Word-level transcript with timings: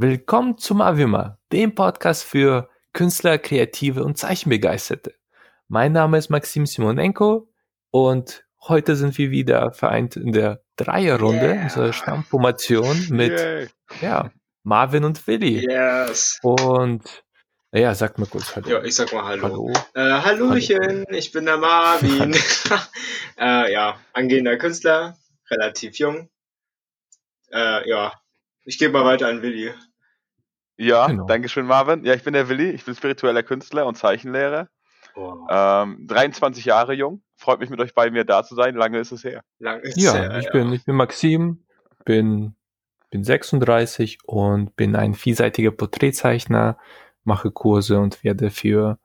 Willkommen 0.00 0.58
zum 0.58 0.80
Avima, 0.80 1.40
dem 1.50 1.74
Podcast 1.74 2.22
für 2.22 2.68
Künstler, 2.92 3.36
Kreative 3.36 4.04
und 4.04 4.16
Zeichenbegeisterte. 4.16 5.12
Mein 5.66 5.90
Name 5.90 6.18
ist 6.18 6.28
Maxim 6.28 6.66
Simonenko 6.66 7.52
und 7.90 8.44
heute 8.68 8.94
sind 8.94 9.18
wir 9.18 9.32
wieder 9.32 9.72
vereint 9.72 10.14
in 10.14 10.30
der 10.30 10.62
Dreierrunde, 10.76 11.46
yeah. 11.46 11.62
unserer 11.64 11.92
Stammformation 11.92 13.08
mit 13.08 13.32
yeah. 13.32 13.66
ja, 14.00 14.30
Marvin 14.62 15.02
und 15.02 15.26
Willi. 15.26 15.68
Yes. 15.68 16.38
Und 16.44 17.24
ja, 17.72 17.92
sag 17.96 18.18
mal 18.18 18.26
kurz 18.26 18.54
Hallo. 18.54 18.68
Ja, 18.68 18.84
ich 18.84 18.94
sag 18.94 19.12
mal 19.12 19.24
Hallo. 19.24 19.42
Hallo. 19.42 19.72
Äh, 19.94 20.22
Hallöchen, 20.22 21.06
Hallo. 21.08 21.18
ich 21.18 21.32
bin 21.32 21.44
der 21.44 21.56
Marvin. 21.56 22.36
äh, 23.36 23.72
ja, 23.72 23.98
angehender 24.12 24.58
Künstler, 24.58 25.18
relativ 25.50 25.98
jung. 25.98 26.30
Äh, 27.50 27.88
ja, 27.90 28.12
ich 28.62 28.78
gebe 28.78 28.92
mal 28.92 29.04
weiter 29.04 29.26
an 29.26 29.42
Willi. 29.42 29.74
Ja, 30.78 31.08
genau. 31.08 31.26
danke 31.26 31.48
schön, 31.48 31.66
Marvin. 31.66 32.04
Ja, 32.04 32.14
ich 32.14 32.22
bin 32.22 32.32
der 32.32 32.48
Willi, 32.48 32.70
ich 32.70 32.84
bin 32.84 32.94
spiritueller 32.94 33.42
Künstler 33.42 33.84
und 33.86 33.96
Zeichenlehrer. 33.96 34.68
Oh. 35.16 35.46
Ähm, 35.50 36.06
23 36.06 36.64
Jahre 36.64 36.94
jung. 36.94 37.22
Freut 37.36 37.58
mich 37.58 37.68
mit 37.68 37.80
euch 37.80 37.92
beiden 37.94 38.14
wieder 38.14 38.24
da 38.24 38.44
zu 38.44 38.54
sein. 38.54 38.76
Lange 38.76 38.98
ist 38.98 39.10
es 39.10 39.24
her. 39.24 39.42
Lange 39.58 39.80
ist 39.80 40.00
ja, 40.00 40.14
her, 40.14 40.38
ich 40.38 40.46
ja. 40.46 40.52
bin 40.52 40.72
ich 40.72 40.84
bin 40.84 40.94
Maxim, 40.94 41.64
bin 42.04 42.54
bin 43.10 43.24
36 43.24 44.18
und 44.24 44.76
bin 44.76 44.94
ein 44.94 45.14
vielseitiger 45.14 45.72
Porträtzeichner, 45.72 46.78
mache 47.24 47.50
Kurse 47.50 47.98
und 47.98 48.22
werde 48.22 48.50
für 48.50 48.98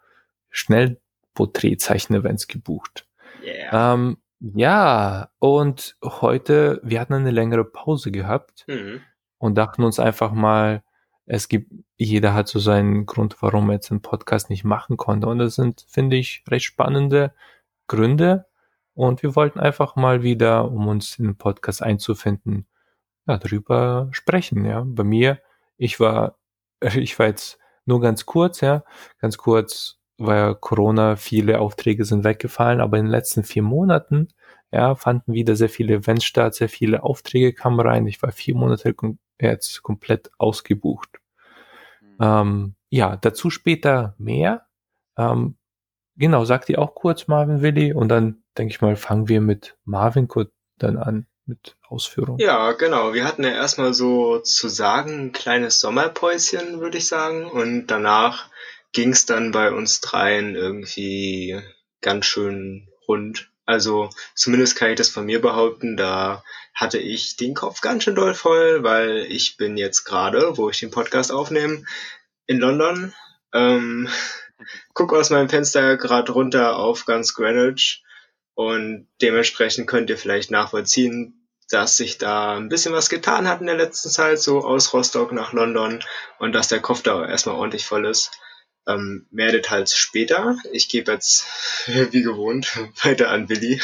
Schnellporträtzeichen-Events 0.49 2.47
gebucht. 2.47 3.07
Yeah. 3.43 3.93
Ähm, 3.93 4.17
ja, 4.39 5.29
und 5.39 5.95
heute, 6.03 6.81
wir 6.83 6.99
hatten 6.99 7.13
eine 7.13 7.31
längere 7.31 7.63
Pause 7.65 8.11
gehabt 8.11 8.65
mhm. 8.67 8.99
und 9.37 9.57
dachten 9.57 9.83
uns 9.83 9.99
einfach 9.99 10.33
mal, 10.33 10.83
es 11.25 11.47
gibt, 11.47 11.71
jeder 11.97 12.33
hat 12.33 12.47
so 12.47 12.59
seinen 12.59 13.05
Grund, 13.05 13.37
warum 13.41 13.69
er 13.69 13.75
jetzt 13.75 13.91
einen 13.91 14.01
Podcast 14.01 14.49
nicht 14.49 14.63
machen 14.63 14.97
konnte. 14.97 15.27
Und 15.27 15.39
das 15.39 15.55
sind, 15.55 15.85
finde 15.89 16.17
ich, 16.17 16.43
recht 16.49 16.65
spannende 16.65 17.33
Gründe. 17.87 18.45
Und 18.93 19.23
wir 19.23 19.35
wollten 19.35 19.59
einfach 19.59 19.95
mal 19.95 20.23
wieder, 20.23 20.69
um 20.71 20.87
uns 20.87 21.17
in 21.19 21.25
den 21.25 21.37
Podcast 21.37 21.81
einzufinden, 21.81 22.67
ja, 23.27 23.37
darüber 23.37 24.09
sprechen, 24.11 24.65
ja. 24.65 24.83
Bei 24.85 25.03
mir, 25.03 25.39
ich 25.77 25.99
war, 25.99 26.37
ich 26.81 27.17
war 27.19 27.27
jetzt 27.27 27.59
nur 27.85 28.01
ganz 28.01 28.25
kurz, 28.25 28.61
ja, 28.61 28.83
ganz 29.19 29.37
kurz, 29.37 29.99
weil 30.17 30.55
Corona, 30.55 31.15
viele 31.15 31.59
Aufträge 31.59 32.05
sind 32.05 32.23
weggefallen, 32.23 32.81
aber 32.81 32.97
in 32.97 33.05
den 33.05 33.11
letzten 33.11 33.43
vier 33.43 33.63
Monaten, 33.63 34.29
ja, 34.71 34.95
fanden 34.95 35.33
wieder 35.33 35.55
sehr 35.55 35.69
viele 35.69 35.95
Events 35.95 36.25
statt, 36.25 36.55
sehr 36.55 36.69
viele 36.69 37.03
Aufträge 37.03 37.53
kamen 37.53 37.79
rein. 37.79 38.07
Ich 38.07 38.21
war 38.23 38.31
vier 38.31 38.55
Monate 38.55 38.95
jetzt 39.39 39.83
komplett 39.83 40.31
ausgebucht. 40.37 41.22
Mhm. 42.17 42.25
Ähm, 42.25 42.75
ja, 42.89 43.17
dazu 43.17 43.49
später 43.49 44.15
mehr. 44.17 44.65
Ähm, 45.17 45.57
genau, 46.15 46.45
sagt 46.45 46.69
ihr 46.69 46.79
auch 46.79 46.95
kurz 46.95 47.27
Marvin 47.27 47.61
Willi 47.61 47.93
und 47.93 48.09
dann 48.09 48.43
denke 48.57 48.71
ich 48.71 48.81
mal, 48.81 48.95
fangen 48.95 49.27
wir 49.27 49.41
mit 49.41 49.77
Marvin 49.83 50.27
kurz 50.27 50.51
dann 50.77 50.97
an 50.97 51.27
mit 51.45 51.75
Ausführungen. 51.87 52.39
Ja, 52.39 52.71
genau. 52.73 53.13
Wir 53.13 53.25
hatten 53.25 53.43
ja 53.43 53.51
erstmal 53.51 53.93
so 53.93 54.39
zu 54.39 54.69
sagen 54.69 55.25
ein 55.25 55.31
kleines 55.31 55.79
Sommerpäuschen, 55.79 56.79
würde 56.79 56.97
ich 56.97 57.07
sagen. 57.07 57.45
Und 57.49 57.87
danach 57.87 58.49
ging 58.91 59.11
es 59.11 59.25
dann 59.25 59.51
bei 59.51 59.71
uns 59.71 59.99
dreien 60.01 60.55
irgendwie 60.55 61.61
ganz 62.01 62.25
schön 62.25 62.87
rund. 63.07 63.51
Also 63.65 64.09
zumindest 64.35 64.75
kann 64.75 64.91
ich 64.91 64.97
das 64.97 65.09
von 65.09 65.25
mir 65.25 65.41
behaupten, 65.41 65.95
da 65.95 66.43
hatte 66.73 66.97
ich 66.97 67.37
den 67.37 67.53
Kopf 67.53 67.81
ganz 67.81 68.03
schön 68.03 68.15
doll 68.15 68.33
voll, 68.33 68.83
weil 68.83 69.25
ich 69.29 69.57
bin 69.57 69.77
jetzt 69.77 70.03
gerade, 70.03 70.57
wo 70.57 70.69
ich 70.69 70.79
den 70.79 70.91
Podcast 70.91 71.31
aufnehme, 71.31 71.83
in 72.45 72.59
London. 72.59 73.13
Ähm, 73.53 74.09
guck 74.93 75.13
aus 75.13 75.29
meinem 75.29 75.49
Fenster 75.49 75.97
gerade 75.97 76.31
runter 76.31 76.77
auf 76.77 77.05
ganz 77.05 77.33
Greenwich 77.33 78.03
und 78.55 79.07
dementsprechend 79.21 79.87
könnt 79.87 80.09
ihr 80.09 80.17
vielleicht 80.17 80.51
nachvollziehen, 80.51 81.47
dass 81.69 81.97
sich 81.97 82.17
da 82.17 82.55
ein 82.55 82.69
bisschen 82.69 82.93
was 82.93 83.09
getan 83.09 83.47
hat 83.47 83.61
in 83.61 83.67
der 83.67 83.77
letzten 83.77 84.09
Zeit, 84.09 84.39
so 84.39 84.59
aus 84.59 84.93
Rostock 84.93 85.31
nach 85.31 85.53
London 85.53 86.03
und 86.39 86.53
dass 86.53 86.67
der 86.67 86.81
Kopf 86.81 87.01
da 87.01 87.25
erstmal 87.25 87.55
ordentlich 87.55 87.85
voll 87.85 88.05
ist. 88.05 88.31
Ähm, 88.85 89.25
mehr 89.31 89.51
Details 89.51 89.95
später. 89.95 90.57
Ich 90.71 90.89
gebe 90.89 91.11
jetzt, 91.11 91.45
wie 92.11 92.21
gewohnt, 92.21 92.77
weiter 93.03 93.29
an 93.29 93.49
Willi. 93.49 93.79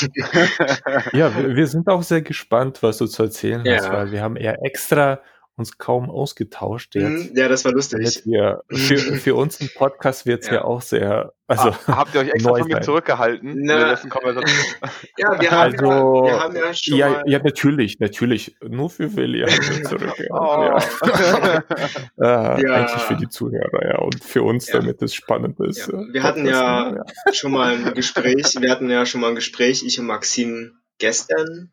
ja, 1.12 1.36
wir, 1.36 1.54
wir, 1.54 1.66
sind 1.66 1.88
auch 1.88 2.02
sehr 2.02 2.22
gespannt, 2.22 2.82
was 2.82 2.98
du 2.98 3.06
zu 3.06 3.24
erzählen 3.24 3.64
ja. 3.64 3.76
hast, 3.76 3.90
weil 3.90 4.12
wir 4.12 4.22
haben 4.22 4.36
eher 4.36 4.64
extra 4.64 5.20
uns 5.56 5.76
kaum 5.76 6.10
ausgetauscht 6.10 6.94
jetzt. 6.94 7.30
Mhm, 7.30 7.36
ja, 7.36 7.48
das 7.48 7.64
war 7.64 7.72
lustig. 7.72 8.22
Wir, 8.24 8.62
für, 8.70 8.96
für 8.96 9.34
uns 9.34 9.60
ein 9.60 9.68
Podcast 9.74 10.24
wird 10.24 10.42
es 10.42 10.48
ja. 10.48 10.54
ja. 10.54 10.64
auch 10.64 10.80
sehr. 10.80 11.34
Also, 11.46 11.68
ah, 11.68 11.96
habt 11.96 12.14
ihr 12.14 12.22
euch 12.22 12.30
extra 12.30 12.54
von 12.58 12.66
mir 12.66 12.80
zurückgehalten? 12.80 13.56
Na, 13.62 13.92
ja, 15.18 15.40
wir 15.40 15.50
haben, 15.50 15.78
also, 15.78 16.26
ja, 16.26 16.32
wir 16.32 16.40
haben 16.40 16.56
ja 16.56 16.74
schon. 16.74 16.96
Ja, 16.96 17.22
ja, 17.26 17.38
natürlich, 17.38 18.00
natürlich. 18.00 18.56
Nur 18.66 18.88
für 18.88 19.14
Willi 19.14 19.40
haben 19.40 19.50
wir 19.50 19.84
zurückgehalten. 19.88 20.28
oh. 20.30 22.22
ja. 22.22 22.58
ja. 22.58 22.74
Eigentlich 22.74 23.02
für 23.02 23.16
die 23.16 23.28
Zuhörer, 23.28 23.86
ja. 23.86 23.98
Und 23.98 24.24
für 24.24 24.42
uns, 24.42 24.66
damit 24.66 25.02
es 25.02 25.14
spannend 25.14 25.60
ist. 25.60 25.88
Wir 25.88 26.22
hatten 26.22 26.46
ja, 26.46 27.04
schon 27.32 27.52
mal 27.52 27.74
ein 27.74 27.94
Gespräch, 27.94 28.56
wir 28.58 28.70
hatten 28.70 28.88
ja 28.88 29.04
schon 29.04 29.20
mal 29.20 29.28
ein 29.28 29.34
Gespräch, 29.34 29.84
ich 29.84 30.00
und 30.00 30.06
Maxim 30.06 30.78
gestern 30.98 31.72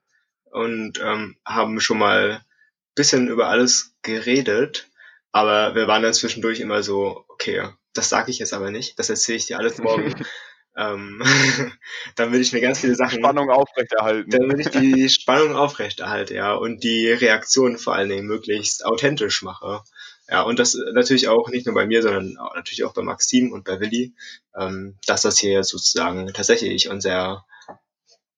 und 0.52 1.00
ähm, 1.02 1.38
haben 1.46 1.80
schon 1.80 2.00
mal 2.00 2.42
bisschen 3.00 3.30
über 3.30 3.48
alles 3.48 3.96
geredet, 4.02 4.90
aber 5.32 5.74
wir 5.74 5.88
waren 5.88 6.04
dann 6.04 6.14
zwischendurch 6.14 6.60
immer 6.60 6.84
so, 6.84 7.24
okay, 7.30 7.70
das 7.94 8.10
sage 8.10 8.30
ich 8.30 8.40
jetzt 8.40 8.54
aber 8.54 8.72
nicht, 8.72 9.00
das 9.00 9.10
erzähle 9.10 9.38
ich 9.38 9.46
dir 9.46 9.58
alles 9.58 9.78
morgen. 9.78 10.14
ähm, 10.78 11.24
dann 12.18 12.34
will 12.34 12.42
ich 12.42 12.52
mir 12.52 12.60
ganz 12.60 12.80
viele 12.80 12.96
Sachen. 12.96 13.20
Spannung 13.20 13.50
aufrechterhalten. 13.50 14.30
Dann 14.30 14.50
will 14.50 14.60
ich 14.60 14.68
die 14.68 15.08
Spannung 15.08 15.56
aufrechterhalten, 15.56 16.36
ja, 16.36 16.54
und 16.54 16.84
die 16.84 17.10
Reaktion 17.10 17.78
vor 17.78 17.96
allen 17.96 18.10
Dingen 18.10 18.28
möglichst 18.28 18.86
authentisch 18.86 19.44
mache. 19.44 19.82
Ja, 20.28 20.42
und 20.42 20.60
das 20.60 20.78
natürlich 20.94 21.30
auch 21.30 21.48
nicht 21.48 21.66
nur 21.66 21.76
bei 21.76 21.88
mir, 21.88 22.02
sondern 22.02 22.38
auch, 22.38 22.54
natürlich 22.54 22.84
auch 22.84 22.94
bei 22.94 23.02
Maxim 23.02 23.54
und 23.54 23.64
bei 23.64 23.80
Willi, 23.80 24.14
ähm, 24.60 24.98
dass 25.08 25.22
das 25.22 25.40
hier 25.40 25.64
sozusagen 25.64 26.28
tatsächlich 26.34 26.90
unser 26.90 27.46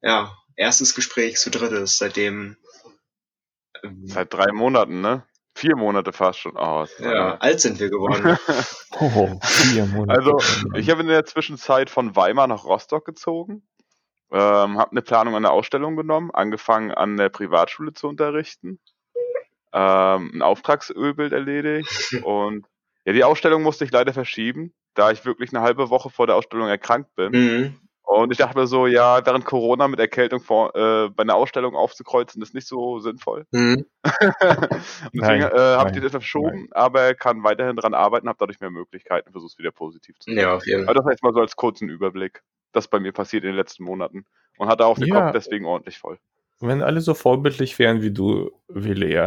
ja, 0.03 0.37
erstes 0.55 0.93
Gespräch 0.93 1.37
zu 1.37 1.49
dritt 1.49 1.71
ist, 1.71 1.97
seitdem 1.97 2.57
Seit 4.03 4.33
drei 4.33 4.51
Monaten, 4.51 5.01
ne? 5.01 5.23
Vier 5.53 5.75
Monate 5.75 6.13
fast 6.13 6.39
schon. 6.39 6.53
Oh, 6.55 6.85
ja, 6.99 7.37
alt 7.37 7.59
sind 7.59 7.79
wir 7.79 7.89
geworden. 7.89 8.37
oh, 8.99 9.37
vier 9.43 9.85
Monate. 9.85 10.19
Also, 10.19 10.39
ich 10.75 10.89
habe 10.89 11.01
in 11.01 11.07
der 11.07 11.25
Zwischenzeit 11.25 11.89
von 11.89 12.15
Weimar 12.15 12.47
nach 12.47 12.63
Rostock 12.63 13.05
gezogen, 13.05 13.61
ähm, 14.31 14.77
habe 14.77 14.91
eine 14.91 15.01
Planung 15.01 15.35
an 15.35 15.43
der 15.43 15.51
Ausstellung 15.51 15.97
genommen, 15.97 16.31
angefangen 16.31 16.91
an 16.91 17.17
der 17.17 17.29
Privatschule 17.29 17.93
zu 17.93 18.07
unterrichten, 18.07 18.79
ähm, 19.73 20.31
ein 20.33 20.41
Auftragsölbild 20.41 21.33
erledigt 21.33 21.89
und 22.23 22.65
ja, 23.05 23.13
die 23.13 23.23
Ausstellung 23.23 23.63
musste 23.63 23.83
ich 23.83 23.91
leider 23.91 24.13
verschieben, 24.13 24.73
da 24.93 25.11
ich 25.11 25.25
wirklich 25.25 25.53
eine 25.53 25.63
halbe 25.63 25.89
Woche 25.89 26.09
vor 26.09 26.27
der 26.27 26.35
Ausstellung 26.35 26.67
erkrankt 26.67 27.13
bin. 27.15 27.31
Mhm. 27.31 27.79
Und 28.11 28.29
ich 28.29 28.37
dachte 28.37 28.57
mir 28.59 28.67
so, 28.67 28.87
ja, 28.87 29.25
während 29.25 29.45
Corona 29.45 29.87
mit 29.87 29.97
Erkältung 29.97 30.41
vor, 30.41 30.75
äh, 30.75 31.09
bei 31.09 31.23
einer 31.23 31.35
Ausstellung 31.35 31.75
aufzukreuzen, 31.77 32.41
ist 32.41 32.53
nicht 32.53 32.67
so 32.67 32.99
sinnvoll. 32.99 33.45
Mhm. 33.51 33.85
deswegen 35.13 35.43
äh, 35.43 35.77
habe 35.77 35.89
ich 35.89 35.95
das 35.95 36.03
jetzt 36.03 36.11
verschoben, 36.11 36.57
nein. 36.57 36.69
aber 36.71 37.13
kann 37.13 37.41
weiterhin 37.43 37.77
daran 37.77 37.93
arbeiten, 37.93 38.27
habe 38.27 38.37
dadurch 38.37 38.59
mehr 38.59 38.69
Möglichkeiten, 38.69 39.31
versuche 39.31 39.51
es 39.51 39.57
wieder 39.57 39.71
positiv 39.71 40.19
zu 40.19 40.29
machen. 40.29 40.39
Ja, 40.39 40.55
auf 40.55 40.67
jeden 40.67 40.83
Fall. 40.83 40.93
Aber 40.93 41.01
das 41.01 41.09
heißt 41.09 41.23
mal 41.23 41.33
so 41.33 41.39
als 41.39 41.55
kurzen 41.55 41.87
Überblick, 41.87 42.43
das 42.73 42.89
bei 42.89 42.99
mir 42.99 43.13
passiert 43.13 43.43
in 43.43 43.51
den 43.51 43.55
letzten 43.55 43.85
Monaten. 43.85 44.25
Und 44.57 44.67
hatte 44.67 44.85
auch 44.85 44.99
den 44.99 45.07
ja. 45.07 45.21
Kopf 45.21 45.31
deswegen 45.31 45.65
ordentlich 45.65 45.97
voll. 45.97 46.19
Wenn 46.59 46.81
alle 46.81 46.99
so 46.99 47.13
vorbildlich 47.13 47.79
wären 47.79 48.01
wie 48.01 48.11
du, 48.11 48.51
Willi, 48.67 49.17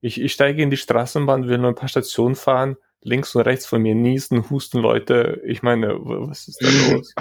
Ich, 0.00 0.20
ich 0.20 0.32
steige 0.32 0.62
in 0.62 0.70
die 0.70 0.76
Straßenbahn, 0.76 1.48
will 1.48 1.58
nur 1.58 1.70
ein 1.70 1.74
paar 1.74 1.88
Stationen 1.88 2.36
fahren, 2.36 2.76
links 3.02 3.34
und 3.34 3.42
rechts 3.42 3.66
von 3.66 3.82
mir 3.82 3.94
niesen, 3.94 4.48
husten 4.50 4.78
Leute. 4.78 5.40
Ich 5.44 5.62
meine, 5.62 5.98
was 5.98 6.48
ist 6.48 6.62
da 6.62 6.92
los? 6.92 7.14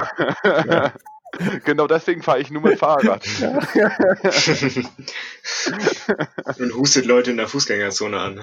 ja. 0.43 0.93
Genau 1.65 1.87
deswegen 1.87 2.23
fahre 2.23 2.39
ich 2.39 2.51
nur 2.51 2.61
mit 2.61 2.79
Fahrrad. 2.79 3.27
und 6.59 6.75
hustet 6.75 7.05
Leute 7.05 7.31
in 7.31 7.37
der 7.37 7.47
Fußgängerzone 7.47 8.17
an. 8.17 8.41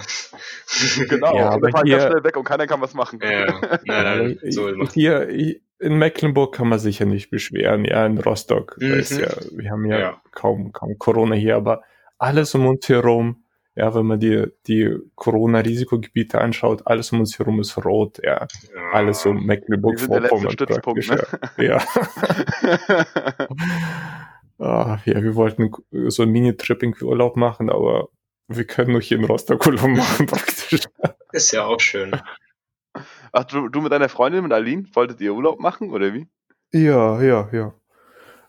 Genau, 1.08 1.36
ja, 1.36 1.50
aber 1.50 1.82
hier, 1.82 2.00
schnell 2.00 2.22
weg 2.22 2.36
und 2.36 2.44
keiner 2.44 2.66
kann 2.66 2.80
was 2.80 2.94
machen. 2.94 3.20
Ja, 3.22 3.60
nein, 3.84 3.86
nein, 3.86 4.38
so 4.50 4.70
hier 4.92 5.28
in 5.78 5.98
Mecklenburg 5.98 6.54
kann 6.54 6.68
man 6.68 6.78
sich 6.78 6.98
ja 6.98 7.06
nicht 7.06 7.30
beschweren, 7.30 7.84
ja, 7.84 8.06
in 8.06 8.18
Rostock. 8.18 8.76
Mhm. 8.78 9.02
Ja, 9.10 9.28
wir 9.52 9.70
haben 9.70 9.86
ja, 9.86 9.98
ja, 9.98 10.22
Kaum, 10.30 10.72
kaum 10.72 10.98
Corona 10.98 11.34
hier, 11.34 11.56
aber 11.56 11.82
alles 12.18 12.54
um 12.54 12.66
uns 12.66 12.88
herum 12.88 13.43
ja, 13.76 13.92
wenn 13.94 14.06
man 14.06 14.20
die, 14.20 14.46
die 14.66 14.96
Corona-Risikogebiete 15.16 16.40
anschaut, 16.40 16.86
alles 16.86 17.10
um 17.12 17.20
uns 17.20 17.38
herum 17.38 17.60
ist 17.60 17.76
rot, 17.84 18.20
ja. 18.22 18.46
ja 18.74 18.90
alles 18.92 19.26
um 19.26 19.44
Mecklenburg-Vorpommern 19.44 20.56
praktisch. 20.56 21.10
Ne? 21.10 21.22
Ja. 21.58 21.84
ah, 24.58 24.98
ja, 25.04 25.22
wir 25.22 25.34
wollten 25.34 25.72
so 26.08 26.22
ein 26.22 26.30
Mini-Tripping-Urlaub 26.30 27.36
machen, 27.36 27.68
aber 27.68 28.08
wir 28.46 28.64
können 28.64 28.92
nur 28.92 29.00
hier 29.00 29.18
in 29.18 29.24
Rostock 29.24 29.66
Urlaub 29.66 29.88
machen 29.88 30.26
praktisch. 30.26 30.86
Ist 31.32 31.52
ja 31.52 31.64
auch 31.64 31.80
schön. 31.80 32.12
Ach, 33.32 33.44
du, 33.44 33.68
du 33.68 33.80
mit 33.80 33.90
deiner 33.90 34.08
Freundin, 34.08 34.44
mit 34.44 34.52
Aline, 34.52 34.86
wolltet 34.92 35.20
ihr 35.20 35.34
Urlaub 35.34 35.58
machen 35.58 35.90
oder 35.90 36.14
wie? 36.14 36.28
Ja, 36.72 37.20
ja, 37.20 37.48
ja. 37.52 37.74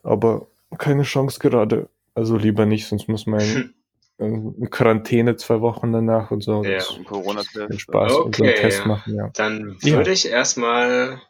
Aber 0.03 0.47
keine 0.77 1.03
Chance 1.03 1.39
gerade. 1.39 1.89
Also 2.13 2.37
lieber 2.37 2.65
nicht, 2.65 2.87
sonst 2.87 3.07
muss 3.07 3.25
man 3.25 3.41
in 3.41 3.74
Quarantäne 4.17 5.35
zwei 5.35 5.59
Wochen 5.59 5.91
danach 5.91 6.31
und 6.31 6.41
so. 6.41 6.63
Ja, 6.63 6.81
und 6.95 7.05
Corona-Test. 7.05 7.81
Spaß 7.81 8.11
okay, 8.13 8.23
und 8.23 8.35
so 8.35 8.43
einen 8.43 8.55
Test 8.55 8.85
machen, 8.85 9.15
ja. 9.15 9.29
Dann 9.33 9.77
würde 9.81 10.09
ja. 10.09 10.13
ich 10.13 10.29
erstmal. 10.29 11.21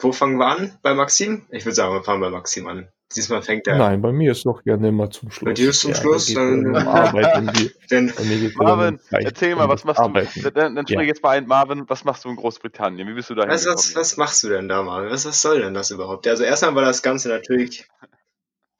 Wo 0.00 0.12
fangen 0.12 0.38
wir 0.38 0.46
an? 0.46 0.78
Bei 0.82 0.94
Maxim? 0.94 1.46
Ich 1.50 1.64
würde 1.64 1.74
sagen, 1.74 1.92
wir 1.92 2.04
fangen 2.04 2.20
bei 2.20 2.30
Maxim 2.30 2.68
an. 2.68 2.88
Diesmal 3.16 3.42
fängt 3.42 3.66
er. 3.66 3.78
Nein, 3.78 4.02
bei 4.02 4.12
mir 4.12 4.32
ist 4.32 4.44
noch 4.44 4.62
gerne 4.62 4.88
immer 4.88 5.10
zum 5.10 5.30
Schluss. 5.30 5.46
Bei 5.46 5.54
dir 5.54 5.70
ist 5.70 5.80
zum 5.80 5.92
ja, 5.92 5.96
Schluss, 5.96 6.32
dann. 6.34 6.66
Um 6.66 6.74
Arbeit 6.76 7.56
die, 7.56 8.52
Marvin, 8.56 9.00
erzähl 9.10 9.56
mal, 9.56 9.68
was 9.68 9.84
machst 9.84 10.00
arbeiten. 10.00 10.42
du? 10.42 10.52
Dann, 10.52 10.76
dann 10.76 10.86
spring 10.86 11.00
ja. 11.00 11.06
jetzt 11.06 11.22
mal 11.22 11.30
ein, 11.30 11.46
Marvin, 11.46 11.84
was 11.88 12.04
machst 12.04 12.24
du 12.24 12.28
in 12.28 12.36
Großbritannien? 12.36 13.08
Wie 13.08 13.14
bist 13.14 13.30
du 13.30 13.34
da 13.34 13.48
was, 13.48 13.66
was, 13.66 13.96
was 13.96 14.16
machst 14.18 14.44
du 14.44 14.50
denn 14.50 14.68
da, 14.68 14.82
Marvin? 14.82 15.10
Was, 15.10 15.24
was 15.24 15.40
soll 15.40 15.62
denn 15.62 15.72
das 15.72 15.90
überhaupt? 15.90 16.28
Also 16.28 16.44
erstmal 16.44 16.74
war 16.74 16.82
das 16.82 17.02
Ganze 17.02 17.30
natürlich 17.30 17.88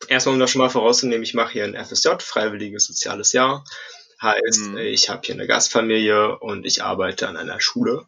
Erstmal, 0.06 0.34
um 0.34 0.40
das 0.40 0.50
schon 0.50 0.60
mal 0.60 0.70
vorauszunehmen, 0.70 1.24
ich 1.24 1.34
mache 1.34 1.52
hier 1.52 1.64
ein 1.64 1.74
FSJ, 1.74 2.08
Freiwilliges 2.20 2.84
Soziales 2.84 3.32
Jahr. 3.32 3.64
Heißt, 4.22 4.60
mhm. 4.60 4.78
ich 4.78 5.10
habe 5.10 5.22
hier 5.24 5.34
eine 5.34 5.46
Gastfamilie 5.46 6.38
und 6.38 6.64
ich 6.64 6.82
arbeite 6.82 7.28
an 7.28 7.36
einer 7.36 7.60
Schule. 7.60 8.06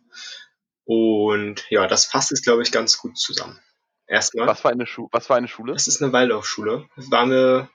Und 0.85 1.65
ja, 1.71 1.87
das 1.87 2.07
fasst 2.07 2.33
es, 2.33 2.43
glaube 2.43 2.63
ich, 2.63 2.73
ganz 2.73 2.99
gut 2.99 3.19
zusammen. 3.19 3.61
Erstmal. 4.07 4.49
Was 4.49 4.65
war 4.65 4.73
eine, 4.73 4.87
Schu 4.87 5.09
was 5.13 5.29
war 5.31 5.37
eine 5.37 5.47
Schule? 5.47 5.73
Das 5.73 5.87
ist 5.87 6.03
eine 6.03 6.13
Waldorfschule. 6.13 6.89
War 6.97 7.23
eine, 7.23 7.69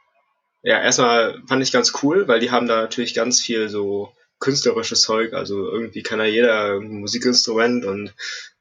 ja, 0.63 0.81
erstmal 0.81 1.41
fand 1.47 1.63
ich 1.63 1.71
ganz 1.71 1.93
cool, 2.03 2.27
weil 2.27 2.41
die 2.41 2.51
haben 2.51 2.67
da 2.67 2.81
natürlich 2.81 3.13
ganz 3.13 3.41
viel 3.41 3.69
so 3.69 4.11
künstlerisches 4.39 5.01
Zeug. 5.01 5.33
Also 5.33 5.69
irgendwie 5.71 6.03
kann 6.03 6.19
da 6.19 6.25
jeder 6.25 6.73
ein 6.73 6.99
Musikinstrument 6.99 7.85
und, 7.85 8.13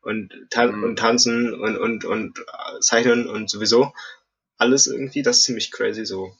und, 0.02 0.32
tan 0.50 0.76
mhm. 0.76 0.84
und 0.84 0.96
tanzen 1.00 1.52
und, 1.52 1.76
und, 1.76 2.04
und 2.04 2.44
zeichnen 2.80 3.28
und 3.28 3.50
sowieso 3.50 3.92
alles 4.56 4.86
irgendwie, 4.86 5.22
das 5.22 5.38
ist 5.38 5.44
ziemlich 5.44 5.70
crazy 5.70 6.04
so. 6.04 6.36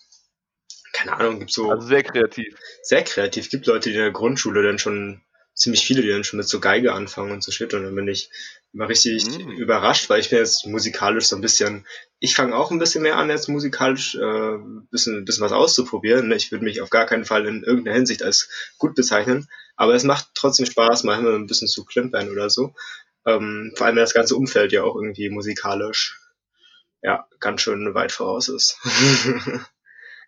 Keine 0.92 1.14
Ahnung, 1.14 1.40
gibt 1.40 1.52
so. 1.52 1.70
Also 1.70 1.86
sehr 1.86 2.02
kreativ. 2.02 2.54
Sehr 2.82 3.02
kreativ. 3.02 3.50
Gibt 3.50 3.66
Leute, 3.66 3.90
die 3.90 3.96
in 3.96 4.00
der 4.02 4.12
Grundschule 4.12 4.62
dann 4.62 4.78
schon, 4.78 5.20
ziemlich 5.54 5.86
viele, 5.86 6.02
die 6.02 6.08
dann 6.08 6.24
schon 6.24 6.38
mit 6.38 6.48
so 6.48 6.60
Geige 6.60 6.92
anfangen 6.92 7.32
und 7.32 7.42
so 7.42 7.52
Shit. 7.52 7.74
Und 7.74 7.84
dann 7.84 7.94
bin 7.94 8.08
ich 8.08 8.30
immer 8.72 8.88
richtig 8.88 9.24
mm. 9.26 9.50
überrascht, 9.52 10.10
weil 10.10 10.20
ich 10.20 10.30
bin 10.30 10.40
jetzt 10.40 10.66
musikalisch 10.66 11.26
so 11.26 11.36
ein 11.36 11.42
bisschen, 11.42 11.86
ich 12.18 12.34
fange 12.34 12.56
auch 12.56 12.70
ein 12.70 12.78
bisschen 12.78 13.02
mehr 13.02 13.16
an, 13.16 13.30
jetzt 13.30 13.48
musikalisch 13.48 14.16
äh, 14.16 14.58
bisschen, 14.90 15.24
bisschen 15.24 15.44
was 15.44 15.52
auszuprobieren. 15.52 16.30
Ich 16.32 16.50
würde 16.50 16.64
mich 16.64 16.80
auf 16.80 16.90
gar 16.90 17.06
keinen 17.06 17.24
Fall 17.24 17.46
in 17.46 17.62
irgendeiner 17.62 17.96
Hinsicht 17.96 18.22
als 18.22 18.48
gut 18.78 18.94
bezeichnen. 18.94 19.48
Aber 19.76 19.94
es 19.94 20.04
macht 20.04 20.28
trotzdem 20.34 20.66
Spaß, 20.66 21.04
mal 21.04 21.24
ein 21.24 21.46
bisschen 21.46 21.68
zu 21.68 21.84
klimpern 21.84 22.30
oder 22.30 22.50
so. 22.50 22.74
Ähm, 23.26 23.72
vor 23.76 23.86
allem, 23.86 23.96
wenn 23.96 24.02
das 24.02 24.14
ganze 24.14 24.36
Umfeld 24.36 24.72
ja 24.72 24.82
auch 24.82 24.96
irgendwie 24.96 25.30
musikalisch 25.30 26.20
ja, 27.04 27.28
ganz 27.38 27.60
schön 27.60 27.94
weit 27.94 28.12
voraus 28.12 28.48
ist. 28.48 28.78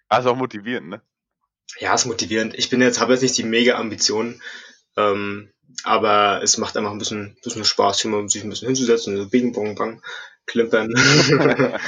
also 0.08 0.30
auch 0.30 0.36
motivierend, 0.36 0.88
ne? 0.88 1.02
Ja, 1.78 1.94
ist 1.94 2.04
motivierend. 2.04 2.54
Ich 2.54 2.68
bin 2.68 2.82
jetzt, 2.82 3.00
habe 3.00 3.14
jetzt 3.14 3.22
nicht 3.22 3.38
die 3.38 3.44
mega 3.44 3.76
Ambitionen, 3.76 4.42
ähm, 4.96 5.50
aber 5.84 6.40
es 6.42 6.58
macht 6.58 6.76
einfach 6.76 6.92
ein 6.92 6.98
bisschen, 6.98 7.36
bisschen 7.42 7.64
Spaß, 7.64 8.00
hier 8.00 8.10
mal 8.10 8.28
sich 8.28 8.44
ein 8.44 8.50
bisschen 8.50 8.68
hinzusetzen, 8.68 9.16
so 9.16 9.26
bing, 9.28 9.52
bong, 9.52 9.74
bang, 9.74 10.02
klimpern. 10.44 10.94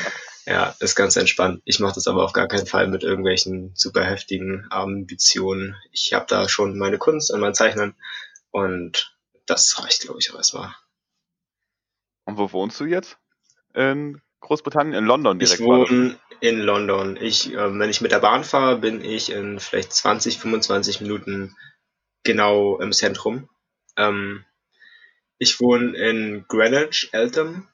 ja, 0.47 0.75
ist 0.81 0.97
ganz 0.97 1.17
entspannt. 1.17 1.61
Ich 1.67 1.81
mache 1.81 1.95
das 1.95 2.09
aber 2.09 2.25
auf 2.25 2.33
gar 2.33 2.49
keinen 2.49 2.67
Fall 2.67 2.89
mit 2.89 3.03
irgendwelchen 3.03 3.73
super 3.75 4.05
heftigen 4.05 4.67
Ambitionen. 4.71 5.77
Ich 5.93 6.15
habe 6.15 6.25
da 6.27 6.49
schon 6.49 6.79
meine 6.79 6.97
Kunst 6.97 7.33
an 7.33 7.41
meinen 7.41 7.55
Zeichnen 7.55 7.95
und 8.51 9.15
das 9.45 9.83
reicht, 9.83 10.01
glaube 10.01 10.19
ich, 10.21 10.33
auch 10.33 10.37
erstmal. 10.37 10.75
Und 12.25 12.39
wo 12.39 12.51
wohnst 12.53 12.81
du 12.81 12.87
jetzt? 12.87 13.19
In 13.75 14.23
Großbritannien? 14.41 14.95
In 14.95 15.05
London 15.05 15.39
direkt? 15.39 15.61
Ich 15.61 15.67
wohne 15.67 16.19
in 16.41 16.61
London. 16.61 17.17
Ich, 17.21 17.53
äh, 17.53 17.79
wenn 17.79 17.91
ich 17.91 18.01
mit 18.01 18.13
der 18.13 18.21
Bahn 18.21 18.45
fahre, 18.45 18.79
bin 18.79 19.05
ich 19.05 19.31
in 19.31 19.61
vielleicht 19.61 19.93
20, 19.93 20.39
25 20.39 21.01
Minuten 21.01 21.57
genau 22.23 22.79
im 22.79 22.93
Zentrum. 22.93 23.49
Ähm, 23.97 24.45
ich 25.39 25.61
wohne 25.61 25.97
in 25.97 26.45
Greenwich, 26.49 27.11
Eltham. 27.13 27.69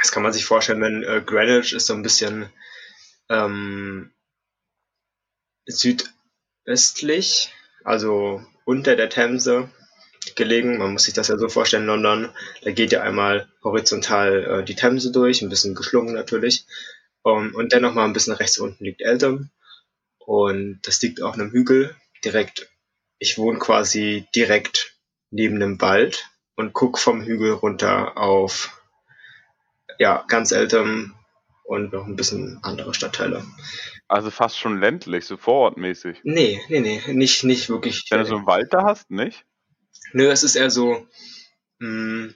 Das 0.00 0.12
kann 0.12 0.22
man 0.22 0.32
sich 0.32 0.44
vorstellen, 0.44 0.80
wenn 0.80 1.02
äh, 1.02 1.22
Greenwich 1.24 1.72
ist 1.72 1.86
so 1.86 1.94
ein 1.94 2.02
bisschen 2.02 2.50
ähm, 3.28 4.10
südöstlich, 5.66 7.52
also 7.84 8.44
unter 8.64 8.96
der 8.96 9.08
Themse 9.08 9.70
gelegen. 10.36 10.78
Man 10.78 10.92
muss 10.92 11.04
sich 11.04 11.14
das 11.14 11.28
ja 11.28 11.38
so 11.38 11.48
vorstellen, 11.48 11.86
London, 11.86 12.28
da 12.62 12.70
geht 12.70 12.92
ja 12.92 13.02
einmal 13.02 13.48
horizontal 13.62 14.60
äh, 14.60 14.64
die 14.64 14.74
Themse 14.74 15.12
durch, 15.12 15.42
ein 15.42 15.48
bisschen 15.48 15.74
geschlungen 15.74 16.14
natürlich. 16.14 16.66
Um, 17.22 17.54
und 17.54 17.72
dann 17.72 17.82
nochmal 17.82 18.06
ein 18.06 18.14
bisschen 18.14 18.32
rechts 18.32 18.58
unten 18.58 18.84
liegt 18.84 19.02
Eltham. 19.02 19.50
Und 20.18 20.80
das 20.84 21.02
liegt 21.02 21.22
auf 21.22 21.34
einem 21.34 21.50
Hügel, 21.50 21.94
direkt, 22.24 22.70
ich 23.18 23.36
wohne 23.36 23.58
quasi 23.58 24.26
direkt 24.34 24.96
neben 25.30 25.56
einem 25.56 25.80
Wald 25.80 26.30
und 26.56 26.72
guck 26.72 26.98
vom 26.98 27.22
Hügel 27.22 27.52
runter 27.52 28.16
auf, 28.16 28.80
ja, 29.98 30.24
ganz 30.28 30.52
Eltham 30.52 31.14
und 31.64 31.92
noch 31.92 32.06
ein 32.06 32.16
bisschen 32.16 32.58
andere 32.62 32.94
Stadtteile. 32.94 33.44
Also 34.08 34.30
fast 34.30 34.58
schon 34.58 34.80
ländlich, 34.80 35.24
so 35.26 35.36
vorortmäßig. 35.36 36.20
Nee, 36.24 36.60
nee, 36.68 36.80
nee, 36.80 37.02
nicht, 37.12 37.44
nicht 37.44 37.68
wirklich. 37.68 38.06
Wenn 38.10 38.20
du 38.20 38.26
so 38.26 38.36
einen 38.36 38.46
Wald 38.46 38.72
da 38.72 38.84
hast, 38.84 39.10
nicht? 39.10 39.44
Nö, 40.12 40.30
es 40.30 40.42
ist 40.42 40.56
eher 40.56 40.70
so, 40.70 41.06
mh, 41.78 41.88
hm, 41.88 42.34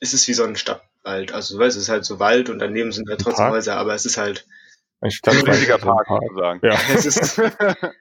es 0.00 0.12
ist 0.12 0.26
wie 0.28 0.34
so 0.34 0.44
ein 0.44 0.56
Stadtwald. 0.56 1.32
Also, 1.32 1.58
weißt, 1.58 1.76
es 1.76 1.84
ist 1.84 1.88
halt 1.88 2.04
so 2.04 2.18
Wald 2.18 2.50
und 2.50 2.58
daneben 2.58 2.92
sind 2.92 3.08
halt 3.08 3.20
trotzdem 3.20 3.50
Häuser, 3.50 3.76
aber 3.76 3.94
es 3.94 4.04
ist 4.04 4.18
halt. 4.18 4.46
Ein 5.00 5.10
stadtwaldiger 5.10 5.78
Park, 5.78 6.06
sozusagen. 6.08 6.60
Ja. 6.62 6.78
Es 6.94 7.06
ist, 7.06 7.40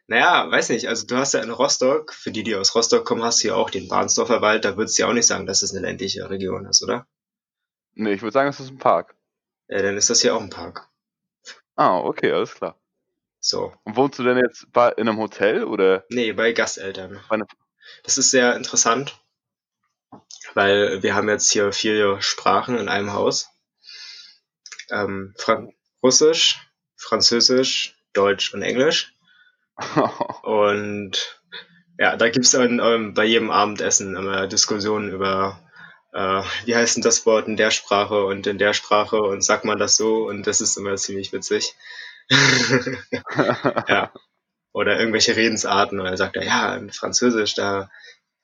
naja, 0.07 0.51
weiß 0.51 0.69
nicht. 0.69 0.87
Also, 0.87 1.07
du 1.07 1.15
hast 1.17 1.33
ja 1.33 1.41
in 1.41 1.49
Rostock, 1.49 2.13
für 2.13 2.31
die, 2.31 2.43
die 2.43 2.55
aus 2.55 2.75
Rostock 2.75 3.05
kommen, 3.05 3.23
hast 3.23 3.43
du 3.43 3.49
ja 3.49 3.55
auch 3.55 3.69
den 3.69 3.87
Bahnsdorfer 3.87 4.41
Wald. 4.41 4.65
Da 4.65 4.77
würdest 4.77 4.97
du 4.97 5.03
ja 5.03 5.09
auch 5.09 5.13
nicht 5.13 5.25
sagen, 5.25 5.45
dass 5.45 5.63
es 5.63 5.71
eine 5.71 5.81
ländliche 5.85 6.29
Region 6.29 6.65
ist, 6.65 6.83
oder? 6.83 7.07
Nee, 7.93 8.13
ich 8.13 8.21
würde 8.21 8.33
sagen, 8.33 8.49
es 8.49 8.59
ist 8.59 8.69
ein 8.69 8.77
Park. 8.77 9.15
Ja, 9.67 9.81
dann 9.81 9.97
ist 9.97 10.09
das 10.09 10.21
hier 10.21 10.35
auch 10.35 10.41
ein 10.41 10.49
Park. 10.49 10.87
Ah, 11.75 11.97
okay, 11.99 12.31
alles 12.31 12.53
klar. 12.53 12.79
So. 13.39 13.73
Und 13.83 13.95
wohnst 13.95 14.19
du 14.19 14.23
denn 14.23 14.37
jetzt 14.37 14.71
bei, 14.71 14.89
in 14.91 15.09
einem 15.09 15.17
Hotel 15.17 15.63
oder? 15.63 16.05
Nee, 16.09 16.33
bei 16.33 16.51
Gasteltern. 16.53 17.19
Bei 17.27 17.35
einem, 17.35 17.47
das 18.03 18.17
ist 18.17 18.31
sehr 18.31 18.55
interessant, 18.55 19.17
weil 20.53 21.03
wir 21.03 21.15
haben 21.15 21.29
jetzt 21.29 21.51
hier 21.51 21.71
vier 21.71 22.21
Sprachen 22.21 22.77
in 22.77 22.89
einem 22.89 23.13
Haus. 23.13 23.49
Ähm, 24.89 25.33
Fran 25.37 25.73
Russisch, 26.03 26.59
Französisch, 26.97 27.95
Deutsch 28.13 28.53
und 28.53 28.61
Englisch. 28.61 29.13
und 30.43 31.41
ja, 31.97 32.17
da 32.17 32.29
gibt's 32.29 32.51
dann 32.51 32.79
ähm, 32.79 33.13
bei 33.13 33.25
jedem 33.25 33.51
Abendessen 33.51 34.15
immer 34.15 34.47
Diskussionen 34.47 35.11
über, 35.11 35.59
äh, 36.13 36.41
wie 36.65 36.75
heißt 36.75 36.97
denn 36.97 37.03
das 37.03 37.25
Wort 37.25 37.47
in 37.47 37.57
der 37.57 37.71
Sprache 37.71 38.25
und 38.25 38.47
in 38.47 38.57
der 38.57 38.73
Sprache 38.73 39.21
und 39.21 39.43
sagt 39.43 39.65
man 39.65 39.77
das 39.77 39.95
so 39.95 40.27
und 40.27 40.47
das 40.47 40.61
ist 40.61 40.77
immer 40.77 40.95
ziemlich 40.95 41.31
witzig. 41.31 41.75
ja 43.87 44.11
oder 44.73 44.99
irgendwelche 44.99 45.35
Redensarten 45.35 45.99
und 45.99 46.05
dann 46.05 46.17
sagt 46.17 46.35
er, 46.35 46.43
ja, 46.43 46.75
in 46.75 46.91
Französisch, 46.91 47.55
da, 47.55 47.89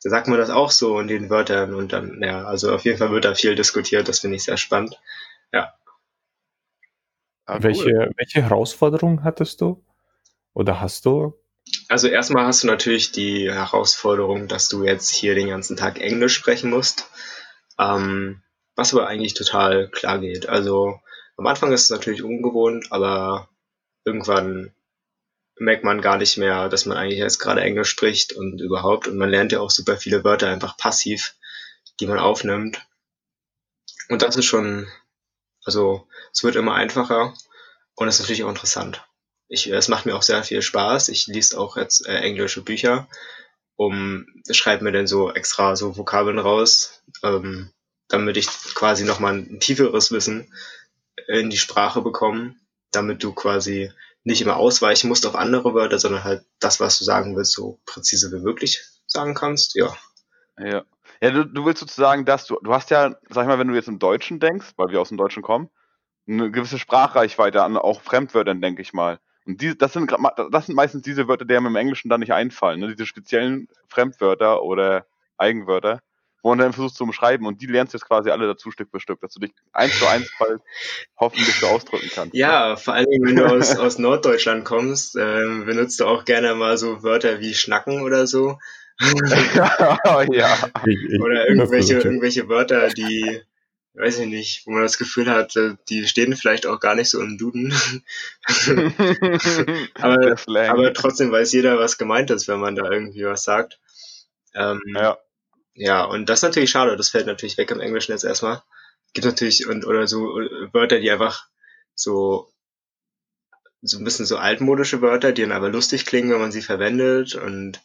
da 0.03 0.09
sagt 0.09 0.27
man 0.27 0.37
das 0.37 0.49
auch 0.49 0.71
so 0.71 0.99
in 0.99 1.07
den 1.07 1.29
Wörtern 1.29 1.73
und 1.73 1.93
dann, 1.93 2.21
ja, 2.21 2.45
also 2.45 2.73
auf 2.73 2.85
jeden 2.85 2.97
Fall 2.97 3.11
wird 3.11 3.25
da 3.25 3.33
viel 3.33 3.55
diskutiert, 3.55 4.07
das 4.07 4.19
finde 4.19 4.35
ich 4.35 4.43
sehr 4.43 4.57
spannend. 4.57 4.99
Ja. 5.53 5.73
Ah, 7.45 7.59
welche, 7.61 7.85
cool. 7.85 8.11
welche 8.17 8.41
Herausforderungen 8.41 9.23
hattest 9.23 9.61
du? 9.61 9.83
Oder 10.53 10.81
hast 10.81 11.05
du? 11.05 11.33
Also 11.87 12.07
erstmal 12.07 12.45
hast 12.45 12.63
du 12.63 12.67
natürlich 12.67 13.11
die 13.11 13.51
Herausforderung, 13.51 14.47
dass 14.47 14.69
du 14.69 14.83
jetzt 14.83 15.09
hier 15.09 15.35
den 15.35 15.49
ganzen 15.49 15.77
Tag 15.77 15.99
Englisch 15.99 16.33
sprechen 16.33 16.69
musst. 16.69 17.09
Ähm, 17.79 18.41
was 18.77 18.93
aber 18.93 19.07
eigentlich 19.07 19.33
total 19.33 19.89
klar 19.89 20.19
geht. 20.19 20.47
Also 20.47 20.99
am 21.35 21.47
Anfang 21.47 21.73
ist 21.73 21.85
es 21.85 21.89
natürlich 21.89 22.23
ungewohnt, 22.23 22.91
aber 22.91 23.49
irgendwann 24.05 24.71
merkt 25.59 25.83
man 25.83 26.01
gar 26.01 26.17
nicht 26.17 26.37
mehr, 26.37 26.69
dass 26.69 26.85
man 26.85 26.97
eigentlich 26.97 27.19
jetzt 27.19 27.39
gerade 27.39 27.61
Englisch 27.61 27.89
spricht 27.89 28.33
und 28.33 28.61
überhaupt. 28.61 29.07
Und 29.07 29.17
man 29.17 29.29
lernt 29.29 29.51
ja 29.51 29.59
auch 29.59 29.71
super 29.71 29.97
viele 29.97 30.23
Wörter 30.23 30.49
einfach 30.49 30.77
passiv, 30.77 31.35
die 31.99 32.07
man 32.07 32.19
aufnimmt. 32.19 32.81
Und 34.09 34.21
das 34.21 34.35
ist 34.35 34.45
schon, 34.45 34.87
also 35.63 36.07
es 36.31 36.43
wird 36.43 36.55
immer 36.55 36.75
einfacher 36.75 37.33
und 37.95 38.07
es 38.07 38.15
ist 38.15 38.21
natürlich 38.21 38.43
auch 38.43 38.49
interessant. 38.49 39.03
Ich, 39.49 39.67
es 39.67 39.87
macht 39.87 40.05
mir 40.05 40.15
auch 40.15 40.23
sehr 40.23 40.43
viel 40.43 40.61
Spaß. 40.61 41.09
Ich 41.09 41.27
lese 41.27 41.59
auch 41.59 41.77
jetzt 41.77 42.05
äh, 42.07 42.17
englische 42.17 42.61
Bücher, 42.61 43.07
um 43.75 44.25
schreibe 44.49 44.83
mir 44.83 44.91
dann 44.91 45.07
so 45.07 45.31
extra 45.31 45.75
so 45.75 45.97
Vokabeln 45.97 46.39
raus, 46.39 47.01
ähm, 47.23 47.71
damit 48.07 48.37
ich 48.37 48.47
quasi 48.47 49.03
nochmal 49.03 49.35
ein 49.35 49.59
tieferes 49.59 50.11
Wissen 50.11 50.53
in 51.27 51.49
die 51.49 51.57
Sprache 51.57 52.01
bekomme, 52.01 52.55
damit 52.91 53.23
du 53.23 53.33
quasi 53.33 53.91
nicht 54.27 54.41
immer 54.41 54.57
ausweichen 54.57 55.07
musst 55.07 55.25
auf 55.25 55.35
andere 55.35 55.73
Wörter, 55.73 55.99
sondern 55.99 56.25
halt 56.25 56.45
das, 56.59 56.81
was 56.81 56.99
du 56.99 57.05
sagen 57.05 57.35
willst, 57.37 57.53
so 57.53 57.79
präzise 57.85 58.29
wie 58.31 58.43
möglich 58.43 58.83
sagen 59.07 59.33
kannst, 59.33 59.75
ja. 59.75 59.95
Ja. 60.59 60.83
Ja, 61.21 61.31
du, 61.31 61.45
du 61.45 61.65
willst 61.65 61.79
sozusagen, 61.79 62.25
dass 62.25 62.45
du, 62.45 62.59
du 62.61 62.73
hast 62.73 62.91
ja, 62.91 63.15
sag 63.29 63.43
ich 63.43 63.47
mal, 63.47 63.57
wenn 63.57 63.69
du 63.69 63.73
jetzt 63.73 63.87
im 63.87 63.99
Deutschen 63.99 64.39
denkst, 64.39 64.73
weil 64.75 64.89
wir 64.89 65.01
aus 65.01 65.07
dem 65.07 65.17
Deutschen 65.17 65.41
kommen, 65.41 65.69
eine 66.27 66.51
gewisse 66.51 66.77
Sprachreichweite 66.77 67.63
an 67.63 67.77
auch 67.77 68.01
Fremdwörtern, 68.01 68.61
denke 68.61 68.81
ich 68.81 68.91
mal. 68.91 69.19
Und 69.45 69.61
die, 69.61 69.77
das, 69.77 69.93
sind, 69.93 70.13
das 70.51 70.65
sind 70.65 70.75
meistens 70.75 71.03
diese 71.03 71.27
Wörter, 71.29 71.45
die 71.45 71.55
einem 71.55 71.67
im 71.67 71.75
Englischen 71.77 72.09
dann 72.09 72.19
nicht 72.19 72.33
einfallen, 72.33 72.81
ne? 72.81 72.93
diese 72.93 73.05
speziellen 73.05 73.69
Fremdwörter 73.87 74.61
oder 74.61 75.07
Eigenwörter, 75.37 76.01
wo 76.47 76.51
man 76.51 76.59
dann 76.59 76.71
versucht 76.71 76.95
zu 76.95 77.03
umschreiben 77.03 77.45
und 77.45 77.61
die 77.61 77.65
lernst 77.65 77.93
du 77.93 77.97
jetzt 77.97 78.07
quasi 78.07 78.29
alle 78.29 78.47
dazu 78.47 78.71
Stück 78.71 78.87
für 78.89 79.01
Stück, 79.01 79.19
dass 79.19 79.33
du 79.33 79.41
dich 79.41 79.51
eins 79.73 79.99
zu 79.99 80.07
eins 80.07 80.31
bald 80.39 80.61
hoffentlich 81.19 81.53
so 81.55 81.67
ausdrücken 81.67 82.09
kannst. 82.15 82.33
Ja, 82.33 82.77
vor 82.77 82.93
allem, 82.93 83.07
wenn 83.23 83.35
du 83.35 83.45
aus, 83.45 83.75
aus 83.77 83.99
Norddeutschland 83.99 84.63
kommst, 84.63 85.17
äh, 85.17 85.45
benutzt 85.65 85.99
du 85.99 86.05
auch 86.05 86.23
gerne 86.23 86.55
mal 86.55 86.77
so 86.77 87.03
Wörter 87.03 87.41
wie 87.41 87.53
Schnacken 87.53 88.01
oder 88.01 88.27
so. 88.27 88.59
ja. 90.31 90.57
Oder 91.19 91.49
irgendwelche, 91.49 91.95
irgendwelche 91.95 92.47
Wörter, 92.47 92.87
die, 92.91 93.41
weiß 93.95 94.19
ich 94.19 94.27
nicht, 94.27 94.65
wo 94.65 94.71
man 94.71 94.83
das 94.83 94.97
Gefühl 94.97 95.29
hat, 95.29 95.53
äh, 95.57 95.75
die 95.89 96.07
stehen 96.07 96.33
vielleicht 96.37 96.65
auch 96.65 96.79
gar 96.79 96.95
nicht 96.95 97.09
so 97.09 97.19
im 97.19 97.37
Duden. 97.37 97.73
aber, 99.95 100.37
aber 100.69 100.93
trotzdem 100.93 101.29
weiß 101.29 101.51
jeder, 101.51 101.77
was 101.77 101.97
gemeint 101.97 102.31
ist, 102.31 102.47
wenn 102.47 102.61
man 102.61 102.77
da 102.77 102.89
irgendwie 102.89 103.25
was 103.25 103.43
sagt. 103.43 103.81
Ähm, 104.55 104.79
ja. 104.95 105.17
Ja, 105.77 106.03
und 106.05 106.27
das 106.27 106.39
ist 106.39 106.43
natürlich 106.43 106.71
schade, 106.71 106.97
das 106.97 107.09
fällt 107.09 107.27
natürlich 107.27 107.57
weg 107.57 107.69
im 107.71 107.79
Englischen 107.79 108.11
jetzt 108.11 108.23
erstmal. 108.25 108.63
Gibt 109.13 109.25
natürlich, 109.25 109.67
und, 109.67 109.85
oder 109.85 110.07
so 110.07 110.39
äh, 110.41 110.73
Wörter, 110.73 110.99
die 110.99 111.11
einfach 111.11 111.47
so, 111.95 112.51
so 113.81 113.97
ein 113.99 114.03
bisschen 114.03 114.25
so 114.25 114.37
altmodische 114.37 115.01
Wörter, 115.01 115.31
die 115.31 115.41
dann 115.43 115.51
aber 115.51 115.69
lustig 115.69 116.05
klingen, 116.05 116.31
wenn 116.31 116.39
man 116.41 116.51
sie 116.51 116.61
verwendet 116.61 117.35
und 117.35 117.81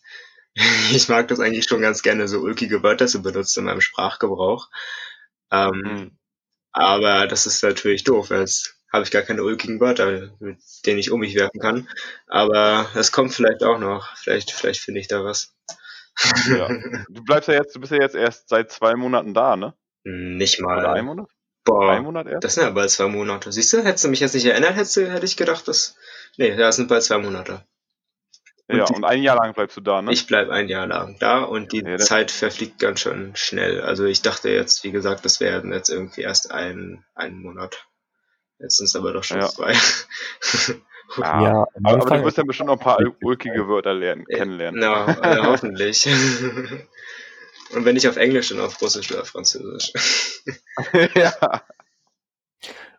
ich 0.93 1.09
mag 1.09 1.29
das 1.29 1.41
eigentlich 1.41 1.67
schon 1.67 1.83
ganz 1.83 2.03
gerne, 2.03 2.29
so 2.29 2.41
ulkige 2.41 2.83
Wörter 2.83 3.07
zu 3.07 3.23
benutzen 3.23 3.61
in 3.61 3.67
meinem 3.67 3.81
Sprachgebrauch. 3.81 4.69
Ähm, 5.51 5.71
mhm. 5.85 6.19
Aber 6.73 7.27
das 7.27 7.47
ist 7.47 7.63
natürlich 7.63 8.05
doof, 8.05 8.31
weil 8.31 8.41
jetzt 8.41 8.77
habe 8.93 9.05
ich 9.05 9.11
gar 9.11 9.23
keine 9.23 9.43
ulkigen 9.45 9.81
Wörter, 9.81 10.33
mit 10.41 10.59
denen 10.87 10.99
ich 10.99 11.11
um 11.11 11.21
mich 11.21 11.35
werfen 11.35 11.61
kann. 11.61 11.89
Aber 12.29 12.91
das 12.95 13.13
kommt 13.13 13.35
vielleicht 13.35 13.63
auch 13.65 13.79
noch. 13.79 14.17
Vielleicht, 14.17 14.53
vielleicht 14.53 14.81
finde 14.81 15.01
ich 15.01 15.09
da 15.09 15.25
was. 15.25 15.55
Ja. 16.49 16.69
Du 17.09 17.25
bleibst 17.25 17.49
ja 17.49 17.55
jetzt, 17.55 17.75
du 17.75 17.81
bist 17.81 17.93
ja 17.93 18.01
jetzt 18.01 18.15
erst 18.15 18.49
seit 18.49 18.71
zwei 18.71 18.95
Monaten 18.95 19.35
da, 19.35 19.57
ne? 19.57 19.75
Nicht 20.05 20.61
mal. 20.61 20.79
Oder 20.79 20.93
ein 20.93 21.05
Monat? 21.05 21.29
Boah, 21.65 21.93
ein 21.93 22.03
Monat 22.03 22.27
erst? 22.27 22.45
das 22.45 22.55
sind 22.55 22.65
ja 22.65 22.71
bald 22.71 22.91
zwei 22.91 23.07
Monate. 23.07 23.53
Siehst 23.53 23.73
du, 23.73 23.85
hättest 23.85 24.05
du 24.05 24.09
mich 24.09 24.21
jetzt 24.21 24.35
nicht 24.35 24.47
erinnert, 24.47 24.75
hättest 24.75 24.97
du, 24.97 25.11
hätte 25.11 25.27
ich 25.27 25.37
gedacht, 25.37 25.69
dass. 25.69 25.97
Nee, 26.37 26.57
das 26.57 26.77
sind 26.77 26.89
bald 26.89 27.03
zwei 27.03 27.19
Monate. 27.19 27.65
Ja, 28.69 28.85
und 28.85 29.05
ein 29.05 29.23
Jahr 29.23 29.37
lang 29.37 29.53
bleibst 29.55 29.77
du 29.77 29.81
da, 29.81 30.01
ne? 30.01 30.13
Ich 30.13 30.27
bleib 30.27 30.49
ein 30.49 30.69
Jahr 30.69 30.87
lang 30.87 31.19
da 31.19 31.43
und 31.43 31.73
die 31.73 31.83
ja, 31.85 31.99
Zeit 31.99 32.31
verfliegt 32.31 32.79
ganz 32.79 33.01
schön 33.01 33.33
schnell. 33.37 33.81
Also 33.83 34.07
ich 34.07 34.23
dachte 34.23 34.49
jetzt, 34.51 34.83
wie 34.85 34.93
gesagt, 34.93 35.25
das 35.25 35.41
werden 35.41 35.73
jetzt 35.73 35.91
irgendwie 35.91 36.23
erst 36.23 36.51
ein, 36.51 37.05
ein 37.15 37.39
Monat. 37.39 37.87
Jetzt 38.59 38.77
sind 38.79 38.87
es 38.87 38.97
aber 38.97 39.13
doch 39.13 39.25
schon 39.25 39.41
ja. 39.41 39.49
zwei. 39.49 39.75
ja, 41.19 41.43
ja 41.43 41.67
aber, 41.83 42.07
aber 42.07 42.19
du 42.19 42.25
wirst 42.25 42.39
ja 42.39 42.45
bestimmt 42.45 42.69
noch 42.69 42.79
ein 42.79 42.85
paar 42.85 42.99
ulkige 43.23 43.69
Wörter 43.69 43.95
lernen, 43.95 44.25
kennenlernen. 44.27 44.83
Ja, 44.83 45.05
also 45.05 45.45
hoffentlich. 45.45 46.07
und 47.75 47.85
wenn 47.85 47.95
nicht 47.95 48.09
auf 48.09 48.17
Englisch, 48.17 48.49
dann 48.49 48.61
auf 48.61 48.81
Russisch 48.81 49.11
oder 49.13 49.25
Französisch. 49.25 49.93
ja. 51.15 51.63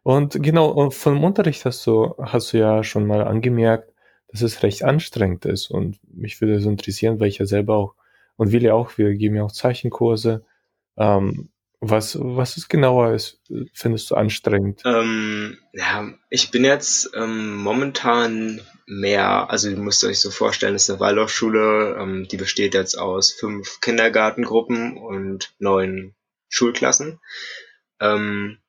Und 0.04 0.42
genau, 0.42 0.90
vom 0.90 1.24
Unterricht 1.24 1.66
hast 1.66 1.86
du, 1.88 2.16
hast 2.20 2.54
du 2.54 2.58
ja 2.58 2.84
schon 2.84 3.08
mal 3.08 3.24
angemerkt, 3.24 3.94
dass 4.28 4.42
es 4.42 4.64
recht 4.64 4.84
anstrengend 4.84 5.46
ist. 5.46 5.70
Und 5.70 6.00
mich 6.14 6.42
würde 6.42 6.60
so 6.60 6.70
interessieren, 6.70 7.20
weil 7.20 7.30
ich 7.30 7.38
ja 7.38 7.46
selber 7.46 7.76
auch 7.78 7.96
und 8.36 8.52
will 8.52 8.64
ja 8.64 8.74
auch, 8.74 8.98
wir 8.98 9.14
geben 9.14 9.36
ja 9.36 9.44
auch 9.44 9.52
Zeichenkurse. 9.52 10.44
Ähm, 10.98 11.50
was, 11.90 12.18
was 12.20 12.58
ist 12.58 12.70
genauer 12.70 13.14
ist, 13.14 13.42
findest 13.74 14.10
du 14.10 14.16
anstrengend? 14.16 14.82
Ähm, 14.86 15.58
ja, 15.74 16.14
ich 16.30 16.50
bin 16.52 16.64
jetzt 16.64 17.12
ähm, 17.16 17.56
momentan 17.58 18.62
mehr, 18.86 19.50
also 19.50 19.70
ihr 19.70 19.78
müsst 19.78 20.04
euch 20.04 20.20
so 20.20 20.32
vorstellen, 20.32 20.76
es 20.76 20.84
ist 20.84 20.90
eine 20.92 21.00
Waldorfschule, 21.00 21.98
ähm, 22.00 22.28
die 22.30 22.38
besteht 22.38 22.74
jetzt 22.74 22.98
aus 22.98 23.32
fünf 23.32 23.82
Kindergartengruppen 23.82 24.98
und 24.98 25.54
neun 25.60 26.16
Schulklassen. 26.50 27.20
Ähm, 28.00 28.60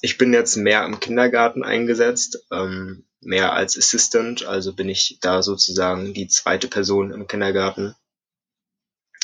ich 0.00 0.18
bin 0.18 0.32
jetzt 0.32 0.56
mehr 0.56 0.84
im 0.84 1.00
Kindergarten 1.00 1.62
eingesetzt. 1.62 2.46
Ähm, 2.52 3.04
mehr 3.20 3.52
als 3.52 3.76
Assistant, 3.76 4.46
also 4.46 4.74
bin 4.74 4.88
ich 4.88 5.18
da 5.20 5.42
sozusagen 5.42 6.14
die 6.14 6.28
zweite 6.28 6.68
Person 6.68 7.10
im 7.10 7.26
Kindergarten 7.26 7.94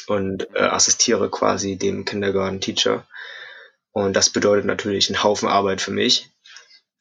und 0.07 0.49
äh, 0.55 0.61
assistiere 0.61 1.31
quasi 1.31 1.77
dem 1.77 2.05
Kindergarten-Teacher. 2.05 3.07
Und 3.93 4.15
das 4.15 4.31
bedeutet 4.31 4.65
natürlich 4.65 5.09
einen 5.09 5.23
Haufen 5.23 5.49
Arbeit 5.49 5.81
für 5.81 5.91
mich. 5.91 6.31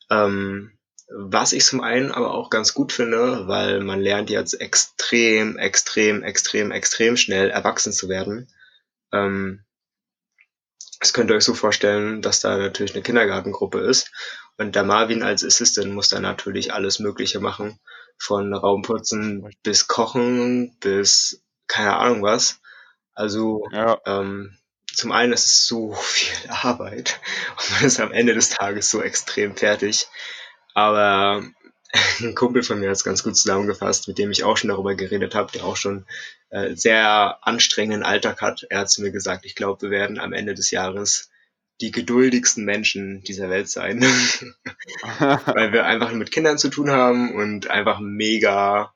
Ähm, 0.10 0.77
was 1.13 1.51
ich 1.51 1.65
zum 1.65 1.81
einen 1.81 2.12
aber 2.12 2.34
auch 2.34 2.50
ganz 2.50 2.74
gut 2.74 2.93
finde, 2.93 3.48
weil 3.48 3.81
man 3.81 4.01
lernt 4.01 4.29
jetzt 4.29 4.53
extrem, 4.60 5.58
extrem, 5.58 6.24
extrem, 6.24 6.72
extrem 6.72 7.17
schnell 7.17 7.50
erwachsen 7.50 7.91
zu 7.91 8.08
werden. 8.08 8.50
Ähm, 9.12 9.65
das 11.00 11.13
könnt 11.13 11.31
ihr 11.31 11.36
euch 11.36 11.43
so 11.43 11.53
vorstellen, 11.53 12.22
dass 12.22 12.41
da 12.41 12.58
natürlich 12.58 12.93
eine 12.93 13.03
Kindergartengruppe 13.03 13.79
ist 13.79 14.12
und 14.58 14.75
der 14.75 14.84
Marvin 14.84 15.24
als 15.24 15.43
Assistant 15.43 15.91
muss 15.91 16.10
dann 16.10 16.22
natürlich 16.22 16.74
alles 16.74 17.00
Mögliche 17.00 17.39
machen. 17.39 17.79
Von 18.17 18.53
Raumputzen 18.53 19.50
bis 19.63 19.88
Kochen 19.88 20.77
bis 20.79 21.43
keine 21.67 21.98
Ahnung 21.98 22.22
was. 22.22 22.62
Also 23.13 23.68
ja. 23.72 24.00
ähm, 24.06 24.58
zum 24.94 25.12
einen 25.12 25.34
ist 25.34 25.46
es 25.46 25.68
so 25.68 25.94
viel 26.01 26.50
Arbeit 26.50 27.20
und 27.58 27.72
man 27.72 27.86
ist 27.86 28.00
am 28.00 28.12
Ende 28.12 28.34
des 28.34 28.50
Tages 28.50 28.89
so 28.89 29.01
extrem 29.01 29.56
fertig. 29.56 30.08
Aber 30.74 31.44
ein 32.20 32.36
Kumpel 32.36 32.63
von 32.63 32.80
mir 32.80 32.89
hat 32.89 32.96
es 32.96 33.03
ganz 33.03 33.24
gut 33.24 33.36
zusammengefasst, 33.36 34.08
mit 34.08 34.18
dem 34.18 34.32
ich 34.32 34.44
auch 34.44 34.58
schon 34.58 34.70
darüber 34.70 34.96
geredet 34.96 35.36
habe, 35.36 35.51
der 35.51 35.65
auch 35.65 35.75
schon 35.75 36.06
äh, 36.50 36.75
sehr 36.75 37.39
anstrengenden 37.41 38.03
Alltag 38.03 38.41
hat. 38.41 38.65
Er 38.70 38.80
hat 38.80 38.91
zu 38.91 39.01
mir 39.01 39.12
gesagt, 39.12 39.46
ich 39.46 39.56
glaube, 39.56 39.84
wir 39.84 39.91
werden 39.91 40.20
am 40.20 40.34
Ende 40.34 40.53
des 40.53 40.72
Jahres 40.72 41.30
die 41.82 41.91
geduldigsten 41.91 42.63
Menschen 42.63 43.24
dieser 43.24 43.50
Welt 43.50 43.68
sein. 43.68 44.01
Weil 45.20 45.74
wir 45.74 45.86
einfach 45.86 46.12
mit 46.13 46.32
Kindern 46.32 46.58
zu 46.58 46.70
tun 46.70 46.91
haben 46.91 47.34
und 47.34 47.70
einfach 47.70 48.00
mega 48.00 48.94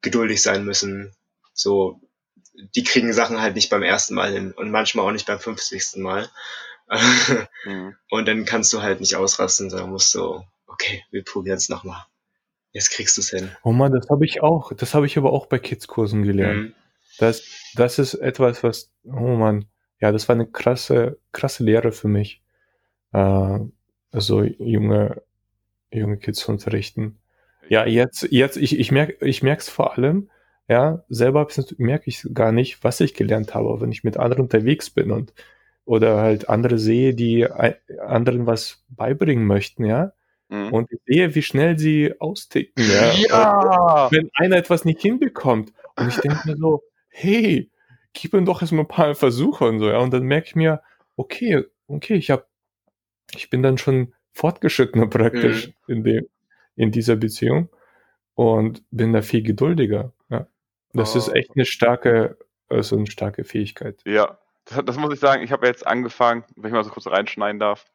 geduldig 0.00 0.40
sein 0.40 0.64
müssen. 0.64 1.12
So, 1.52 2.00
die 2.74 2.84
kriegen 2.84 3.12
Sachen 3.12 3.40
halt 3.40 3.54
nicht 3.54 3.70
beim 3.70 3.82
ersten 3.82 4.14
Mal 4.14 4.32
hin 4.32 4.52
und 4.52 4.70
manchmal 4.70 5.06
auch 5.06 5.12
nicht 5.12 5.26
beim 5.26 5.38
50. 5.38 5.96
Mal. 5.96 6.28
mhm. 7.64 7.94
Und 8.10 8.28
dann 8.28 8.44
kannst 8.44 8.72
du 8.72 8.82
halt 8.82 9.00
nicht 9.00 9.16
ausrasten, 9.16 9.70
sondern 9.70 9.90
musst 9.90 10.10
so, 10.10 10.44
okay, 10.66 11.04
wir 11.10 11.24
probieren 11.24 11.56
es 11.56 11.68
nochmal. 11.68 12.04
Jetzt 12.72 12.90
kriegst 12.90 13.16
du 13.16 13.20
es 13.20 13.30
hin. 13.30 13.50
Oh 13.62 13.72
man, 13.72 13.92
das 13.92 14.08
habe 14.10 14.24
ich 14.24 14.42
auch. 14.42 14.72
Das 14.72 14.94
habe 14.94 15.06
ich 15.06 15.16
aber 15.16 15.32
auch 15.32 15.46
bei 15.46 15.58
Kids-Kursen 15.58 16.22
gelernt. 16.22 16.60
Mhm. 16.60 16.74
Das, 17.18 17.42
das 17.74 17.98
ist 17.98 18.14
etwas, 18.14 18.62
was, 18.62 18.90
oh 19.04 19.36
man, 19.36 19.66
ja, 20.00 20.12
das 20.12 20.28
war 20.28 20.34
eine 20.34 20.46
krasse, 20.46 21.18
krasse 21.32 21.64
Lehre 21.64 21.92
für 21.92 22.08
mich, 22.08 22.42
äh, 23.12 23.58
so 24.12 24.42
junge, 24.42 25.22
junge 25.90 26.18
Kids 26.18 26.40
zu 26.40 26.52
unterrichten. 26.52 27.18
Ja, 27.68 27.86
jetzt, 27.86 28.28
jetzt, 28.30 28.56
ich, 28.56 28.78
ich 28.78 28.92
merke, 28.92 29.26
ich 29.26 29.42
merke 29.42 29.60
es 29.60 29.68
vor 29.68 29.96
allem, 29.96 30.30
ja, 30.68 31.02
selber 31.08 31.48
merke 31.78 32.08
ich 32.08 32.26
gar 32.34 32.52
nicht, 32.52 32.84
was 32.84 33.00
ich 33.00 33.14
gelernt 33.14 33.54
habe, 33.54 33.80
wenn 33.80 33.90
ich 33.90 34.04
mit 34.04 34.18
anderen 34.18 34.42
unterwegs 34.44 34.90
bin 34.90 35.10
und 35.10 35.32
oder 35.86 36.18
halt 36.18 36.50
andere 36.50 36.78
sehe, 36.78 37.14
die 37.14 37.46
anderen 37.46 38.46
was 38.46 38.84
beibringen 38.90 39.46
möchten, 39.46 39.86
ja. 39.86 40.12
Mhm. 40.50 40.72
Und 40.72 40.92
ich 40.92 41.00
sehe, 41.06 41.34
wie 41.34 41.42
schnell 41.42 41.78
sie 41.78 42.14
austicken, 42.20 42.84
ja. 42.84 43.12
ja. 43.12 44.08
wenn 44.10 44.30
einer 44.34 44.56
etwas 44.56 44.84
nicht 44.84 45.00
hinbekommt. 45.00 45.72
Und 45.96 46.08
ich 46.08 46.16
denke 46.18 46.40
mir 46.44 46.56
so, 46.56 46.82
hey, 47.08 47.70
gib 48.12 48.34
ihm 48.34 48.44
doch 48.44 48.60
erstmal 48.60 48.84
ein 48.84 48.88
paar 48.88 49.14
Versuche 49.14 49.64
und 49.64 49.78
so, 49.78 49.88
ja. 49.88 49.98
Und 49.98 50.12
dann 50.12 50.24
merke 50.24 50.48
ich 50.48 50.56
mir, 50.56 50.82
okay, 51.16 51.64
okay, 51.86 52.14
ich 52.14 52.30
habe, 52.30 52.44
ich 53.34 53.48
bin 53.48 53.62
dann 53.62 53.78
schon 53.78 54.12
fortgeschrittener 54.32 55.06
praktisch 55.08 55.68
mhm. 55.86 55.94
in 55.94 56.04
dem, 56.04 56.26
in 56.76 56.92
dieser 56.92 57.16
Beziehung 57.16 57.70
und 58.34 58.82
bin 58.90 59.14
da 59.14 59.22
viel 59.22 59.42
geduldiger. 59.42 60.12
Ja. 60.28 60.46
Das 60.92 61.14
oh. 61.14 61.18
ist 61.18 61.28
echt 61.28 61.50
eine 61.54 61.64
starke, 61.64 62.38
also 62.68 62.96
eine 62.96 63.06
starke 63.06 63.44
Fähigkeit. 63.44 64.00
Ja, 64.04 64.38
das, 64.64 64.84
das 64.84 64.96
muss 64.96 65.12
ich 65.12 65.20
sagen. 65.20 65.42
Ich 65.42 65.52
habe 65.52 65.66
jetzt 65.66 65.86
angefangen, 65.86 66.44
wenn 66.56 66.68
ich 66.68 66.72
mal 66.72 66.84
so 66.84 66.90
kurz 66.90 67.06
reinschneiden 67.06 67.58
darf. 67.58 67.86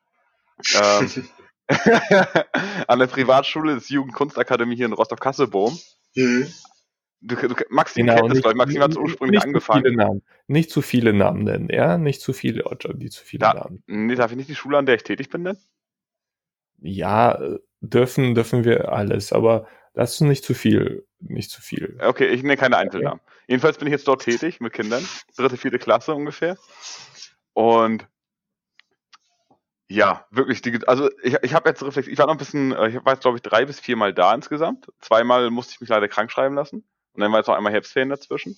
ähm, 0.75 1.27
an 2.87 2.99
der 2.99 3.07
Privatschule 3.07 3.75
des 3.75 3.89
Jugendkunstakademie 3.89 4.75
hier 4.75 4.85
in 4.85 4.93
Rostock-Kasselbohm. 4.93 5.77
Mhm. 6.15 6.47
Du, 7.25 7.35
du, 7.35 7.55
Maxim 7.69 8.05
genau, 8.05 8.19
kennt 8.19 8.35
das, 8.35 8.43
weil 8.43 8.53
Maxim 8.53 8.81
hat 8.81 8.97
ursprünglich 8.97 9.39
nicht 9.39 9.45
angefangen. 9.45 9.85
Zu 9.85 9.93
Namen, 9.93 10.21
nicht 10.47 10.69
zu 10.69 10.81
viele 10.81 11.13
Namen 11.13 11.45
nennen, 11.45 11.69
ja? 11.71 11.97
Nicht 11.97 12.19
zu 12.19 12.33
viele 12.33 12.65
Orte, 12.65 12.93
die 12.95 13.09
zu 13.09 13.23
viele 13.23 13.39
da, 13.39 13.53
Namen. 13.53 13.81
Nee, 13.87 14.15
darf 14.15 14.31
ich 14.31 14.37
nicht 14.37 14.49
die 14.49 14.55
Schule, 14.55 14.77
an 14.77 14.85
der 14.85 14.95
ich 14.95 15.03
tätig 15.03 15.29
bin, 15.29 15.43
nennen? 15.43 15.57
Ja, 16.79 17.39
dürfen, 17.79 18.35
dürfen 18.35 18.65
wir 18.65 18.91
alles, 18.91 19.31
aber 19.31 19.67
Das 19.93 20.13
ist 20.13 20.21
nicht 20.21 20.43
zu 20.43 20.53
viel, 20.53 21.05
nicht 21.19 21.51
zu 21.51 21.61
viel. 21.61 21.97
Okay, 22.01 22.27
ich 22.27 22.41
nenne 22.41 22.57
keine 22.57 22.77
Einzelnamen. 22.77 23.19
Okay. 23.19 23.33
Jedenfalls 23.47 23.77
bin 23.77 23.87
ich 23.87 23.91
jetzt 23.91 24.07
dort 24.07 24.23
tätig 24.23 24.59
mit 24.59 24.73
Kindern, 24.73 25.07
dritte, 25.37 25.57
vierte 25.57 25.77
Klasse 25.77 26.15
ungefähr. 26.15 26.57
Und 27.53 28.07
ja, 29.87 30.25
wirklich, 30.31 30.61
die, 30.61 30.79
also 30.87 31.09
ich, 31.21 31.35
ich 31.43 31.53
habe 31.53 31.69
jetzt 31.69 31.83
reflektiert, 31.83 32.13
ich 32.13 32.17
war 32.17 32.25
noch 32.25 32.33
ein 32.33 32.39
bisschen, 32.39 32.71
äh, 32.71 32.89
ich 32.89 33.05
war 33.05 33.13
jetzt 33.13 33.21
glaube 33.21 33.37
ich 33.37 33.43
drei 33.43 33.65
bis 33.65 33.79
viermal 33.79 34.13
da 34.13 34.33
insgesamt. 34.33 34.87
Zweimal 34.99 35.51
musste 35.51 35.73
ich 35.73 35.81
mich 35.81 35.89
leider 35.89 36.07
krank 36.07 36.31
schreiben 36.31 36.55
lassen. 36.55 36.83
Und 37.13 37.21
dann 37.21 37.31
war 37.31 37.39
jetzt 37.39 37.47
noch 37.47 37.55
einmal 37.55 37.73
Herbstferien 37.73 38.09
dazwischen. 38.09 38.57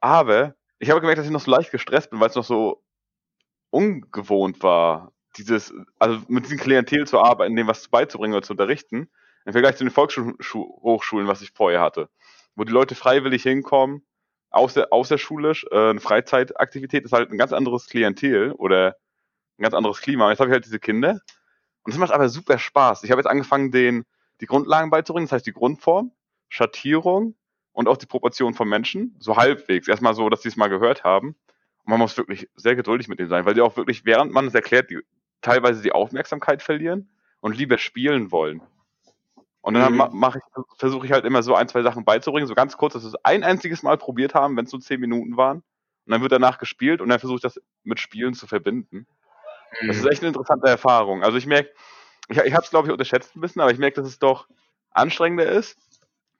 Aber 0.00 0.54
ich 0.78 0.90
habe 0.90 1.00
gemerkt, 1.00 1.18
dass 1.18 1.26
ich 1.26 1.32
noch 1.32 1.40
so 1.40 1.50
leicht 1.50 1.70
gestresst 1.70 2.10
bin, 2.10 2.20
weil 2.20 2.28
es 2.28 2.34
noch 2.34 2.44
so 2.44 2.82
ungewohnt 3.70 4.62
war, 4.62 5.12
dieses, 5.38 5.72
also 5.98 6.20
mit 6.28 6.44
diesem 6.44 6.58
Klientel 6.58 7.06
zu 7.06 7.20
arbeiten, 7.20 7.56
dem 7.56 7.66
was 7.66 7.88
beizubringen 7.88 8.34
oder 8.34 8.44
zu 8.44 8.52
unterrichten, 8.52 9.08
im 9.46 9.52
Vergleich 9.52 9.76
zu 9.76 9.84
den 9.84 9.92
Volkshochschulen, 9.92 11.28
was 11.28 11.40
ich 11.40 11.52
vorher 11.52 11.80
hatte. 11.80 12.10
Wo 12.56 12.64
die 12.64 12.72
Leute 12.72 12.94
freiwillig 12.94 13.44
hinkommen, 13.44 14.04
außer, 14.50 14.88
außerschulisch, 14.90 15.66
äh, 15.70 15.90
eine 15.90 16.00
Freizeitaktivität 16.00 17.04
ist 17.04 17.12
halt 17.12 17.30
ein 17.30 17.38
ganz 17.38 17.52
anderes 17.52 17.86
Klientel 17.86 18.52
oder 18.52 18.96
ein 19.58 19.62
ganz 19.62 19.74
anderes 19.74 20.00
Klima. 20.00 20.30
Jetzt 20.30 20.40
habe 20.40 20.50
ich 20.50 20.54
halt 20.54 20.66
diese 20.66 20.80
Kinder 20.80 21.20
und 21.84 21.92
es 21.92 21.98
macht 21.98 22.10
aber 22.10 22.28
super 22.28 22.58
Spaß. 22.58 23.04
Ich 23.04 23.10
habe 23.10 23.20
jetzt 23.20 23.28
angefangen, 23.28 23.70
den 23.70 24.04
die 24.40 24.46
Grundlagen 24.46 24.90
beizubringen, 24.90 25.26
das 25.26 25.32
heißt 25.32 25.46
die 25.46 25.52
Grundform, 25.52 26.10
Schattierung 26.48 27.36
und 27.72 27.88
auch 27.88 27.96
die 27.96 28.06
Proportion 28.06 28.52
von 28.52 28.68
Menschen, 28.68 29.14
so 29.20 29.36
halbwegs. 29.36 29.86
Erstmal 29.86 30.14
so, 30.14 30.28
dass 30.28 30.42
sie 30.42 30.48
es 30.48 30.56
mal 30.56 30.68
gehört 30.68 31.04
haben. 31.04 31.36
Und 31.84 31.90
man 31.90 32.00
muss 32.00 32.16
wirklich 32.16 32.48
sehr 32.56 32.74
geduldig 32.74 33.06
mit 33.06 33.20
denen 33.20 33.28
sein, 33.28 33.46
weil 33.46 33.54
die 33.54 33.60
auch 33.60 33.76
wirklich, 33.76 34.04
während 34.04 34.32
man 34.32 34.48
es 34.48 34.54
erklärt, 34.54 34.90
die, 34.90 34.98
teilweise 35.40 35.82
die 35.82 35.92
Aufmerksamkeit 35.92 36.62
verlieren 36.62 37.08
und 37.40 37.56
lieber 37.56 37.78
spielen 37.78 38.32
wollen. 38.32 38.60
Und 39.66 39.74
dann 39.74 39.94
mhm. 39.94 40.10
mache 40.12 40.38
ich, 40.38 40.64
versuche 40.78 41.06
ich 41.06 41.12
halt 41.12 41.24
immer 41.24 41.42
so 41.42 41.56
ein, 41.56 41.66
zwei 41.66 41.82
Sachen 41.82 42.04
beizubringen, 42.04 42.46
so 42.46 42.54
ganz 42.54 42.76
kurz, 42.76 42.92
dass 42.92 43.02
wir 43.02 43.08
es 43.08 43.24
ein 43.24 43.42
einziges 43.42 43.82
Mal 43.82 43.98
probiert 43.98 44.32
haben, 44.32 44.56
wenn 44.56 44.66
es 44.66 44.70
so 44.70 44.78
zehn 44.78 45.00
Minuten 45.00 45.36
waren. 45.36 45.56
Und 45.56 46.12
dann 46.12 46.22
wird 46.22 46.30
danach 46.30 46.58
gespielt 46.58 47.00
und 47.00 47.08
dann 47.08 47.18
versuche 47.18 47.38
ich 47.38 47.42
das 47.42 47.60
mit 47.82 47.98
Spielen 47.98 48.34
zu 48.34 48.46
verbinden. 48.46 49.08
Das 49.84 49.96
ist 49.96 50.04
mhm. 50.04 50.10
echt 50.10 50.22
eine 50.22 50.28
interessante 50.28 50.68
Erfahrung. 50.68 51.24
Also 51.24 51.36
ich 51.36 51.46
merke, 51.46 51.70
ich, 52.28 52.38
ich 52.38 52.52
habe 52.52 52.62
es 52.62 52.70
glaube 52.70 52.86
ich 52.86 52.92
unterschätzt 52.92 53.34
ein 53.34 53.40
bisschen, 53.40 53.60
aber 53.60 53.72
ich 53.72 53.78
merke, 53.78 54.00
dass 54.00 54.08
es 54.08 54.20
doch 54.20 54.46
anstrengender 54.92 55.46
ist, 55.46 55.76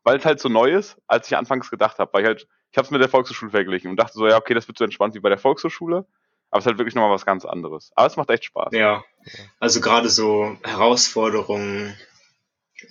weil 0.04 0.18
es 0.18 0.24
halt 0.24 0.38
so 0.38 0.48
neu 0.48 0.70
ist, 0.70 0.96
als 1.08 1.26
ich 1.26 1.36
anfangs 1.36 1.68
gedacht 1.68 1.98
habe. 1.98 2.12
Weil 2.12 2.22
ich 2.22 2.28
halt, 2.28 2.48
ich 2.70 2.78
habe 2.78 2.84
es 2.84 2.92
mit 2.92 3.00
der 3.00 3.08
Volkshochschule 3.08 3.50
verglichen 3.50 3.90
und 3.90 3.96
dachte 3.96 4.12
so, 4.12 4.28
ja, 4.28 4.36
okay, 4.36 4.54
das 4.54 4.68
wird 4.68 4.78
so 4.78 4.84
entspannt 4.84 5.16
wie 5.16 5.20
bei 5.20 5.30
der 5.30 5.38
Volkshochschule, 5.38 6.06
aber 6.52 6.58
es 6.58 6.62
ist 6.62 6.66
halt 6.66 6.78
wirklich 6.78 6.94
nochmal 6.94 7.10
was 7.10 7.26
ganz 7.26 7.44
anderes. 7.44 7.90
Aber 7.96 8.06
es 8.06 8.16
macht 8.16 8.30
echt 8.30 8.44
Spaß. 8.44 8.68
Ja, 8.70 9.02
also 9.58 9.80
gerade 9.80 10.10
so 10.10 10.56
Herausforderungen, 10.62 11.96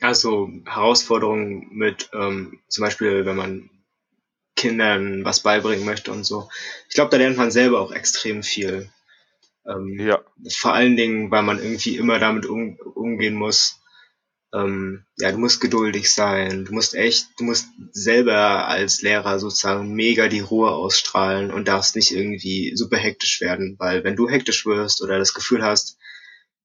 also 0.01 0.49
Herausforderungen 0.65 1.67
mit, 1.71 2.09
ähm, 2.13 2.59
zum 2.67 2.83
Beispiel, 2.83 3.25
wenn 3.25 3.35
man 3.35 3.69
Kindern 4.55 5.25
was 5.25 5.41
beibringen 5.41 5.85
möchte 5.85 6.11
und 6.11 6.23
so. 6.23 6.49
Ich 6.89 6.95
glaube, 6.95 7.11
da 7.11 7.17
lernt 7.17 7.37
man 7.37 7.51
selber 7.51 7.81
auch 7.81 7.91
extrem 7.91 8.41
viel. 8.41 8.89
Ähm, 9.67 9.99
ja. 9.99 10.23
Vor 10.55 10.73
allen 10.73 10.95
Dingen, 10.95 11.31
weil 11.31 11.43
man 11.43 11.59
irgendwie 11.59 11.97
immer 11.97 12.19
damit 12.19 12.45
um, 12.45 12.77
umgehen 12.95 13.35
muss. 13.35 13.81
Ähm, 14.53 15.05
ja, 15.17 15.31
du 15.31 15.37
musst 15.37 15.59
geduldig 15.59 16.13
sein. 16.13 16.65
Du 16.65 16.73
musst 16.73 16.95
echt, 16.95 17.27
du 17.37 17.43
musst 17.43 17.67
selber 17.91 18.67
als 18.67 19.01
Lehrer 19.01 19.39
sozusagen 19.39 19.93
mega 19.93 20.29
die 20.29 20.39
Ruhe 20.39 20.71
ausstrahlen 20.71 21.51
und 21.51 21.67
darfst 21.67 21.95
nicht 21.95 22.11
irgendwie 22.11 22.75
super 22.75 22.97
hektisch 22.97 23.41
werden, 23.41 23.75
weil 23.79 24.03
wenn 24.03 24.15
du 24.15 24.29
hektisch 24.29 24.65
wirst 24.65 25.01
oder 25.01 25.17
das 25.17 25.33
Gefühl 25.33 25.63
hast, 25.63 25.97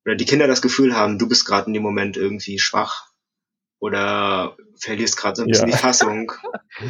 oder 0.05 0.15
die 0.15 0.25
Kinder 0.25 0.47
das 0.47 0.63
Gefühl 0.63 0.97
haben, 0.97 1.19
du 1.19 1.29
bist 1.29 1.45
gerade 1.45 1.67
in 1.67 1.75
dem 1.75 1.83
Moment 1.83 2.17
irgendwie 2.17 2.59
schwach, 2.59 3.10
oder 3.81 4.57
verlierst 4.79 5.17
gerade 5.17 5.37
so 5.37 5.43
ein 5.43 5.49
bisschen 5.49 5.71
ja. 5.71 5.77
die 5.77 5.83
Fassung, 5.83 6.33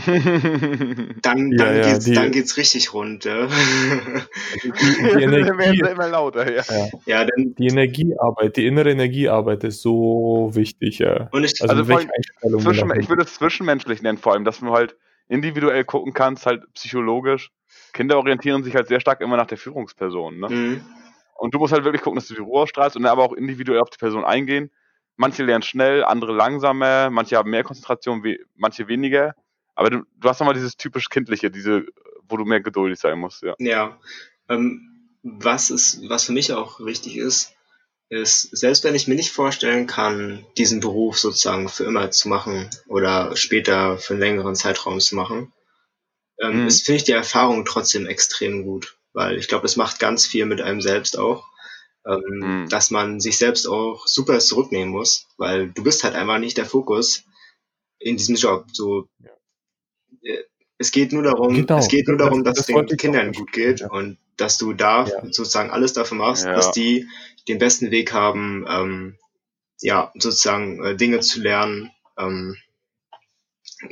dann, 0.07 1.17
dann, 1.23 1.53
ja, 1.53 1.73
ja, 1.73 1.93
geht's, 1.93 2.05
die, 2.05 2.13
dann 2.13 2.31
geht's 2.33 2.57
richtig 2.57 2.93
rund. 2.93 3.25
Ja. 3.25 3.47
Die, 4.63 4.73
die 4.73 5.23
Energie, 5.23 5.81
immer 5.81 6.09
lauter, 6.09 6.53
ja. 6.53 6.63
Ja, 7.07 7.25
dann, 7.25 7.55
die 7.55 7.69
Energiearbeit, 7.69 8.57
die 8.57 8.67
innere 8.67 8.91
Energiearbeit 8.91 9.65
ist 9.65 9.83
so 9.83 10.51
wichtig. 10.53 10.99
Ja. 10.99 11.29
Und 11.31 11.45
ich, 11.45 11.63
also, 11.63 11.75
also 11.75 12.59
zwischen, 12.59 12.91
ich 12.99 13.09
würde 13.09 13.23
es 13.23 13.35
zwischenmenschlich 13.35 14.03
nennen, 14.03 14.19
vor 14.19 14.35
allem, 14.35 14.45
dass 14.45 14.59
du 14.59 14.73
halt 14.73 14.97
individuell 15.29 15.85
gucken 15.85 16.13
kannst, 16.13 16.47
halt 16.47 16.63
psychologisch. 16.75 17.53
Kinder 17.93 18.19
orientieren 18.19 18.65
sich 18.65 18.75
halt 18.75 18.89
sehr 18.89 19.01
stark 19.01 19.21
immer 19.21 19.37
nach 19.37 19.47
der 19.47 19.59
Führungsperson. 19.59 20.41
Ne? 20.41 20.49
Mhm. 20.49 20.81
Und 21.37 21.55
du 21.55 21.59
musst 21.59 21.73
halt 21.73 21.85
wirklich 21.85 22.03
gucken, 22.03 22.17
dass 22.17 22.27
du 22.27 22.35
die 22.35 22.41
Ruhe 22.41 22.63
ausstrahlst 22.63 22.97
und 22.97 23.05
dann 23.05 23.13
aber 23.13 23.23
auch 23.23 23.33
individuell 23.33 23.81
auf 23.81 23.91
die 23.91 23.99
Person 23.99 24.25
eingehen 24.25 24.71
manche 25.21 25.45
lernen 25.45 25.63
schnell, 25.63 26.03
andere 26.03 26.33
langsamer, 26.33 27.11
manche 27.11 27.37
haben 27.37 27.51
mehr 27.51 27.63
Konzentration, 27.63 28.25
we 28.25 28.39
manche 28.57 28.89
weniger. 28.89 29.35
Aber 29.75 29.91
du, 29.91 30.03
du 30.17 30.29
hast 30.29 30.41
nochmal 30.41 30.55
dieses 30.55 30.79
typisch 30.79 31.11
kindliche, 31.11 31.51
diese, 31.51 31.85
wo 32.27 32.39
du 32.39 32.45
mehr 32.45 32.63
geduldig 32.63 32.99
sein 32.99 33.19
musst, 33.19 33.43
ja. 33.43 33.55
Ja. 33.59 33.99
Ähm, 34.49 35.11
was 35.23 35.71
ist, 35.71 36.09
was 36.09 36.25
für 36.25 36.33
mich 36.33 36.55
auch 36.55 36.81
wichtig 36.81 37.19
ist, 37.19 37.55
ist, 38.09 38.57
selbst 38.57 38.83
wenn 38.83 38.95
ich 38.95 39.09
mir 39.09 39.15
nicht 39.15 39.31
vorstellen 39.31 39.87
kann, 39.87 40.47
diesen 40.57 40.81
Beruf 40.81 41.19
sozusagen 41.19 41.69
für 41.69 41.85
immer 41.85 42.11
zu 42.11 42.29
machen 42.29 42.71
oder 42.89 43.37
später 43.37 43.99
für 43.99 44.15
einen 44.15 44.21
längeren 44.21 44.57
Zeitraum 44.57 45.01
zu 45.01 45.17
machen, 45.17 45.53
ähm, 46.41 46.63
mhm. 46.63 46.67
ist, 46.67 46.87
finde 46.87 46.97
ich 46.97 47.05
die 47.05 47.13
Erfahrung 47.13 47.67
trotzdem 47.67 48.07
extrem 48.07 48.65
gut, 48.65 48.97
weil 49.13 49.37
ich 49.37 49.49
glaube, 49.49 49.67
es 49.67 49.77
macht 49.77 49.99
ganz 49.99 50.27
viel 50.27 50.47
mit 50.47 50.63
einem 50.63 50.81
selbst 50.81 51.19
auch 51.19 51.47
ähm, 52.07 52.23
mhm. 52.41 52.69
dass 52.69 52.91
man 52.91 53.21
sich 53.21 53.39
selbst 53.39 53.67
auch 53.67 54.07
super 54.07 54.39
zurücknehmen 54.39 54.89
muss, 54.89 55.27
weil 55.37 55.71
du 55.71 55.83
bist 55.83 56.05
halt 56.05 56.15
einfach 56.15 56.39
nicht 56.39 56.57
der 56.57 56.67
Fokus 56.67 57.25
in 57.99 58.17
diesem 58.17 58.37
Job. 58.37 58.67
So, 58.73 59.09
äh, 60.23 60.45
es 60.79 60.91
geht 60.91 61.13
nur 61.13 61.23
darum, 61.23 61.55
genau. 61.55 61.79
es 61.79 61.89
geht 61.89 62.09
nur 62.09 62.17
darum, 62.17 62.43
dass 62.43 62.57
das, 62.57 62.67
das 62.67 62.87
den 62.87 62.97
Kindern 62.97 63.33
gut 63.33 63.53
geht 63.53 63.81
ja. 63.81 63.91
und 63.91 64.17
dass 64.39 64.57
du 64.57 64.73
da 64.73 65.05
ja. 65.07 65.21
sozusagen 65.25 65.71
alles 65.71 65.93
dafür 65.93 66.17
machst, 66.17 66.47
ja. 66.47 66.55
dass 66.55 66.73
die 66.73 67.07
den 67.49 67.59
besten 67.59 67.91
Weg 67.91 68.13
haben, 68.15 68.65
ähm, 68.69 69.19
ja, 69.83 70.11
sozusagen 70.15 70.83
äh, 70.83 70.97
Dinge 70.97 71.21
zu 71.21 71.41
lernen, 71.41 71.91
ähm, 72.19 72.57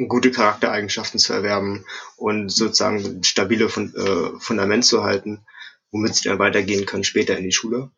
gute 0.09 0.31
Charaktereigenschaften 0.31 1.19
zu 1.19 1.33
erwerben 1.33 1.85
und 2.17 2.51
sozusagen 2.51 3.05
ein 3.05 3.25
stabile 3.25 3.69
Fund 3.69 3.95
äh, 3.95 4.39
Fundament 4.39 4.85
zu 4.85 5.05
halten, 5.05 5.45
womit 5.91 6.15
sie 6.15 6.29
dann 6.29 6.39
weitergehen 6.39 6.87
können 6.87 7.05
später 7.05 7.37
in 7.37 7.45
die 7.45 7.53
Schule. 7.53 7.91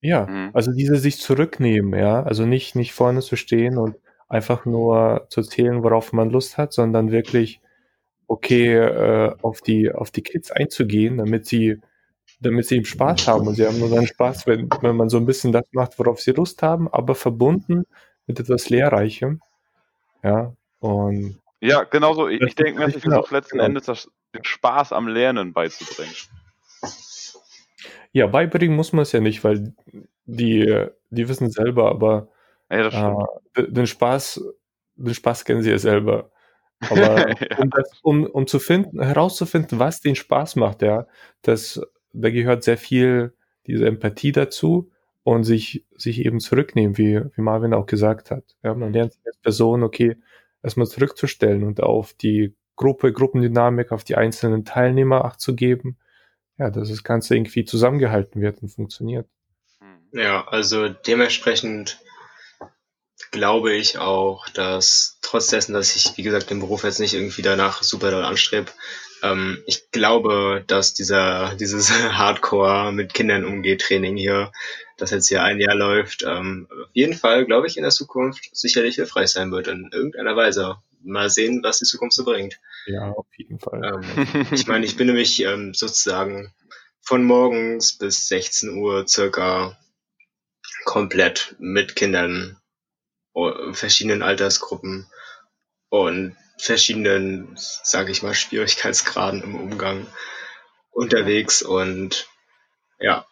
Ja, 0.00 0.26
Mhm. 0.26 0.50
also 0.52 0.72
diese 0.72 0.96
sich 0.96 1.18
zurücknehmen, 1.18 1.98
ja. 1.98 2.22
Also 2.22 2.44
nicht, 2.46 2.76
nicht 2.76 2.92
vorne 2.92 3.20
zu 3.20 3.36
stehen 3.36 3.78
und 3.78 3.96
einfach 4.28 4.64
nur 4.66 5.26
zu 5.30 5.40
erzählen, 5.40 5.82
worauf 5.82 6.12
man 6.12 6.30
Lust 6.30 6.58
hat, 6.58 6.72
sondern 6.72 7.10
wirklich, 7.10 7.60
okay, 8.26 8.74
äh, 8.74 9.34
auf 9.42 9.60
die, 9.62 9.90
auf 9.92 10.10
die 10.10 10.22
Kids 10.22 10.50
einzugehen, 10.50 11.18
damit 11.18 11.46
sie, 11.46 11.80
damit 12.40 12.66
sie 12.66 12.76
eben 12.76 12.84
Spaß 12.84 13.28
haben. 13.28 13.46
Und 13.46 13.54
sie 13.54 13.66
haben 13.66 13.78
nur 13.78 13.90
dann 13.90 14.06
Spaß, 14.06 14.46
wenn, 14.46 14.68
wenn 14.80 14.96
man 14.96 15.08
so 15.08 15.16
ein 15.18 15.26
bisschen 15.26 15.52
das 15.52 15.64
macht, 15.72 15.98
worauf 15.98 16.20
sie 16.20 16.32
Lust 16.32 16.62
haben, 16.62 16.88
aber 16.92 17.14
verbunden 17.14 17.84
mit 18.26 18.40
etwas 18.40 18.68
Lehrreichem. 18.70 19.40
Ja, 20.22 20.54
und 20.80 21.38
Ja, 21.60 21.84
genauso. 21.84 22.28
Ich, 22.28 22.40
ich 22.42 22.54
denke 22.54 22.80
mir, 22.80 22.88
ich 22.88 23.02
genau, 23.02 23.16
versuche 23.16 23.36
letzten 23.36 23.52
genau. 23.58 23.64
Endes 23.64 23.84
das, 23.84 24.10
den 24.34 24.44
Spaß 24.44 24.92
am 24.92 25.08
Lernen 25.08 25.52
beizubringen. 25.52 26.12
Ja, 28.14 28.28
beibringen 28.28 28.76
muss 28.76 28.92
man 28.92 29.02
es 29.02 29.10
ja 29.10 29.18
nicht, 29.18 29.42
weil 29.42 29.74
die, 30.24 30.86
die 31.10 31.28
wissen 31.28 31.50
selber, 31.50 31.90
aber 31.90 32.28
ja, 32.70 33.26
äh, 33.56 33.64
den 33.68 33.88
Spaß, 33.88 34.40
den 34.94 35.14
Spaß 35.14 35.44
kennen 35.44 35.62
sie 35.62 35.70
ja 35.72 35.78
selber. 35.78 36.30
Aber 36.78 37.28
ja. 37.28 37.34
um, 37.58 37.70
das, 37.70 37.90
um, 38.02 38.24
um 38.24 38.46
zu 38.46 38.60
finden, 38.60 39.02
herauszufinden, 39.02 39.80
was 39.80 40.00
den 40.00 40.14
Spaß 40.14 40.54
macht, 40.54 40.82
ja, 40.82 41.08
das, 41.42 41.80
da 42.12 42.30
gehört 42.30 42.62
sehr 42.62 42.78
viel 42.78 43.34
diese 43.66 43.86
Empathie 43.86 44.30
dazu 44.30 44.92
und 45.24 45.42
sich, 45.42 45.84
sich 45.96 46.24
eben 46.24 46.38
zurücknehmen, 46.38 46.96
wie, 46.96 47.20
wie 47.34 47.42
Marvin 47.42 47.74
auch 47.74 47.86
gesagt 47.86 48.30
hat. 48.30 48.44
Ja, 48.62 48.74
man 48.74 48.92
lernt 48.92 49.14
sich 49.14 49.26
als 49.26 49.38
Person, 49.38 49.82
okay, 49.82 50.18
erstmal 50.62 50.86
zurückzustellen 50.86 51.64
und 51.64 51.82
auf 51.82 52.12
die 52.12 52.54
Gruppe, 52.76 53.12
Gruppendynamik, 53.12 53.90
auf 53.90 54.04
die 54.04 54.14
einzelnen 54.14 54.64
Teilnehmer 54.64 55.24
Acht 55.24 55.40
zu 55.40 55.56
geben 55.56 55.98
ja, 56.58 56.70
dass 56.70 56.88
das 56.88 57.04
Ganze 57.04 57.34
irgendwie 57.34 57.64
zusammengehalten 57.64 58.40
wird 58.40 58.62
und 58.62 58.68
funktioniert. 58.68 59.28
Hm. 59.80 60.20
Ja, 60.20 60.46
also 60.46 60.88
dementsprechend 60.88 61.98
glaube 63.30 63.72
ich 63.72 63.98
auch, 63.98 64.48
dass 64.50 65.18
trotz 65.22 65.48
dessen, 65.48 65.74
dass 65.74 65.96
ich, 65.96 66.16
wie 66.16 66.22
gesagt, 66.22 66.50
den 66.50 66.60
Beruf 66.60 66.84
jetzt 66.84 67.00
nicht 67.00 67.14
irgendwie 67.14 67.42
danach 67.42 67.82
super 67.82 68.10
doll 68.10 68.24
anstrebe, 68.24 68.70
ähm, 69.24 69.62
ich 69.66 69.90
glaube, 69.90 70.62
dass 70.66 70.94
dieser, 70.94 71.54
dieses 71.60 71.90
Hardcore 71.90 72.92
mit 72.92 73.14
Kindern 73.14 73.44
umgeht 73.44 73.80
Training 73.80 74.16
hier, 74.16 74.52
das 74.96 75.10
jetzt 75.10 75.28
hier 75.28 75.42
ein 75.42 75.60
Jahr 75.60 75.74
läuft, 75.74 76.22
ähm, 76.22 76.68
auf 76.70 76.90
jeden 76.92 77.14
Fall, 77.14 77.46
glaube 77.46 77.66
ich, 77.66 77.76
in 77.76 77.82
der 77.82 77.90
Zukunft 77.90 78.48
sicherlich 78.52 78.96
hilfreich 78.96 79.28
sein 79.28 79.50
wird 79.50 79.66
in 79.66 79.90
irgendeiner 79.92 80.36
Weise. 80.36 80.76
Mal 81.02 81.28
sehen, 81.30 81.62
was 81.62 81.80
die 81.80 81.84
Zukunft 81.84 82.14
so 82.14 82.24
bringt. 82.24 82.60
Ja, 82.86 83.12
auf 83.12 83.26
jeden 83.36 83.58
Fall. 83.58 83.82
Ähm, 83.82 84.48
ich 84.52 84.66
meine, 84.66 84.84
ich 84.84 84.96
bin 84.96 85.06
nämlich 85.06 85.40
ähm, 85.40 85.74
sozusagen 85.74 86.54
von 87.00 87.24
morgens 87.24 87.98
bis 87.98 88.28
16 88.28 88.76
Uhr 88.78 89.06
circa 89.06 89.78
komplett 90.84 91.56
mit 91.58 91.96
Kindern 91.96 92.58
verschiedenen 93.72 94.22
Altersgruppen 94.22 95.10
und 95.88 96.36
verschiedenen, 96.58 97.52
sage 97.56 98.12
ich 98.12 98.22
mal, 98.22 98.34
Schwierigkeitsgraden 98.34 99.42
im 99.42 99.56
Umgang 99.56 100.06
unterwegs 100.90 101.62
und 101.62 102.28
ja, 103.00 103.26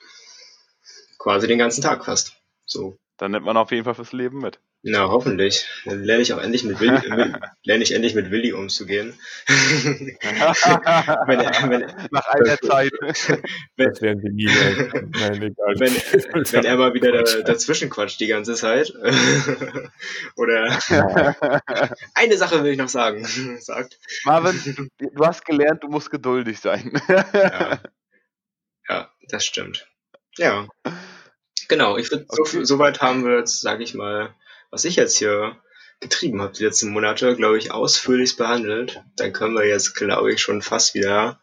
quasi 1.18 1.46
den 1.46 1.58
ganzen 1.58 1.82
Tag 1.82 2.04
fast. 2.04 2.36
So. 2.66 2.96
Dann 3.16 3.30
nimmt 3.30 3.46
man 3.46 3.56
auf 3.56 3.70
jeden 3.70 3.84
Fall 3.84 3.94
fürs 3.94 4.12
Leben 4.12 4.40
mit. 4.40 4.58
Na, 4.84 5.08
hoffentlich. 5.08 5.68
Dann 5.84 6.02
lerne 6.02 6.22
ich 6.22 6.32
auch 6.32 6.42
endlich 6.42 6.64
mit 6.64 6.80
Willi, 6.80 6.98
lerne 7.62 7.84
ich 7.84 7.94
endlich 7.94 8.16
mit 8.16 8.32
Willi 8.32 8.52
umzugehen. 8.52 9.14
wenn 9.46 11.40
er, 11.40 11.70
wenn, 11.70 12.08
Nach 12.10 12.26
einer 12.26 12.58
Zeit. 12.58 12.92
Wenn, 13.76 13.88
das 13.88 14.02
werden 14.02 14.22
wir 14.24 14.32
nie. 14.32 14.46
Nein, 14.46 15.42
egal. 15.42 15.74
Wenn, 15.78 15.94
wenn 16.52 16.64
er 16.64 16.76
mal 16.76 16.94
wieder 16.94 17.12
da, 17.12 17.42
dazwischen 17.42 17.90
quatscht 17.90 18.18
die 18.18 18.26
ganze 18.26 18.54
Zeit. 18.54 18.92
Oder 20.36 20.78
eine 22.14 22.36
Sache 22.36 22.64
will 22.64 22.72
ich 22.72 22.78
noch 22.78 22.88
sagen. 22.88 23.24
Sagt. 23.60 24.00
Marvin, 24.24 24.90
du, 24.98 25.10
du 25.10 25.24
hast 25.24 25.44
gelernt, 25.44 25.84
du 25.84 25.88
musst 25.88 26.10
geduldig 26.10 26.58
sein. 26.58 27.00
ja. 27.08 27.80
ja, 28.88 29.12
das 29.28 29.46
stimmt. 29.46 29.86
Ja. 30.38 30.66
Genau, 31.68 31.96
ich 31.96 32.10
würde 32.10 32.26
okay. 32.28 32.42
so, 32.44 32.64
soweit 32.64 33.00
haben 33.00 33.24
wir 33.24 33.38
jetzt, 33.38 33.60
sage 33.60 33.84
ich 33.84 33.94
mal, 33.94 34.34
was 34.72 34.84
ich 34.84 34.96
jetzt 34.96 35.16
hier 35.16 35.56
getrieben 36.00 36.42
habe 36.42 36.52
die 36.52 36.64
letzten 36.64 36.90
Monate, 36.90 37.36
glaube 37.36 37.58
ich, 37.58 37.70
ausführlich 37.70 38.36
behandelt. 38.36 39.04
Dann 39.16 39.32
können 39.32 39.54
wir 39.54 39.66
jetzt, 39.66 39.94
glaube 39.94 40.32
ich, 40.32 40.40
schon 40.40 40.62
fast 40.62 40.94
wieder 40.94 41.40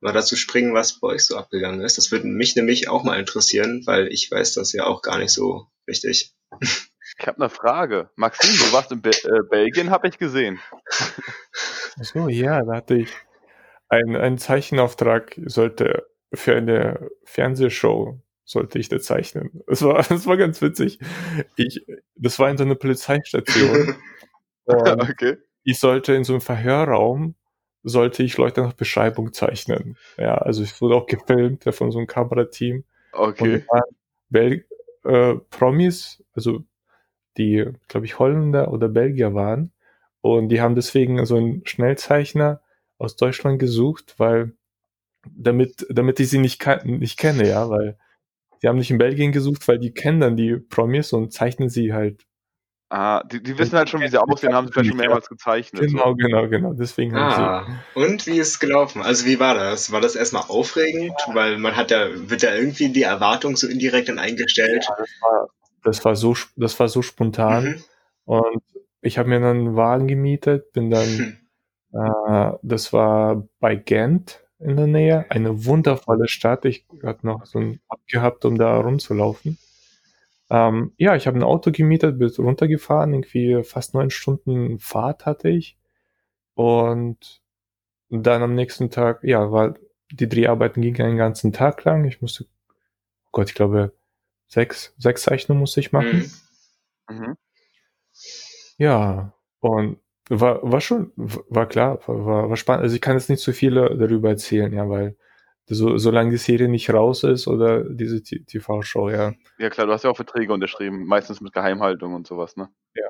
mal 0.00 0.12
dazu 0.12 0.34
springen, 0.36 0.74
was 0.74 0.98
bei 0.98 1.08
euch 1.08 1.24
so 1.24 1.36
abgegangen 1.36 1.82
ist. 1.82 1.96
Das 1.98 2.10
würde 2.10 2.26
mich 2.26 2.56
nämlich 2.56 2.88
auch 2.88 3.04
mal 3.04 3.18
interessieren, 3.20 3.82
weil 3.86 4.08
ich 4.08 4.28
weiß 4.30 4.54
das 4.54 4.72
ja 4.72 4.84
auch 4.84 5.02
gar 5.02 5.18
nicht 5.18 5.32
so 5.32 5.68
richtig. 5.86 6.34
Ich 7.18 7.26
habe 7.26 7.38
eine 7.38 7.48
Frage. 7.48 8.10
Maxim, 8.16 8.50
du 8.58 8.72
warst 8.72 8.92
in 8.92 9.00
Be 9.00 9.10
äh, 9.10 9.42
Belgien, 9.48 9.90
habe 9.90 10.08
ich 10.08 10.18
gesehen. 10.18 10.58
Achso, 11.98 12.28
ja, 12.28 12.62
da 12.62 12.76
hatte 12.76 12.96
ich 12.96 13.10
einen, 13.88 14.16
einen 14.16 14.38
Zeichenauftrag, 14.38 15.38
sollte 15.46 16.06
für 16.34 16.56
eine 16.56 17.08
Fernsehshow 17.24 18.20
sollte 18.46 18.78
ich 18.78 18.88
da 18.88 18.98
zeichnen. 19.00 19.62
Es 19.66 19.82
war, 19.82 19.98
es 20.10 20.26
war 20.26 20.38
ganz 20.38 20.62
witzig. 20.62 20.98
Ich, 21.56 21.84
das 22.14 22.38
war 22.38 22.48
in 22.48 22.56
so 22.56 22.64
einer 22.64 22.76
Polizeistation. 22.76 23.96
okay. 24.64 25.36
Ich 25.64 25.78
sollte 25.78 26.14
in 26.14 26.24
so 26.24 26.32
einem 26.32 26.40
Verhörraum, 26.40 27.34
sollte 27.82 28.22
ich 28.22 28.36
Leute 28.38 28.62
nach 28.62 28.72
Beschreibung 28.72 29.32
zeichnen. 29.32 29.98
Ja, 30.16 30.38
also 30.38 30.62
ich 30.62 30.80
wurde 30.80 30.94
auch 30.94 31.06
gefilmt 31.06 31.64
von 31.64 31.90
so 31.90 31.98
einem 31.98 32.06
Kamerateam. 32.06 32.84
Okay. 33.12 33.64
Bel 34.28 34.64
äh, 35.04 35.34
Promis, 35.50 36.22
also 36.34 36.64
die, 37.36 37.64
glaube 37.88 38.06
ich, 38.06 38.18
Holländer 38.18 38.72
oder 38.72 38.88
Belgier 38.88 39.34
waren. 39.34 39.72
Und 40.20 40.48
die 40.48 40.60
haben 40.60 40.74
deswegen 40.74 41.24
so 41.26 41.36
einen 41.36 41.66
Schnellzeichner 41.66 42.60
aus 42.98 43.16
Deutschland 43.16 43.58
gesucht, 43.58 44.14
weil 44.18 44.52
damit, 45.24 45.86
damit 45.90 46.18
ich 46.18 46.30
sie 46.30 46.38
nicht, 46.38 46.64
nicht 46.84 47.18
kenne, 47.18 47.48
ja, 47.48 47.68
weil 47.68 47.98
die 48.62 48.68
haben 48.68 48.78
nicht 48.78 48.90
in 48.90 48.98
Belgien 48.98 49.32
gesucht, 49.32 49.66
weil 49.68 49.78
die 49.78 49.92
kennen 49.92 50.20
dann 50.20 50.36
die 50.36 50.56
Promis 50.56 51.12
und 51.12 51.32
zeichnen 51.32 51.68
sie 51.68 51.92
halt. 51.92 52.26
Ah, 52.88 53.24
die, 53.24 53.42
die 53.42 53.58
wissen 53.58 53.76
halt 53.76 53.90
schon, 53.90 54.00
wie 54.00 54.08
sie 54.08 54.22
aussehen, 54.22 54.54
haben 54.54 54.68
sie 54.68 54.72
vielleicht 54.72 54.90
schon 54.90 54.98
mehrmals 54.98 55.28
gezeichnet. 55.28 55.82
Genau, 55.82 56.10
so. 56.10 56.14
genau, 56.14 56.48
genau. 56.48 56.72
Deswegen 56.72 57.16
ah, 57.16 57.64
haben 57.66 57.78
sie. 57.94 58.00
Und 58.00 58.26
wie 58.28 58.38
ist 58.38 58.48
es 58.48 58.58
gelaufen? 58.60 59.02
Also 59.02 59.26
wie 59.26 59.40
war 59.40 59.54
das? 59.54 59.90
War 59.90 60.00
das 60.00 60.14
erstmal 60.14 60.44
aufregend? 60.46 61.14
Weil 61.32 61.58
man 61.58 61.74
hat 61.74 61.90
ja, 61.90 62.06
wird 62.12 62.42
ja 62.42 62.54
irgendwie 62.54 62.90
die 62.90 63.02
Erwartung 63.02 63.56
so 63.56 63.66
indirekt 63.66 64.08
dann 64.08 64.20
eingestellt. 64.20 64.86
Ja, 64.88 64.96
das 64.96 65.10
war, 65.20 65.48
das 65.82 66.04
war 66.04 66.14
so, 66.14 66.36
das 66.54 66.78
war 66.78 66.88
so 66.88 67.02
spontan. 67.02 67.64
Mhm. 67.64 67.84
Und 68.24 68.62
ich 69.00 69.18
habe 69.18 69.28
mir 69.30 69.40
dann 69.40 69.56
einen 69.56 69.76
Wagen 69.76 70.06
gemietet, 70.06 70.72
bin 70.72 70.90
dann, 70.90 71.38
äh, 71.92 72.52
das 72.62 72.92
war 72.92 73.48
bei 73.58 73.74
Gent, 73.74 74.45
in 74.58 74.76
der 74.76 74.86
Nähe. 74.86 75.26
Eine 75.30 75.64
wundervolle 75.64 76.28
Stadt. 76.28 76.64
Ich 76.64 76.86
hatte 77.02 77.26
noch 77.26 77.46
so 77.46 77.58
ein 77.58 77.80
abgehabt, 77.88 78.44
um 78.44 78.58
da 78.58 78.78
rumzulaufen. 78.78 79.58
Ähm, 80.48 80.92
ja, 80.96 81.16
ich 81.16 81.26
habe 81.26 81.38
ein 81.38 81.42
Auto 81.42 81.72
gemietet, 81.72 82.18
bin 82.18 82.28
runtergefahren, 82.28 83.12
irgendwie 83.12 83.62
fast 83.64 83.94
neun 83.94 84.10
Stunden 84.10 84.78
Fahrt 84.78 85.26
hatte 85.26 85.48
ich. 85.48 85.76
Und 86.54 87.42
dann 88.08 88.42
am 88.42 88.54
nächsten 88.54 88.90
Tag, 88.90 89.24
ja, 89.24 89.50
war 89.50 89.74
die 90.10 90.28
Dreharbeiten 90.28 90.82
gingen 90.82 91.02
einen 91.02 91.16
ganzen 91.16 91.52
Tag 91.52 91.84
lang. 91.84 92.04
Ich 92.04 92.22
musste, 92.22 92.44
oh 92.44 93.28
Gott, 93.32 93.48
ich 93.48 93.54
glaube, 93.54 93.92
sechs, 94.46 94.94
sechs 94.98 95.22
Zeichnungen 95.22 95.60
musste 95.60 95.80
ich 95.80 95.92
machen. 95.92 96.30
Mhm. 97.08 97.18
Mhm. 97.18 97.36
Ja, 98.78 99.32
und 99.60 99.98
war, 100.28 100.60
war 100.62 100.80
schon, 100.80 101.12
war 101.16 101.66
klar, 101.66 102.00
war, 102.06 102.48
war 102.48 102.56
spannend. 102.56 102.82
Also 102.82 102.94
ich 102.94 103.00
kann 103.00 103.16
jetzt 103.16 103.30
nicht 103.30 103.42
so 103.42 103.52
viel 103.52 103.74
darüber 103.74 104.30
erzählen, 104.30 104.72
ja, 104.72 104.88
weil 104.88 105.16
so, 105.68 105.98
solange 105.98 106.30
die 106.30 106.36
Serie 106.36 106.68
nicht 106.68 106.92
raus 106.92 107.24
ist 107.24 107.48
oder 107.48 107.82
diese 107.84 108.22
TV-Show, 108.22 109.10
ja. 109.10 109.32
Ja 109.58 109.70
klar, 109.70 109.86
du 109.86 109.92
hast 109.92 110.04
ja 110.04 110.10
auch 110.10 110.16
Verträge 110.16 110.52
unterschrieben, 110.52 111.06
meistens 111.06 111.40
mit 111.40 111.52
Geheimhaltung 111.52 112.14
und 112.14 112.26
sowas, 112.26 112.56
ne? 112.56 112.68
Ja. 112.94 113.06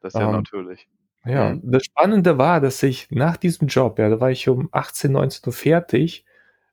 Das 0.00 0.14
ist 0.14 0.20
ja 0.20 0.26
um, 0.26 0.34
ähm, 0.34 0.40
natürlich. 0.40 0.88
Ja, 1.24 1.54
mhm. 1.54 1.62
das 1.64 1.84
Spannende 1.84 2.36
war, 2.36 2.60
dass 2.60 2.82
ich 2.82 3.10
nach 3.10 3.38
diesem 3.38 3.68
Job, 3.68 3.98
ja, 3.98 4.10
da 4.10 4.20
war 4.20 4.30
ich 4.30 4.48
um 4.48 4.68
18, 4.72 5.12
19 5.12 5.46
Uhr 5.46 5.52
fertig, 5.52 6.26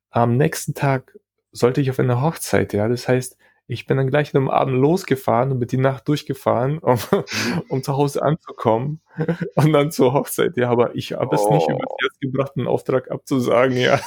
am 0.10 0.36
nächsten 0.36 0.74
Tag 0.74 1.18
sollte 1.54 1.80
ich 1.80 1.90
auf 1.90 2.00
eine 2.00 2.22
Hochzeit, 2.22 2.74
ja, 2.74 2.90
das 2.90 3.08
heißt, 3.08 3.38
ich 3.72 3.86
bin 3.86 3.96
dann 3.96 4.10
gleich 4.10 4.36
am 4.36 4.50
Abend 4.50 4.76
losgefahren 4.76 5.54
und 5.54 5.60
mit 5.60 5.72
die 5.72 5.78
Nacht 5.78 6.06
durchgefahren, 6.10 6.80
um, 6.80 7.00
um 7.70 7.82
zu 7.82 7.96
Hause 7.96 8.22
anzukommen 8.22 9.00
und 9.56 9.72
dann 9.72 9.92
zur 9.92 10.12
Hochzeit. 10.12 10.58
Ja, 10.58 10.70
aber 10.70 10.94
ich 10.94 11.14
habe 11.14 11.34
es 11.34 11.42
oh. 11.42 11.54
nicht 11.54 11.70
über 11.70 11.86
Herz 12.02 12.20
gebracht, 12.20 12.52
einen 12.58 12.68
Auftrag 12.68 13.10
abzusagen, 13.10 13.78
ja. 13.78 14.02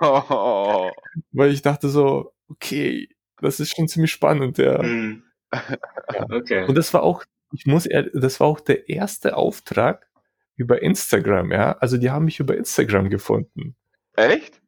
Oh. 0.00 0.90
Weil 1.30 1.52
ich 1.52 1.62
dachte 1.62 1.88
so, 1.88 2.32
okay, 2.48 3.08
das 3.40 3.60
ist 3.60 3.76
schon 3.76 3.86
ziemlich 3.86 4.10
spannend, 4.10 4.58
ja. 4.58 4.82
Mm. 4.82 5.22
ja. 5.52 6.26
Okay. 6.30 6.64
Und 6.66 6.74
das 6.74 6.92
war 6.92 7.04
auch, 7.04 7.24
ich 7.52 7.66
muss 7.66 7.86
ehrlich, 7.86 8.12
das 8.14 8.40
war 8.40 8.48
auch 8.48 8.60
der 8.60 8.88
erste 8.88 9.36
Auftrag 9.36 10.08
über 10.56 10.82
Instagram, 10.82 11.52
ja. 11.52 11.76
Also 11.78 11.96
die 11.96 12.10
haben 12.10 12.24
mich 12.24 12.40
über 12.40 12.56
Instagram 12.56 13.08
gefunden. 13.08 13.76
Echt? 14.16 14.59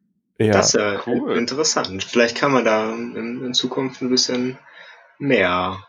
Ja, 0.47 0.53
das 0.53 0.67
ist 0.67 0.73
ja 0.73 1.01
cool. 1.07 1.37
interessant. 1.37 2.03
Vielleicht 2.03 2.37
kann 2.37 2.51
man 2.51 2.65
da 2.65 2.93
in, 2.93 3.43
in 3.45 3.53
Zukunft 3.53 4.01
ein 4.01 4.09
bisschen 4.09 4.57
mehr. 5.19 5.83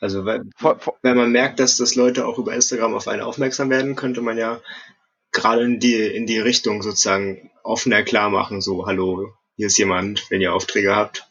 Also 0.00 0.24
wenn, 0.24 0.50
wenn 1.02 1.16
man 1.16 1.32
merkt, 1.32 1.58
dass 1.58 1.76
das 1.76 1.94
Leute 1.94 2.26
auch 2.26 2.38
über 2.38 2.54
Instagram 2.54 2.94
auf 2.94 3.08
einen 3.08 3.22
aufmerksam 3.22 3.70
werden, 3.70 3.96
könnte 3.96 4.20
man 4.20 4.36
ja 4.38 4.60
gerade 5.32 5.64
in 5.64 5.80
die, 5.80 5.94
in 5.94 6.26
die 6.26 6.38
Richtung 6.38 6.82
sozusagen 6.82 7.50
offener 7.62 8.02
klar 8.02 8.30
machen, 8.30 8.60
so, 8.60 8.86
hallo, 8.86 9.32
hier 9.56 9.66
ist 9.66 9.78
jemand, 9.78 10.30
wenn 10.30 10.40
ihr 10.40 10.54
Aufträge 10.54 10.94
habt, 10.94 11.28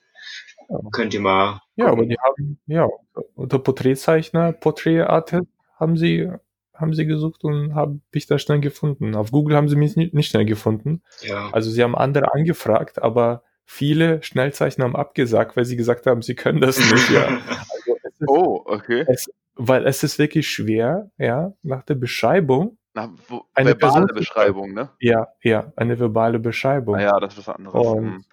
könnt 0.91 1.13
ihr 1.13 1.21
mal. 1.21 1.61
Ja, 1.75 1.87
aber 1.87 2.05
die 2.05 2.17
haben, 2.19 2.59
ja, 2.65 2.87
unter 3.35 3.59
Porträtzeichner, 3.59 4.51
Porträtartist 4.51 5.47
haben 5.79 5.97
sie 5.97 6.31
haben 6.75 6.93
sie 6.93 7.05
gesucht 7.05 7.43
und 7.43 7.75
habe 7.75 7.99
ich 8.11 8.27
da 8.27 8.37
schnell 8.37 8.59
gefunden. 8.59 9.15
Auf 9.15 9.31
Google 9.31 9.55
haben 9.55 9.69
sie 9.69 9.75
mich 9.75 9.95
nicht, 9.95 10.29
schnell 10.29 10.45
gefunden. 10.45 11.01
Ja. 11.21 11.49
Also 11.51 11.69
sie 11.69 11.83
haben 11.83 11.95
andere 11.95 12.33
angefragt, 12.33 13.01
aber 13.01 13.43
viele 13.65 14.21
Schnellzeichner 14.23 14.85
haben 14.85 14.95
abgesagt, 14.95 15.57
weil 15.57 15.65
sie 15.65 15.75
gesagt 15.75 16.05
haben, 16.05 16.21
sie 16.21 16.35
können 16.35 16.61
das 16.61 16.77
nicht. 16.77 17.09
Ja. 17.09 17.39
Also 17.85 17.95
ist, 18.03 18.29
oh, 18.29 18.63
okay. 18.65 19.05
Es, 19.07 19.27
weil 19.55 19.85
es 19.85 20.03
ist 20.03 20.19
wirklich 20.19 20.47
schwer, 20.47 21.11
ja, 21.17 21.53
nach 21.63 21.83
der 21.83 21.95
Beschreibung. 21.95 22.77
Na, 22.93 23.13
wo, 23.27 23.43
eine 23.53 23.69
verbale 23.71 24.13
Beschreibung, 24.13 24.73
ne? 24.73 24.89
Ja, 24.99 25.27
ja, 25.41 25.73
eine 25.75 25.99
verbale 25.99 26.39
Beschreibung. 26.39 26.95
Ah, 26.95 27.01
ja, 27.01 27.19
das 27.19 27.33
ist 27.33 27.47
was 27.47 27.55
anderes. 27.55 27.75
Und, 27.75 28.05
hm. 28.05 28.25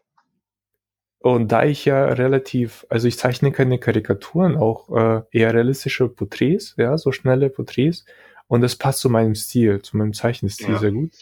und 1.18 1.52
da 1.52 1.64
ich 1.64 1.84
ja 1.84 2.04
relativ, 2.04 2.86
also 2.88 3.08
ich 3.08 3.18
zeichne 3.18 3.50
keine 3.50 3.78
Karikaturen, 3.78 4.56
auch 4.56 4.88
äh, 4.90 5.22
eher 5.32 5.52
realistische 5.52 6.08
Porträts, 6.08 6.74
ja, 6.76 6.96
so 6.96 7.10
schnelle 7.12 7.50
Porträts. 7.50 8.04
Und 8.48 8.60
das 8.60 8.76
passt 8.76 9.00
zu 9.00 9.08
meinem 9.08 9.34
Stil, 9.34 9.82
zu 9.82 9.96
meinem 9.96 10.12
Zeichenstil 10.12 10.72
ja. 10.72 10.78
sehr 10.78 10.92
gut. 10.92 11.12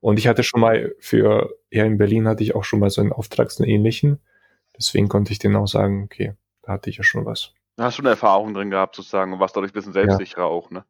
Und 0.00 0.18
ich 0.18 0.26
hatte 0.26 0.42
schon 0.42 0.60
mal 0.60 0.94
für, 0.98 1.54
ja, 1.70 1.84
in 1.84 1.96
Berlin 1.96 2.26
hatte 2.26 2.42
ich 2.42 2.56
auch 2.56 2.64
schon 2.64 2.80
mal 2.80 2.90
so 2.90 3.00
einen 3.00 3.12
Auftrag, 3.12 3.50
so 3.50 3.62
einen 3.62 3.70
ähnlichen. 3.70 4.20
Deswegen 4.76 5.08
konnte 5.08 5.32
ich 5.32 5.38
denen 5.38 5.54
auch 5.54 5.68
sagen, 5.68 6.02
okay, 6.04 6.34
da 6.62 6.72
hatte 6.72 6.90
ich 6.90 6.96
ja 6.96 7.04
schon 7.04 7.24
was. 7.24 7.52
Da 7.76 7.84
hast 7.84 7.98
du 7.98 8.02
eine 8.02 8.10
Erfahrung 8.10 8.52
drin 8.52 8.70
gehabt, 8.70 8.96
sozusagen, 8.96 9.32
und 9.32 9.40
warst 9.40 9.56
dadurch 9.56 9.70
ein 9.72 9.74
bisschen 9.74 9.92
selbstsicherer 9.92 10.42
ja. 10.42 10.46
auch, 10.46 10.70
ne? 10.70 10.84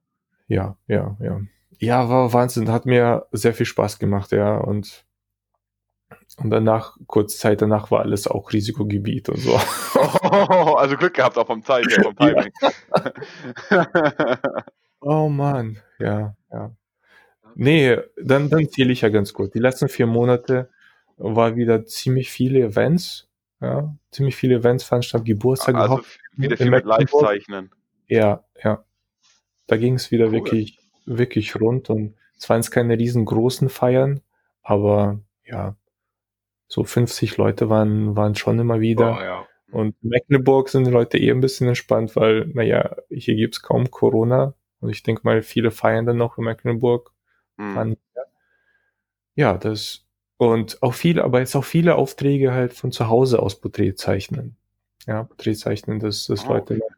Ja, 0.49 0.77
ja, 0.87 1.17
ja. 1.21 1.41
Ja, 1.79 2.09
war 2.09 2.33
Wahnsinn, 2.33 2.71
hat 2.71 2.87
mir 2.87 3.27
sehr 3.33 3.55
viel 3.55 3.67
Spaß 3.67 3.99
gemacht, 3.99 4.33
ja, 4.33 4.57
und, 4.57 5.05
und 6.39 6.51
danach, 6.51 6.97
kurz 7.07 7.39
Zeit 7.39 7.61
danach 7.61 7.91
war 7.91 8.01
alles 8.01 8.27
auch 8.27 8.53
Risikogebiet 8.53 9.29
und 9.29 9.39
so. 9.39 9.61
Oh, 9.95 10.75
also 10.79 10.97
Glück 10.97 11.15
gehabt 11.15 11.37
auch 11.37 11.47
vom 11.47 11.63
Zeit, 11.63 11.87
ja, 11.91 12.03
vom 12.03 12.17
Timing. 12.17 12.51
Oh 15.03 15.29
Mann, 15.29 15.79
ja, 15.99 16.37
ja. 16.53 16.71
Nee, 17.55 17.99
dann, 18.17 18.49
dann 18.49 18.69
zähle 18.69 18.93
ich 18.93 19.03
ja 19.03 19.09
ganz 19.09 19.33
gut. 19.33 19.55
Die 19.55 19.59
letzten 19.59 19.89
vier 19.89 20.07
Monate 20.07 20.71
war 21.17 21.57
wieder 21.57 21.85
ziemlich 21.85 22.31
viele 22.31 22.61
Events, 22.61 23.29
ja, 23.61 23.95
ziemlich 24.11 24.37
viele 24.37 24.57
Events 24.57 24.85
veranstaltet, 24.85 25.27
Geburtstag 25.27 25.75
also 25.75 25.97
gehabt. 25.97 26.19
Wieder 26.37 26.57
viel 26.57 26.71
mit 26.71 26.85
Live 26.85 27.11
zeichnen. 27.11 27.71
Ja, 28.07 28.45
ja. 28.63 28.85
Da 29.67 29.77
ging 29.77 29.95
es 29.95 30.11
wieder 30.11 30.27
cool. 30.27 30.33
wirklich, 30.33 30.79
wirklich 31.05 31.61
rund 31.61 31.91
und 31.91 32.15
es 32.39 32.49
waren 32.49 32.61
jetzt 32.61 32.71
keine 32.71 32.99
riesengroßen 32.99 33.69
Feiern, 33.69 34.21
aber 34.63 35.21
ja, 35.45 35.77
so 36.69 36.85
50 36.85 37.37
Leute 37.37 37.69
waren, 37.69 38.17
waren 38.17 38.35
schon 38.35 38.59
immer 38.59 38.81
wieder. 38.81 39.17
Oh, 39.17 39.21
ja. 39.21 39.47
Und 39.73 39.95
in 40.03 40.11
Mecklenburg 40.11 40.69
sind 40.69 40.87
die 40.87 40.91
Leute 40.91 41.19
eh 41.19 41.31
ein 41.31 41.41
bisschen 41.41 41.69
entspannt, 41.69 42.17
weil, 42.17 42.47
naja, 42.49 42.97
hier 43.11 43.35
gibt's 43.35 43.63
kaum 43.63 43.91
Corona. 43.91 44.55
Und 44.83 44.91
ich 44.91 45.03
denke 45.03 45.23
mal, 45.25 45.43
viele 45.43 45.71
feiern 45.71 46.05
dann 46.05 46.17
noch 46.17 46.39
in 46.39 46.45
Mecklenburg. 46.45 47.13
Mhm. 47.57 47.97
Ja, 49.35 49.57
das, 49.57 50.05
und 50.37 50.83
auch 50.83 50.95
viele, 50.95 51.23
aber 51.23 51.39
jetzt 51.39 51.55
auch 51.55 51.65
viele 51.65 51.95
Aufträge 51.95 52.53
halt 52.53 52.73
von 52.75 52.91
zu 52.91 53.09
Hause 53.09 53.41
aus 53.41 53.61
Porträt 53.61 53.95
zeichnen. 53.95 54.57
Ja, 55.07 55.23
Porträt 55.23 55.55
zeichnen, 55.55 56.01
dass, 56.01 56.27
dass 56.27 56.45
oh, 56.47 56.55
Leute, 56.55 56.75
okay. 56.75 56.95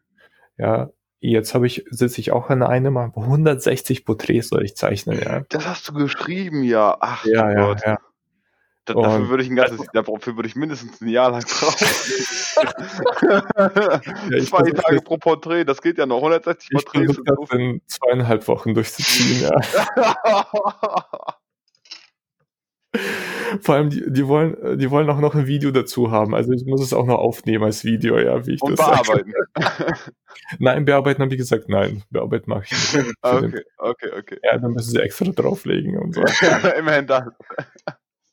ja, 0.56 0.90
jetzt 1.20 1.54
habe 1.54 1.66
ich, 1.66 1.84
sitze 1.90 2.20
ich 2.20 2.32
auch 2.32 2.48
an 2.48 2.62
einem, 2.62 2.96
160 2.96 4.04
Porträts 4.04 4.48
soll 4.48 4.64
ich 4.64 4.76
zeichnen, 4.76 5.20
ja. 5.20 5.42
Das 5.50 5.66
hast 5.66 5.88
du 5.88 5.92
geschrieben, 5.92 6.64
ja. 6.64 6.96
Ach, 7.00 7.24
ja, 7.26 7.52
ja, 7.52 7.66
Gott. 7.66 7.82
ja. 7.84 7.98
Da, 8.86 8.92
dafür 8.92 9.30
würde 9.30 9.42
ich 9.42 9.50
ein 9.50 9.56
ganzes, 9.56 9.80
dafür 9.94 10.36
würde 10.36 10.46
ich 10.46 10.56
mindestens 10.56 11.00
ein 11.00 11.08
Jahr 11.08 11.30
lang 11.30 11.42
brauchen. 11.42 11.86
ja, 14.30 14.44
Zwei 14.44 14.70
Tage 14.72 15.00
pro 15.00 15.16
Porträt, 15.16 15.64
das 15.64 15.80
geht 15.80 15.96
ja 15.96 16.04
noch. 16.04 16.18
160 16.18 16.68
Porträts. 16.70 17.18
Ich 17.18 17.24
das 17.24 17.50
in 17.58 17.80
zweieinhalb 17.86 18.46
Wochen 18.46 18.74
durchzuziehen, 18.74 19.40
ja. 19.42 19.58
Vor 23.60 23.74
allem, 23.74 23.90
die, 23.90 24.02
die, 24.06 24.28
wollen, 24.28 24.78
die 24.78 24.90
wollen 24.90 25.08
auch 25.10 25.18
noch 25.18 25.34
ein 25.34 25.46
Video 25.46 25.70
dazu 25.70 26.10
haben. 26.10 26.34
Also 26.34 26.52
ich 26.52 26.64
muss 26.64 26.82
es 26.82 26.92
auch 26.92 27.06
noch 27.06 27.18
aufnehmen 27.18 27.64
als 27.64 27.84
Video, 27.84 28.18
ja, 28.18 28.46
wie 28.46 28.54
ich 28.54 28.62
Und 28.62 28.78
das 28.78 28.86
bearbeiten. 28.86 29.32
nein, 30.58 30.84
bearbeiten 30.84 31.22
habe 31.22 31.34
ich 31.34 31.38
gesagt, 31.38 31.68
nein, 31.68 32.02
bearbeiten 32.10 32.50
mache 32.50 32.64
ich 32.64 32.72
nicht. 32.72 33.14
okay, 33.22 33.62
okay, 33.78 34.10
okay. 34.18 34.38
Ja, 34.42 34.58
dann 34.58 34.72
müssen 34.72 34.90
sie 34.90 35.00
extra 35.00 35.26
drauflegen 35.26 35.98
und 35.98 36.14
so. 36.14 36.22
Immerhin 36.78 37.06
das. 37.06 37.24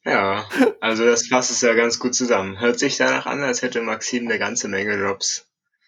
Ja, 0.04 0.46
also 0.80 1.06
das 1.06 1.28
fasst 1.28 1.52
es 1.52 1.62
ja 1.62 1.74
ganz 1.74 2.00
gut 2.00 2.16
zusammen. 2.16 2.60
Hört 2.60 2.80
sich 2.80 2.98
danach 2.98 3.28
an, 3.28 3.44
als 3.44 3.62
hätte 3.62 3.82
Maxim 3.82 4.28
eine 4.28 4.40
ganze 4.40 4.68
Menge 4.68 4.98
Jobs. 4.98 5.48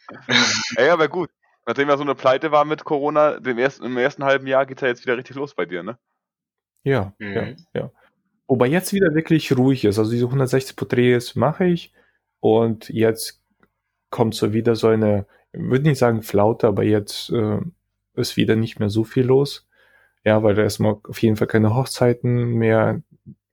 Ey, 0.75 0.89
aber 0.89 1.07
gut. 1.07 1.29
Nachdem 1.65 1.89
ja 1.89 1.97
so 1.97 2.03
eine 2.03 2.13
Pleite 2.15 2.51
war 2.51 2.65
mit 2.65 2.83
Corona, 2.83 3.39
dem 3.39 3.57
ersten, 3.57 3.85
im 3.85 3.97
ersten 3.97 4.23
halben 4.23 4.47
Jahr 4.47 4.65
geht 4.65 4.77
es 4.77 4.81
ja 4.81 4.87
jetzt 4.89 5.05
wieder 5.05 5.17
richtig 5.17 5.35
los 5.37 5.55
bei 5.55 5.65
dir, 5.65 5.81
ne? 5.81 5.97
Ja, 6.83 7.13
mhm. 7.17 7.33
ja, 7.33 7.53
ja. 7.73 7.91
Wobei 8.47 8.67
jetzt 8.67 8.93
wieder 8.93 9.15
wirklich 9.15 9.55
ruhig 9.57 9.85
ist. 9.85 9.97
Also 9.97 10.11
diese 10.11 10.25
160 10.25 10.75
Porträts 10.75 11.35
mache 11.35 11.65
ich 11.65 11.93
und 12.41 12.89
jetzt 12.89 13.41
kommt 14.09 14.35
so 14.35 14.53
wieder 14.53 14.75
so 14.75 14.89
eine, 14.89 15.25
ich 15.53 15.61
würde 15.61 15.87
nicht 15.87 15.97
sagen 15.97 16.21
Flaute, 16.21 16.67
aber 16.67 16.83
jetzt 16.83 17.29
äh, 17.29 17.59
ist 18.15 18.37
wieder 18.37 18.55
nicht 18.55 18.79
mehr 18.79 18.89
so 18.89 19.05
viel 19.05 19.23
los. 19.23 19.67
Ja, 20.25 20.43
weil 20.43 20.55
da 20.55 20.61
erstmal 20.61 20.97
auf 21.03 21.21
jeden 21.21 21.37
Fall 21.37 21.47
keine 21.47 21.73
Hochzeiten 21.73 22.45
mehr 22.45 23.01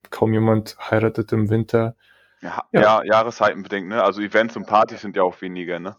kaum 0.09 0.33
jemand 0.33 0.77
heiratet 0.79 1.31
im 1.31 1.49
Winter. 1.49 1.95
Ja, 2.41 2.65
ja. 2.71 2.81
ja 2.81 3.03
Jahreszeitenbedingt, 3.03 3.87
ne? 3.87 4.03
Also 4.03 4.21
Events 4.21 4.55
und 4.55 4.65
Partys 4.65 5.01
sind 5.01 5.15
ja 5.15 5.23
auch 5.23 5.41
weniger, 5.41 5.79
ne? 5.79 5.95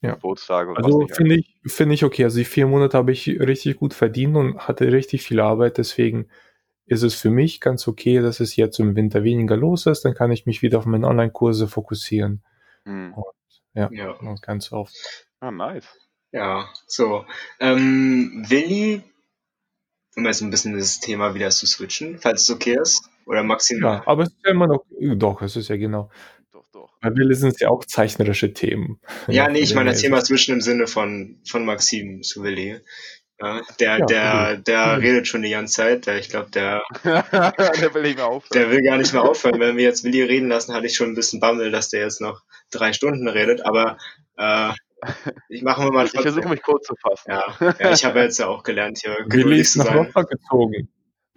Ja. 0.00 0.14
Geburtstage. 0.14 0.76
Also 0.76 1.06
finde 1.08 1.36
ich, 1.36 1.56
finde 1.66 1.94
ich 1.94 2.04
okay. 2.04 2.24
Also 2.24 2.38
die 2.38 2.44
vier 2.44 2.66
Monate 2.66 2.96
habe 2.96 3.12
ich 3.12 3.26
richtig 3.28 3.76
gut 3.76 3.94
verdient 3.94 4.36
und 4.36 4.58
hatte 4.68 4.92
richtig 4.92 5.22
viel 5.22 5.40
Arbeit. 5.40 5.78
Deswegen 5.78 6.28
ist 6.86 7.02
es 7.02 7.14
für 7.14 7.30
mich 7.30 7.60
ganz 7.60 7.86
okay, 7.88 8.20
dass 8.20 8.40
es 8.40 8.56
jetzt 8.56 8.78
im 8.78 8.94
Winter 8.96 9.24
weniger 9.24 9.56
los 9.56 9.86
ist. 9.86 10.04
Dann 10.04 10.14
kann 10.14 10.30
ich 10.30 10.46
mich 10.46 10.62
wieder 10.62 10.78
auf 10.78 10.86
meine 10.86 11.06
Online-Kurse 11.06 11.68
fokussieren. 11.68 12.44
Hm. 12.84 13.12
Und, 13.14 13.34
ja, 13.74 13.88
ja. 13.92 14.10
Und 14.12 14.40
ganz 14.40 14.72
oft. 14.72 14.94
Ah, 15.40 15.50
nice. 15.50 15.88
Ja, 16.30 16.68
so. 16.86 17.24
Ähm, 17.58 18.44
Willi, 18.48 19.02
um 20.16 20.26
jetzt 20.26 20.42
ein 20.42 20.50
bisschen 20.50 20.78
das 20.78 21.00
Thema 21.00 21.34
wieder 21.34 21.50
zu 21.50 21.66
switchen, 21.66 22.18
falls 22.18 22.42
es 22.42 22.50
okay 22.50 22.78
ist. 22.80 23.08
Oder 23.28 23.42
maximal. 23.42 23.96
Ja, 23.96 24.02
aber 24.06 24.22
es 24.22 24.30
ist 24.30 24.38
ja 24.42 24.52
immer 24.52 24.66
noch, 24.66 24.84
doch, 24.98 25.42
es 25.42 25.54
ist 25.54 25.68
ja 25.68 25.76
genau. 25.76 26.10
Doch, 26.50 26.64
doch. 26.72 26.94
Weil 27.02 27.14
wir 27.14 27.36
sind 27.36 27.60
ja 27.60 27.68
auch 27.68 27.84
zeichnerische 27.84 28.54
Themen. 28.54 29.00
Ja, 29.26 29.48
nee, 29.48 29.60
ich 29.60 29.74
meine 29.74 29.90
das 29.90 30.00
Thema 30.00 30.24
zwischen 30.24 30.54
im 30.54 30.60
Sinne 30.62 30.86
von, 30.86 31.38
von 31.46 31.66
Maxim 31.66 32.22
zu 32.22 32.42
Willi. 32.42 32.80
Ja, 33.38 33.60
der, 33.78 33.98
ja, 33.98 34.06
der, 34.06 34.56
der 34.56 34.86
mhm. 34.86 35.00
redet 35.00 35.28
schon 35.28 35.42
die 35.42 35.50
ganze 35.50 35.74
Zeit. 35.74 36.06
Ich 36.06 36.30
glaube, 36.30 36.50
der, 36.50 36.82
der 37.04 37.94
will 37.94 38.02
nicht 38.02 38.16
mehr 38.16 38.26
aufhören. 38.26 38.50
Der 38.54 38.70
will 38.70 38.80
gar 38.80 38.96
nicht 38.96 39.12
mehr 39.12 39.22
aufhören. 39.22 39.60
Wenn 39.60 39.76
wir 39.76 39.84
jetzt 39.84 40.04
Willi 40.04 40.22
reden 40.22 40.48
lassen, 40.48 40.74
hatte 40.74 40.86
ich 40.86 40.96
schon 40.96 41.10
ein 41.10 41.14
bisschen 41.14 41.38
Bammel, 41.38 41.70
dass 41.70 41.90
der 41.90 42.00
jetzt 42.00 42.22
noch 42.22 42.42
drei 42.70 42.94
Stunden 42.94 43.28
redet. 43.28 43.64
Aber 43.64 43.98
äh, 44.38 44.70
ich 45.50 45.62
mache 45.62 45.90
mal 45.90 46.06
Ich 46.06 46.12
versuche 46.12 46.48
mich 46.48 46.62
kurz 46.62 46.86
zu 46.86 46.94
fassen. 46.96 47.30
Ja, 47.30 47.74
ja 47.78 47.92
ich 47.92 48.04
habe 48.06 48.20
jetzt 48.20 48.38
ja 48.38 48.46
auch 48.46 48.62
gelernt, 48.62 48.98
hier 49.02 49.16
Willi 49.26 49.60
ist 49.60 49.76
nach 49.76 49.94
Rostock 49.94 50.30
gezogen. 50.30 50.88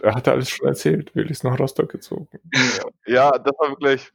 Er 0.02 0.16
hatte 0.16 0.32
alles 0.32 0.50
schon 0.50 0.68
erzählt. 0.68 1.16
Willi 1.16 1.32
ist 1.32 1.44
nach 1.44 1.60
Rostock 1.60 1.92
gezogen. 1.92 2.28
ja, 3.06 3.32
das 3.32 3.54
war 3.60 3.70
wirklich. 3.70 4.12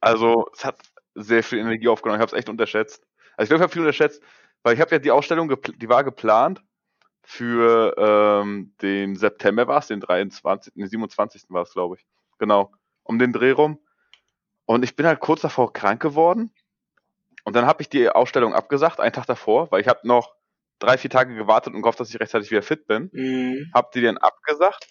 Also, 0.00 0.46
es 0.54 0.64
hat 0.64 0.80
sehr 1.14 1.42
viel 1.42 1.58
Energie 1.58 1.88
aufgenommen. 1.88 2.20
Ich 2.20 2.22
habe 2.22 2.34
es 2.34 2.38
echt 2.38 2.48
unterschätzt. 2.48 3.06
Also, 3.36 3.44
ich 3.44 3.48
glaube, 3.48 3.60
ich 3.60 3.62
habe 3.62 3.72
viel 3.72 3.82
unterschätzt, 3.82 4.22
weil 4.62 4.74
ich 4.74 4.80
habe 4.80 4.92
ja 4.92 4.98
die 4.98 5.10
Ausstellung, 5.10 5.52
die 5.76 5.88
war 5.88 6.04
geplant 6.04 6.62
für 7.22 7.94
ähm, 7.96 8.74
den 8.82 9.14
September 9.16 9.68
war 9.68 9.78
es, 9.78 9.86
den 9.86 10.00
23., 10.00 10.74
den 10.74 10.88
27. 10.88 11.44
war 11.48 11.62
es, 11.62 11.72
glaube 11.72 11.96
ich. 11.96 12.06
Genau, 12.38 12.72
um 13.02 13.18
den 13.18 13.32
Dreh 13.32 13.52
rum. 13.52 13.78
Und 14.64 14.84
ich 14.84 14.96
bin 14.96 15.06
halt 15.06 15.20
kurz 15.20 15.40
davor 15.40 15.72
krank 15.72 16.00
geworden. 16.00 16.52
Und 17.44 17.56
dann 17.56 17.66
habe 17.66 17.82
ich 17.82 17.88
die 17.88 18.08
Ausstellung 18.08 18.54
abgesagt, 18.54 19.00
einen 19.00 19.12
Tag 19.12 19.26
davor, 19.26 19.70
weil 19.70 19.80
ich 19.80 19.88
habe 19.88 20.06
noch 20.06 20.34
drei, 20.78 20.98
vier 20.98 21.10
Tage 21.10 21.34
gewartet 21.34 21.74
und 21.74 21.82
gehofft, 21.82 22.00
dass 22.00 22.10
ich 22.10 22.20
rechtzeitig 22.20 22.50
wieder 22.50 22.62
fit 22.62 22.86
bin. 22.86 23.10
Mhm. 23.12 23.70
Hab 23.72 23.92
die 23.92 24.02
dann 24.02 24.18
abgesagt. 24.18 24.88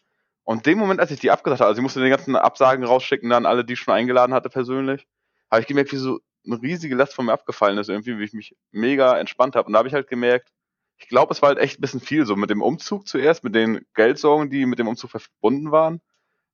Und 0.50 0.66
dem 0.66 0.80
Moment, 0.80 1.00
als 1.00 1.12
ich 1.12 1.20
die 1.20 1.30
abgesagt 1.30 1.62
habe, 1.62 1.68
also 1.68 1.78
ich 1.78 1.84
musste 1.84 2.00
den 2.00 2.10
ganzen 2.10 2.36
Absagen 2.36 2.84
rausschicken, 2.84 3.30
dann 3.30 3.46
alle, 3.46 3.64
die 3.64 3.74
ich 3.74 3.80
schon 3.82 3.94
eingeladen 3.94 4.34
hatte 4.34 4.50
persönlich, 4.50 5.08
habe 5.52 5.62
ich 5.62 5.68
gemerkt, 5.68 5.92
wie 5.92 5.98
so 5.98 6.22
eine 6.44 6.60
riesige 6.60 6.96
Last 6.96 7.14
von 7.14 7.28
mir 7.28 7.34
abgefallen 7.34 7.78
ist, 7.78 7.88
irgendwie, 7.88 8.18
wie 8.18 8.24
ich 8.24 8.34
mich 8.34 8.56
mega 8.72 9.16
entspannt 9.20 9.56
habe. 9.56 9.68
Und 9.68 9.74
da 9.74 9.78
habe 9.78 9.90
ich 9.90 9.94
halt 9.94 10.08
gemerkt, 10.08 10.50
ich 10.98 11.08
glaube, 11.08 11.34
es 11.34 11.44
war 11.44 11.50
halt 11.50 11.60
echt 11.60 11.78
ein 11.78 11.82
bisschen 11.82 12.00
viel 12.00 12.26
so 12.26 12.36
mit 12.36 12.50
dem 12.50 12.64
Umzug 12.64 13.08
zuerst, 13.08 13.44
mit 13.44 13.54
den 13.54 13.86
Geldsorgen, 13.94 14.50
die 14.50 14.66
mit 14.66 14.80
dem 14.80 14.88
Umzug 14.88 15.12
verbunden 15.12 15.72
waren. 15.72 16.02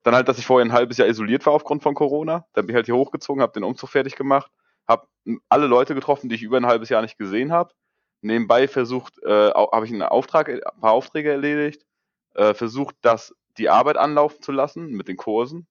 Dann 0.03 0.13
halt, 0.13 0.27
dass 0.27 0.39
ich 0.39 0.45
vorher 0.45 0.65
ein 0.65 0.73
halbes 0.73 0.97
Jahr 0.97 1.07
isoliert 1.07 1.45
war 1.45 1.53
aufgrund 1.53 1.81
von 1.81 1.95
Corona. 1.95 2.45
Dann 2.51 2.65
bin 2.65 2.73
ich 2.73 2.75
halt 2.75 2.87
hier 2.87 2.97
hochgezogen, 2.97 3.41
habe 3.41 3.53
den 3.53 3.63
Umzug 3.63 3.91
fertig 3.91 4.17
gemacht, 4.17 4.51
habe 4.89 5.07
alle 5.47 5.67
Leute 5.67 5.95
getroffen, 5.95 6.27
die 6.27 6.35
ich 6.35 6.43
über 6.43 6.57
ein 6.57 6.65
halbes 6.65 6.89
Jahr 6.89 7.01
nicht 7.01 7.17
gesehen 7.17 7.53
habe. 7.53 7.73
Nebenbei 8.19 8.67
versucht, 8.67 9.23
äh, 9.23 9.51
habe 9.51 9.85
ich 9.85 9.93
einen 9.93 10.01
Auftrag, 10.01 10.49
ein 10.49 10.81
paar 10.81 10.91
Aufträge 10.91 11.31
erledigt, 11.31 11.85
äh, 12.33 12.53
versucht, 12.53 12.97
das 12.99 13.33
die 13.57 13.69
Arbeit 13.69 13.97
anlaufen 13.97 14.41
zu 14.41 14.51
lassen 14.51 14.91
mit 14.91 15.07
den 15.07 15.17
Kursen 15.17 15.67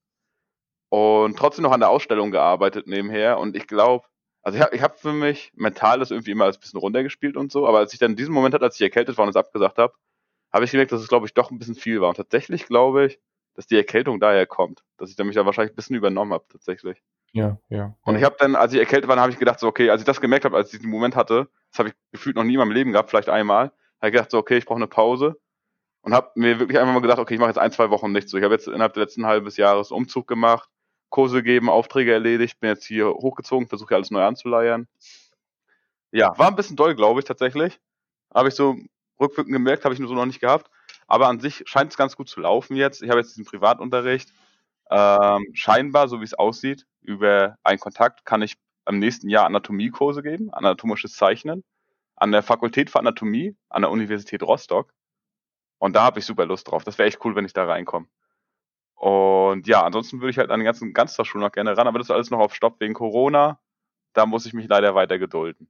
und 0.89 1.37
trotzdem 1.39 1.65
noch 1.65 1.73
an 1.73 1.81
der 1.81 1.91
Ausstellung 1.91 2.31
gearbeitet 2.31 2.87
nebenher. 2.87 3.39
Und 3.39 3.57
ich 3.57 3.67
glaube, 3.67 4.07
also 4.43 4.59
ich 4.59 4.65
habe 4.65 4.77
ich 4.77 4.83
hab 4.83 4.99
für 5.01 5.13
mich 5.13 5.53
mental 5.55 5.99
das 5.99 6.11
irgendwie 6.11 6.31
immer 6.31 6.47
ein 6.47 6.55
bisschen 6.61 6.79
runtergespielt 6.79 7.37
und 7.37 7.51
so, 7.51 7.67
aber 7.67 7.79
als 7.79 7.93
ich 7.93 7.99
dann 7.99 8.17
diesen 8.17 8.35
Moment 8.35 8.55
hatte, 8.55 8.65
als 8.65 8.77
ich 8.77 8.83
erkältet 8.83 9.17
war 9.17 9.25
und 9.25 9.31
es 9.31 9.37
abgesagt 9.37 9.79
habe, 9.79 9.95
habe 10.53 10.65
ich 10.65 10.71
gemerkt, 10.71 10.93
dass 10.93 11.01
es, 11.01 11.09
glaube 11.09 11.27
ich, 11.27 11.35
doch 11.35 11.51
ein 11.51 11.59
bisschen 11.59 11.75
viel 11.75 12.01
war. 12.01 12.11
Und 12.11 12.17
tatsächlich 12.17 12.67
glaube 12.67 13.07
ich, 13.07 13.19
dass 13.55 13.67
die 13.67 13.77
Erkältung 13.77 14.21
daher 14.21 14.47
kommt, 14.47 14.85
dass 14.99 15.11
ich 15.11 15.17
dann 15.17 15.27
mich 15.27 15.37
da 15.37 15.47
wahrscheinlich 15.47 15.73
ein 15.73 15.77
bisschen 15.77 15.97
übernommen 15.97 16.33
habe, 16.33 16.45
tatsächlich. 16.49 17.03
Ja, 17.33 17.59
ja. 17.69 17.97
Und 18.03 18.17
ich 18.17 18.23
habe 18.23 18.37
dann, 18.39 18.55
als 18.55 18.73
ich 18.73 18.79
erkältet 18.79 19.09
war, 19.09 19.17
habe 19.17 19.33
ich 19.33 19.39
gedacht, 19.39 19.59
so, 19.59 19.67
okay, 19.67 19.91
als 19.91 20.01
ich 20.01 20.07
das 20.07 20.21
gemerkt 20.21 20.45
habe, 20.45 20.57
als 20.57 20.73
ich 20.73 20.79
diesen 20.79 20.91
Moment 20.91 21.17
hatte, 21.17 21.49
das 21.71 21.81
habe 21.81 21.89
ich 21.89 21.95
gefühlt 22.13 22.37
noch 22.37 22.45
nie 22.45 22.55
in 22.55 22.61
meinem 22.61 22.71
Leben 22.71 22.93
gehabt, 22.93 23.11
vielleicht 23.11 23.29
einmal, 23.29 23.73
habe 23.99 24.09
ich 24.09 24.13
gedacht, 24.13 24.31
so, 24.31 24.39
okay, 24.39 24.57
ich 24.57 24.67
brauche 24.67 24.77
eine 24.77 24.87
Pause. 24.87 25.37
Und 26.05 26.13
habe 26.13 26.33
mir 26.35 26.61
wirklich 26.61 26.79
einfach 26.79 26.93
mal 26.93 27.01
gedacht, 27.01 27.19
okay, 27.19 27.33
ich 27.33 27.41
mache 27.41 27.49
jetzt 27.49 27.59
ein, 27.59 27.73
zwei 27.73 27.89
Wochen 27.89 28.13
nichts 28.13 28.31
so. 28.31 28.37
Ich 28.37 28.45
habe 28.45 28.53
jetzt 28.53 28.69
innerhalb 28.69 28.93
der 28.93 29.05
letzten 29.05 29.25
halbes 29.25 29.57
Jahres 29.57 29.91
Umzug 29.91 30.27
gemacht, 30.27 30.69
Kurse 31.09 31.43
geben, 31.43 31.71
Aufträge 31.71 32.13
erledigt, 32.13 32.61
bin 32.61 32.69
jetzt 32.69 32.85
hier 32.85 33.09
hochgezogen, 33.09 33.69
versuche 33.69 33.95
alles 33.95 34.11
neu 34.11 34.23
anzuleiern. 34.23 34.87
Ja, 36.13 36.39
war 36.39 36.49
ein 36.49 36.57
bisschen 36.57 36.77
doll, 36.77 36.95
glaube 36.95 37.21
ich, 37.21 37.25
tatsächlich. 37.25 37.81
Habe 38.35 38.49
ich 38.49 38.55
so 38.55 38.77
rückwirkend 39.19 39.55
gemerkt, 39.55 39.85
habe 39.85 39.95
ich 39.95 39.99
nur 39.99 40.09
so 40.11 40.15
noch 40.15 40.27
nicht 40.27 40.41
gehabt. 40.41 40.71
Aber 41.07 41.29
an 41.29 41.41
sich 41.41 41.63
scheint 41.65 41.91
es 41.91 41.97
ganz 41.97 42.17
gut 42.17 42.29
zu 42.29 42.41
laufen 42.41 42.77
jetzt. 42.77 43.03
Ich 43.03 43.09
habe 43.09 43.21
jetzt 43.21 43.31
diesen 43.31 43.47
Privatunterricht. 43.47 44.29
Ähm, 44.91 45.47
scheinbar, 45.55 46.09
so 46.09 46.21
wie 46.21 46.25
es 46.25 46.35
aussieht, 46.35 46.85
über 47.01 47.57
einen 47.63 47.81
Kontakt 47.81 48.27
kann 48.27 48.43
ich 48.43 48.57
im 48.87 48.99
nächsten 48.99 49.31
Jahr 49.31 49.47
Anatomiekurse 49.47 50.23
geben, 50.23 50.53
anatomisches 50.53 51.15
Zeichnen, 51.15 51.65
an 52.15 52.31
der 52.31 52.43
Fakultät 52.43 52.91
für 52.91 52.99
Anatomie 52.99 53.57
an 53.71 53.81
der 53.81 53.91
Universität 53.91 54.43
Rostock. 54.43 54.93
Und 55.85 55.95
da 55.97 56.05
habe 56.05 56.19
ich 56.19 56.25
super 56.25 56.47
Lust 56.47 56.71
drauf. 56.71 56.83
Das 56.83 56.97
wäre 56.97 57.07
echt 57.07 57.23
cool, 57.27 57.37
wenn 57.37 57.45
ich 57.45 57.53
da 57.53 57.67
reinkomme. 57.67 58.07
Und 58.95 59.67
ja, 59.67 59.83
ansonsten 59.83 60.23
würde 60.23 60.31
ich 60.31 60.39
halt 60.39 60.49
an 60.49 60.61
den 60.61 60.65
ganzen 60.65 60.95
Ganztagsschulen 60.95 61.45
noch 61.45 61.53
gerne 61.53 61.77
ran, 61.77 61.87
aber 61.87 61.99
das 61.99 62.07
ist 62.07 62.11
alles 62.11 62.31
noch 62.31 62.39
auf 62.39 62.55
Stopp 62.55 62.81
wegen 62.81 62.95
Corona. 62.95 63.61
Da 64.15 64.25
muss 64.25 64.47
ich 64.47 64.55
mich 64.55 64.67
leider 64.67 64.95
weiter 64.95 65.19
gedulden. 65.19 65.69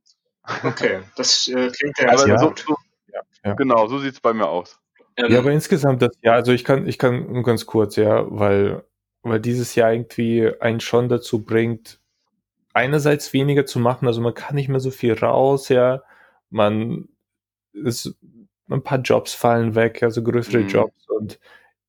Okay, 0.62 1.00
das 1.16 1.48
äh, 1.48 1.68
klingt 1.76 1.98
ja, 1.98 2.10
aber 2.10 2.18
so, 2.38 2.54
so, 2.54 2.76
ja, 3.12 3.22
ja. 3.44 3.54
Genau, 3.54 3.88
so 3.88 3.98
sieht 3.98 4.12
es 4.12 4.20
bei 4.20 4.32
mir 4.32 4.46
aus. 4.48 4.78
Ähm, 5.16 5.32
ja, 5.32 5.40
aber 5.40 5.50
insgesamt 5.50 6.00
das 6.00 6.16
ja, 6.22 6.34
also 6.34 6.52
ich 6.52 6.62
kann, 6.62 6.86
ich 6.86 7.00
kann 7.00 7.32
nur 7.32 7.42
ganz 7.42 7.66
kurz, 7.66 7.96
ja, 7.96 8.24
weil, 8.30 8.84
weil 9.22 9.40
dieses 9.40 9.74
Jahr 9.74 9.92
irgendwie 9.92 10.48
einen 10.60 10.78
schon 10.78 11.08
dazu 11.08 11.44
bringt, 11.44 11.98
einerseits 12.72 13.32
weniger 13.32 13.66
zu 13.66 13.80
machen, 13.80 14.06
also 14.06 14.20
man 14.20 14.34
kann 14.34 14.54
nicht 14.54 14.68
mehr 14.68 14.78
so 14.78 14.92
viel 14.92 15.14
raus, 15.14 15.70
ja, 15.70 16.04
man 16.50 17.08
es, 17.84 18.16
ein 18.70 18.82
paar 18.82 19.00
Jobs 19.00 19.34
fallen 19.34 19.74
weg, 19.74 20.02
also 20.02 20.22
größere 20.22 20.62
mhm. 20.62 20.68
Jobs. 20.68 21.08
Und 21.08 21.38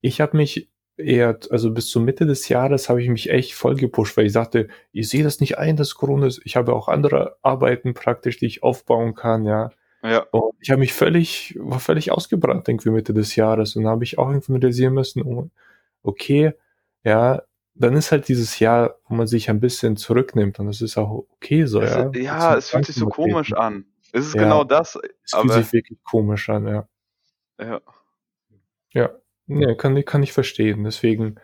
ich 0.02 0.22
habe 0.22 0.38
mich 0.38 0.70
eher, 0.98 1.38
also 1.50 1.72
bis 1.72 1.90
zur 1.90 2.02
Mitte 2.02 2.26
des 2.26 2.48
Jahres 2.50 2.90
habe 2.90 3.02
ich 3.02 3.10
mich 3.10 3.30
echt 3.30 3.54
voll 3.54 3.76
gepusht, 3.76 4.16
weil 4.18 4.26
ich 4.26 4.34
sagte, 4.34 4.68
ich 4.92 5.10
sehe 5.10 5.24
das 5.24 5.40
nicht 5.40 5.58
ein, 5.58 5.76
dass 5.76 5.96
Corona 5.96 6.28
ist. 6.28 6.42
Ich 6.46 6.56
habe 6.56 6.74
auch 6.74 6.88
andere 6.88 7.38
Arbeiten 7.42 7.94
praktisch, 7.94 8.38
die 8.38 8.46
ich 8.46 8.64
aufbauen 8.64 9.16
kann, 9.16 9.46
ja. 9.46 9.72
Ja. 10.04 10.20
Und 10.32 10.54
ich 10.60 10.70
habe 10.70 10.80
mich 10.80 10.94
völlig, 10.94 11.56
war 11.60 11.80
völlig 11.80 12.12
ausgebrannt 12.12 12.68
irgendwie 12.68 12.92
Mitte 12.92 13.14
des 13.14 13.36
Jahres 13.36 13.76
und 13.76 13.88
habe 13.88 14.04
ich 14.04 14.20
auch 14.20 14.30
irgendwie 14.30 14.54
realisieren 14.54 14.94
müssen, 14.94 15.24
oh, 15.24 15.50
okay, 16.04 16.54
ja, 17.04 17.42
dann 17.74 17.96
ist 17.96 18.12
halt 18.12 18.28
dieses 18.28 18.60
Jahr, 18.60 19.00
wo 19.08 19.16
man 19.16 19.28
sich 19.28 19.50
ein 19.50 19.60
bisschen 19.60 19.98
zurücknimmt 19.98 20.60
und 20.60 20.68
das 20.68 20.82
ist 20.82 20.98
auch 20.98 21.26
okay 21.34 21.66
so, 21.66 21.82
ja. 21.82 22.10
Es, 22.10 22.22
ja, 22.22 22.56
es 22.56 22.70
fühlt 22.70 22.86
sich 22.86 22.96
so 22.96 23.08
komisch 23.08 23.54
an. 23.54 23.86
Es 24.16 24.28
ist 24.28 24.36
ja, 24.36 24.44
genau 24.44 24.64
das. 24.64 24.98
Es 25.26 25.32
fühlt 25.32 25.52
sich 25.52 25.74
wirklich 25.74 26.00
komisch 26.04 26.48
an, 26.50 26.68
ja. 26.68 26.88
Ja. 27.60 27.82
Ja, 28.94 29.10
nee, 29.46 29.76
kann, 29.76 30.06
kann 30.06 30.24
ich 30.24 30.32
verstehen. 30.32 30.86
Deswegen 30.86 31.36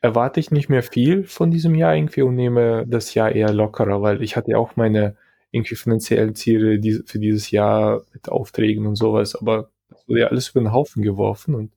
erwarte 0.00 0.40
ich 0.40 0.50
nicht 0.50 0.68
mehr 0.68 0.82
viel 0.82 1.22
von 1.22 1.52
diesem 1.52 1.76
Jahr 1.76 1.94
irgendwie 1.94 2.22
und 2.22 2.34
nehme 2.34 2.84
das 2.88 3.14
Jahr 3.14 3.30
eher 3.30 3.52
lockerer, 3.52 4.02
weil 4.02 4.20
ich 4.20 4.36
hatte 4.36 4.50
ja 4.50 4.58
auch 4.58 4.74
meine 4.74 5.16
irgendwie 5.52 5.76
finanziellen 5.76 6.34
Ziele 6.34 6.80
für 7.06 7.20
dieses 7.20 7.52
Jahr 7.52 8.02
mit 8.12 8.28
Aufträgen 8.28 8.84
und 8.86 8.96
sowas, 8.96 9.36
aber 9.36 9.70
das 9.88 10.08
wurde 10.08 10.20
ja 10.22 10.26
alles 10.26 10.48
über 10.48 10.60
den 10.60 10.72
Haufen 10.72 11.02
geworfen 11.02 11.54
und 11.54 11.72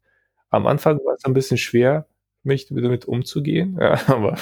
am 0.49 0.65
Anfang 0.65 0.97
war 1.05 1.13
es 1.13 1.23
ein 1.23 1.33
bisschen 1.33 1.57
schwer, 1.57 2.07
mich 2.41 2.65
damit 2.69 3.05
umzugehen, 3.05 3.77
ja, 3.79 3.99
aber 4.07 4.37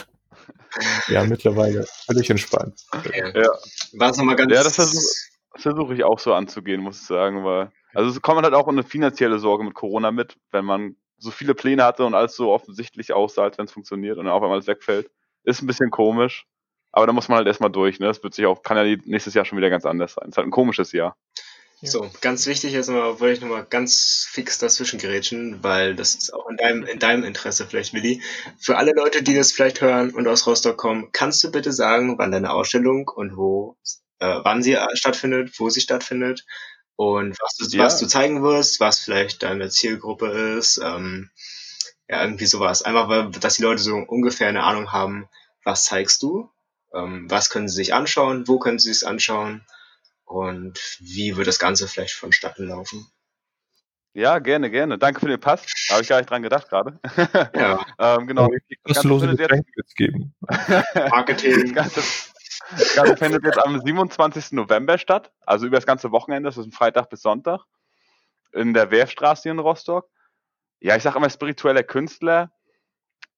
ja, 1.09 1.25
mittlerweile 1.25 1.85
völlig 2.05 2.29
entspannt. 2.29 2.85
Ja. 3.13 3.27
ja. 3.27 3.49
War 3.93 4.11
es 4.11 4.17
nochmal 4.17 4.37
ganz. 4.37 4.53
Ja, 4.53 4.63
das 4.63 5.36
versuche 5.61 5.87
versuch 5.87 5.95
ich 5.95 6.03
auch 6.03 6.19
so 6.19 6.33
anzugehen, 6.33 6.81
muss 6.81 7.01
ich 7.01 7.07
sagen, 7.07 7.43
weil, 7.43 7.71
also 7.93 8.09
es 8.09 8.21
kommt 8.21 8.43
halt 8.43 8.53
auch 8.53 8.67
eine 8.67 8.83
finanzielle 8.83 9.39
Sorge 9.39 9.63
mit 9.63 9.73
Corona 9.73 10.11
mit, 10.11 10.37
wenn 10.51 10.65
man 10.65 10.95
so 11.17 11.31
viele 11.31 11.55
Pläne 11.55 11.83
hatte 11.83 12.05
und 12.05 12.13
alles 12.13 12.35
so 12.35 12.51
offensichtlich 12.51 13.13
aussah, 13.13 13.43
als 13.43 13.57
wenn 13.57 13.65
es 13.65 13.71
funktioniert 13.71 14.17
und 14.17 14.25
dann 14.25 14.33
auf 14.33 14.41
einmal 14.41 14.57
alles 14.57 14.67
wegfällt. 14.67 15.09
Ist 15.43 15.61
ein 15.61 15.67
bisschen 15.67 15.89
komisch, 15.89 16.45
aber 16.91 17.07
da 17.07 17.13
muss 17.13 17.29
man 17.29 17.37
halt 17.37 17.47
erstmal 17.47 17.71
durch, 17.71 17.99
ne? 17.99 18.07
Das 18.07 18.21
wird 18.23 18.33
sich 18.33 18.45
auch, 18.45 18.61
kann 18.61 18.77
ja 18.77 18.97
nächstes 19.05 19.33
Jahr 19.33 19.45
schon 19.45 19.57
wieder 19.57 19.69
ganz 19.69 19.85
anders 19.85 20.13
sein. 20.13 20.29
Ist 20.29 20.37
halt 20.37 20.47
ein 20.47 20.51
komisches 20.51 20.91
Jahr. 20.91 21.15
So, 21.83 22.09
ganz 22.21 22.47
wichtig 22.47 22.73
jetzt 22.73 22.89
mal, 22.89 23.19
wollte 23.19 23.33
ich 23.33 23.41
nochmal 23.41 23.63
ganz 23.69 24.27
fix 24.31 24.57
dazwischen 24.57 24.97
gerätschen, 24.97 25.63
weil 25.63 25.95
das 25.95 26.15
ist 26.15 26.33
auch 26.33 26.49
in 26.49 26.57
deinem, 26.57 26.83
in 26.85 26.97
deinem 26.97 27.23
Interesse 27.23 27.67
vielleicht, 27.67 27.93
Willi. 27.93 28.23
Für 28.57 28.77
alle 28.77 28.93
Leute, 28.95 29.21
die 29.21 29.35
das 29.35 29.51
vielleicht 29.51 29.81
hören 29.81 30.09
und 30.15 30.27
aus 30.27 30.47
Rostock 30.47 30.75
kommen, 30.75 31.09
kannst 31.11 31.43
du 31.43 31.51
bitte 31.51 31.71
sagen, 31.71 32.17
wann 32.17 32.31
deine 32.31 32.51
Ausstellung 32.51 33.07
und 33.07 33.37
wo, 33.37 33.77
äh, 34.19 34.39
wann 34.43 34.63
sie 34.63 34.77
stattfindet, 34.93 35.59
wo 35.59 35.69
sie 35.69 35.81
stattfindet 35.81 36.45
und 36.95 37.37
was 37.39 37.55
du, 37.55 37.77
ja. 37.77 37.85
was 37.85 37.99
du 37.99 38.07
zeigen 38.07 38.41
wirst, 38.43 38.79
was 38.79 38.99
vielleicht 38.99 39.43
deine 39.43 39.69
Zielgruppe 39.69 40.27
ist, 40.57 40.79
ähm, 40.83 41.29
ja, 42.09 42.23
irgendwie 42.23 42.45
sowas. 42.45 42.81
Einfach, 42.81 43.09
weil, 43.09 43.31
dass 43.31 43.55
die 43.55 43.63
Leute 43.63 43.81
so 43.81 43.95
ungefähr 43.95 44.47
eine 44.47 44.63
Ahnung 44.63 44.91
haben, 44.91 45.29
was 45.63 45.85
zeigst 45.85 46.23
du, 46.23 46.49
ähm, 46.93 47.29
was 47.29 47.49
können 47.49 47.67
sie 47.67 47.75
sich 47.75 47.93
anschauen, 47.93 48.47
wo 48.47 48.59
können 48.59 48.79
sie 48.79 48.91
es 48.91 49.03
anschauen 49.03 49.65
und 50.25 50.79
wie 50.99 51.37
wird 51.37 51.47
das 51.47 51.59
Ganze 51.59 51.87
vielleicht 51.87 52.13
vonstatten 52.13 52.67
laufen? 52.67 53.05
Ja, 54.17 54.39
gerne, 54.39 54.71
gerne. 54.71 54.97
Danke 54.97 55.19
für 55.19 55.27
den 55.27 55.39
Pass. 55.39 55.61
Da 55.87 55.93
habe 55.93 56.01
ich 56.01 56.09
gar 56.09 56.17
nicht 56.17 56.27
dran 56.27 56.41
gedacht 56.41 56.67
gerade. 56.69 56.99
Ja. 57.53 57.85
ähm, 57.99 58.25
genau. 58.25 58.49
Kostenlose 58.83 59.27
Getränke 59.27 59.69
jetzt 59.75 59.95
geben. 59.95 60.33
Marketing. 61.11 61.71
Das 61.75 61.93
Ganze, 61.93 62.26
das 62.71 62.95
Ganze 62.95 63.17
findet 63.17 63.43
jetzt 63.43 63.59
am 63.59 63.79
27. 63.79 64.53
November 64.53 64.97
statt, 64.97 65.31
also 65.45 65.65
über 65.65 65.77
das 65.77 65.85
ganze 65.85 66.11
Wochenende, 66.11 66.47
das 66.47 66.57
ist 66.57 66.65
ein 66.65 66.71
Freitag 66.71 67.09
bis 67.09 67.21
Sonntag, 67.21 67.61
in 68.53 68.73
der 68.73 68.91
Wehrstraße 68.91 69.49
in 69.49 69.59
Rostock. 69.59 70.09
Ja, 70.79 70.95
ich 70.95 71.03
sage 71.03 71.17
immer 71.17 71.29
spiritueller 71.29 71.83
Künstler. 71.83 72.51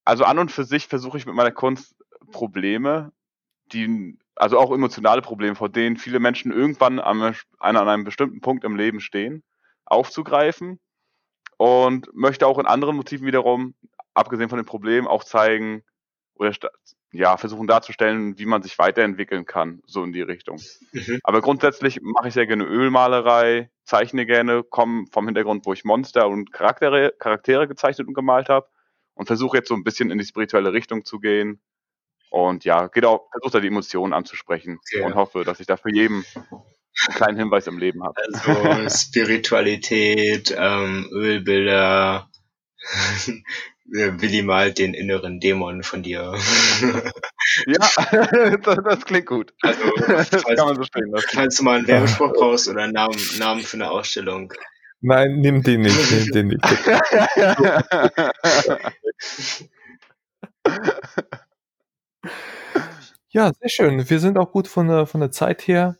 Also 0.04 0.24
an 0.24 0.38
und 0.38 0.50
für 0.50 0.64
sich 0.64 0.86
versuche 0.86 1.18
ich 1.18 1.26
mit 1.26 1.34
meiner 1.34 1.52
Kunst 1.52 1.94
Probleme, 2.32 3.12
die 3.66 4.18
also 4.34 4.58
auch 4.58 4.72
emotionale 4.72 5.22
Probleme, 5.22 5.54
vor 5.54 5.68
denen 5.68 5.96
viele 5.96 6.18
Menschen 6.18 6.52
irgendwann 6.52 6.98
an, 6.98 7.36
an 7.58 7.76
einem 7.76 8.04
bestimmten 8.04 8.40
Punkt 8.40 8.64
im 8.64 8.76
Leben 8.76 9.00
stehen, 9.00 9.42
aufzugreifen 9.84 10.80
und 11.56 12.08
möchte 12.14 12.46
auch 12.46 12.58
in 12.58 12.66
anderen 12.66 12.96
Motiven 12.96 13.26
wiederum, 13.26 13.74
abgesehen 14.14 14.48
von 14.48 14.58
den 14.58 14.66
Problemen, 14.66 15.06
auch 15.06 15.24
zeigen 15.24 15.84
oder 16.34 16.52
ja, 17.12 17.36
versuchen 17.36 17.66
darzustellen, 17.66 18.38
wie 18.38 18.46
man 18.46 18.62
sich 18.62 18.78
weiterentwickeln 18.78 19.44
kann, 19.44 19.82
so 19.86 20.04
in 20.04 20.12
die 20.12 20.22
Richtung. 20.22 20.60
Mhm. 20.92 21.20
Aber 21.24 21.40
grundsätzlich 21.40 22.00
mache 22.02 22.28
ich 22.28 22.34
sehr 22.34 22.46
gerne 22.46 22.64
Ölmalerei, 22.64 23.70
zeichne 23.84 24.26
gerne, 24.26 24.62
komme 24.62 25.06
vom 25.10 25.26
Hintergrund, 25.26 25.66
wo 25.66 25.72
ich 25.72 25.84
Monster 25.84 26.28
und 26.28 26.52
Charaktere, 26.52 27.12
Charaktere 27.18 27.66
gezeichnet 27.66 28.06
und 28.06 28.14
gemalt 28.14 28.48
habe 28.48 28.68
und 29.14 29.26
versuche 29.26 29.56
jetzt 29.56 29.68
so 29.68 29.74
ein 29.74 29.84
bisschen 29.84 30.10
in 30.10 30.18
die 30.18 30.24
spirituelle 30.24 30.72
Richtung 30.72 31.04
zu 31.04 31.18
gehen, 31.18 31.60
und 32.30 32.64
ja, 32.64 32.86
geht 32.86 33.04
auch, 33.04 33.28
versucht 33.32 33.54
da 33.54 33.60
die 33.60 33.66
Emotionen 33.66 34.12
anzusprechen 34.12 34.78
okay. 34.78 35.02
und 35.02 35.14
hoffe, 35.16 35.44
dass 35.44 35.58
ich 35.58 35.66
da 35.66 35.76
für 35.76 35.92
jeden 35.92 36.24
einen 37.06 37.16
kleinen 37.16 37.38
Hinweis 37.38 37.66
im 37.66 37.78
Leben 37.78 38.04
habe. 38.04 38.14
Also 38.22 38.88
Spiritualität, 38.88 40.54
ähm, 40.56 41.08
Ölbilder, 41.12 42.30
Willi 43.90 44.42
malt 44.42 44.78
den 44.78 44.94
inneren 44.94 45.40
Dämon 45.40 45.82
von 45.82 46.02
dir. 46.02 46.32
ja, 47.66 48.56
das, 48.62 48.78
das, 48.84 49.04
klingt 49.04 49.26
gut. 49.26 49.52
Also, 49.62 49.80
falls, 50.06 50.30
das 50.30 50.44
kann 50.44 50.56
man 50.56 50.76
so 50.76 50.84
stehen 50.84 51.10
lassen. 51.10 51.28
Falls 51.32 51.56
du 51.56 51.64
mal 51.64 51.78
einen 51.78 51.88
Werbespruch 51.88 52.32
brauchst 52.32 52.68
oder 52.68 52.82
einen 52.82 52.92
Namen, 52.92 53.18
Namen 53.38 53.62
für 53.62 53.76
eine 53.76 53.90
Ausstellung. 53.90 54.52
Nein, 55.00 55.40
nimm 55.40 55.62
den 55.62 55.82
nicht, 55.82 56.10
nimm 56.10 56.26
den 56.32 56.48
nicht. 56.48 56.64
Ja, 63.30 63.52
sehr 63.52 63.68
schön. 63.68 64.10
Wir 64.10 64.18
sind 64.18 64.36
auch 64.36 64.52
gut 64.52 64.68
von 64.68 64.88
der, 64.88 65.06
von 65.06 65.20
der 65.20 65.30
Zeit 65.30 65.66
her. 65.66 65.96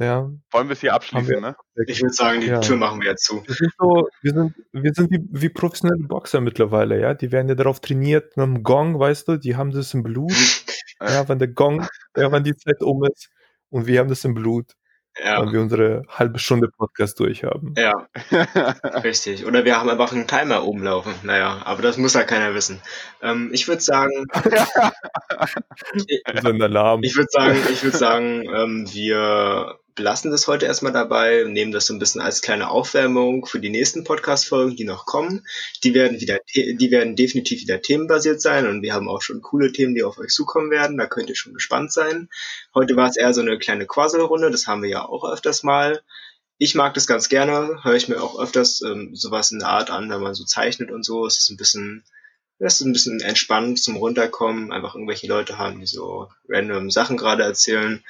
Ja. 0.00 0.30
Wollen 0.50 0.68
wir 0.68 0.72
es 0.72 0.80
hier 0.80 0.94
abschließen, 0.94 1.28
wir, 1.28 1.40
ne? 1.42 1.56
Ich 1.86 2.00
würde 2.00 2.14
sagen, 2.14 2.40
die 2.40 2.46
ja. 2.46 2.60
Tür 2.60 2.76
machen 2.76 3.02
wir 3.02 3.10
jetzt 3.10 3.24
zu. 3.24 3.42
Wir 3.46 3.54
sind, 3.54 3.72
so, 3.78 4.08
wir 4.22 4.32
sind, 4.32 4.54
wir 4.72 4.92
sind 4.94 5.10
wie, 5.10 5.20
wie 5.30 5.50
professionelle 5.50 6.08
Boxer 6.08 6.40
mittlerweile, 6.40 6.98
ja. 6.98 7.12
Die 7.12 7.30
werden 7.30 7.48
ja 7.48 7.54
darauf 7.54 7.80
trainiert, 7.80 8.34
mit 8.36 8.44
einem 8.44 8.62
Gong, 8.62 8.98
weißt 8.98 9.28
du, 9.28 9.36
die 9.36 9.56
haben 9.56 9.72
das 9.72 9.92
im 9.92 10.02
Blut. 10.02 10.32
ja, 11.00 11.28
wenn 11.28 11.38
der 11.38 11.48
Gong, 11.48 11.86
ja, 12.16 12.32
wenn 12.32 12.44
die 12.44 12.56
Zeit 12.56 12.80
um 12.80 13.04
ist. 13.04 13.28
Und 13.68 13.86
wir 13.86 14.00
haben 14.00 14.08
das 14.08 14.24
im 14.24 14.32
Blut. 14.32 14.72
Ja. 15.22 15.42
Wenn 15.42 15.52
wir 15.52 15.60
unsere 15.60 16.02
halbe 16.08 16.38
Stunde 16.38 16.68
Podcast 16.68 17.20
durchhaben. 17.20 17.74
Ja, 17.76 18.08
richtig. 19.04 19.44
Oder 19.44 19.64
wir 19.64 19.76
haben 19.76 19.90
einfach 19.90 20.12
einen 20.12 20.26
Timer 20.26 20.64
oben 20.64 20.84
laufen. 20.84 21.12
Naja, 21.24 21.60
aber 21.64 21.82
das 21.82 21.98
muss 21.98 22.14
ja 22.14 22.22
keiner 22.22 22.54
wissen. 22.54 22.80
Ähm, 23.20 23.50
ich 23.52 23.68
würde 23.68 23.82
sagen, 23.82 24.26
so 26.42 26.48
ein 26.48 26.62
Alarm. 26.62 27.02
Ich 27.02 27.16
würde 27.16 27.28
sagen, 27.30 27.58
ich 27.70 27.82
würde 27.82 27.98
sagen, 27.98 28.44
ähm, 28.54 28.88
wir 28.92 29.79
belassen 30.00 30.30
das 30.30 30.48
heute 30.48 30.64
erstmal 30.64 30.94
dabei 30.94 31.44
und 31.44 31.52
nehmen 31.52 31.72
das 31.72 31.84
so 31.84 31.92
ein 31.92 31.98
bisschen 31.98 32.22
als 32.22 32.40
kleine 32.40 32.70
Aufwärmung 32.70 33.44
für 33.44 33.60
die 33.60 33.68
nächsten 33.68 34.02
Podcast-Folgen, 34.02 34.74
die 34.74 34.84
noch 34.84 35.04
kommen. 35.04 35.46
Die 35.84 35.92
werden 35.92 36.18
wieder, 36.22 36.38
die 36.54 36.90
werden 36.90 37.16
definitiv 37.16 37.60
wieder 37.60 37.82
themenbasiert 37.82 38.40
sein 38.40 38.66
und 38.66 38.80
wir 38.80 38.94
haben 38.94 39.10
auch 39.10 39.20
schon 39.20 39.42
coole 39.42 39.72
Themen, 39.72 39.94
die 39.94 40.02
auf 40.02 40.16
euch 40.16 40.30
zukommen 40.30 40.70
werden. 40.70 40.96
Da 40.96 41.04
könnt 41.04 41.28
ihr 41.28 41.36
schon 41.36 41.52
gespannt 41.52 41.92
sein. 41.92 42.30
Heute 42.74 42.96
war 42.96 43.10
es 43.10 43.18
eher 43.18 43.34
so 43.34 43.42
eine 43.42 43.58
kleine 43.58 43.84
Quasselrunde, 43.84 44.50
das 44.50 44.66
haben 44.66 44.82
wir 44.82 44.88
ja 44.88 45.04
auch 45.04 45.30
öfters 45.30 45.64
mal. 45.64 46.00
Ich 46.56 46.74
mag 46.74 46.94
das 46.94 47.06
ganz 47.06 47.28
gerne, 47.28 47.84
höre 47.84 47.96
ich 47.96 48.08
mir 48.08 48.22
auch 48.22 48.40
öfters 48.40 48.80
ähm, 48.80 49.14
sowas 49.14 49.50
in 49.50 49.58
der 49.58 49.68
Art 49.68 49.90
an, 49.90 50.08
wenn 50.08 50.22
man 50.22 50.32
so 50.32 50.44
zeichnet 50.44 50.90
und 50.90 51.04
so. 51.04 51.26
Es 51.26 51.40
ist 51.40 51.50
ein 51.50 51.58
bisschen, 51.58 52.04
es 52.58 52.80
ist 52.80 52.86
ein 52.86 52.94
bisschen 52.94 53.20
entspannt 53.20 53.78
zum 53.78 53.96
Runterkommen, 53.96 54.72
einfach 54.72 54.94
irgendwelche 54.94 55.26
Leute 55.26 55.58
haben, 55.58 55.78
die 55.78 55.86
so 55.86 56.28
random 56.48 56.90
Sachen 56.90 57.18
gerade 57.18 57.42
erzählen. 57.42 58.02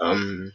Ähm, 0.00 0.54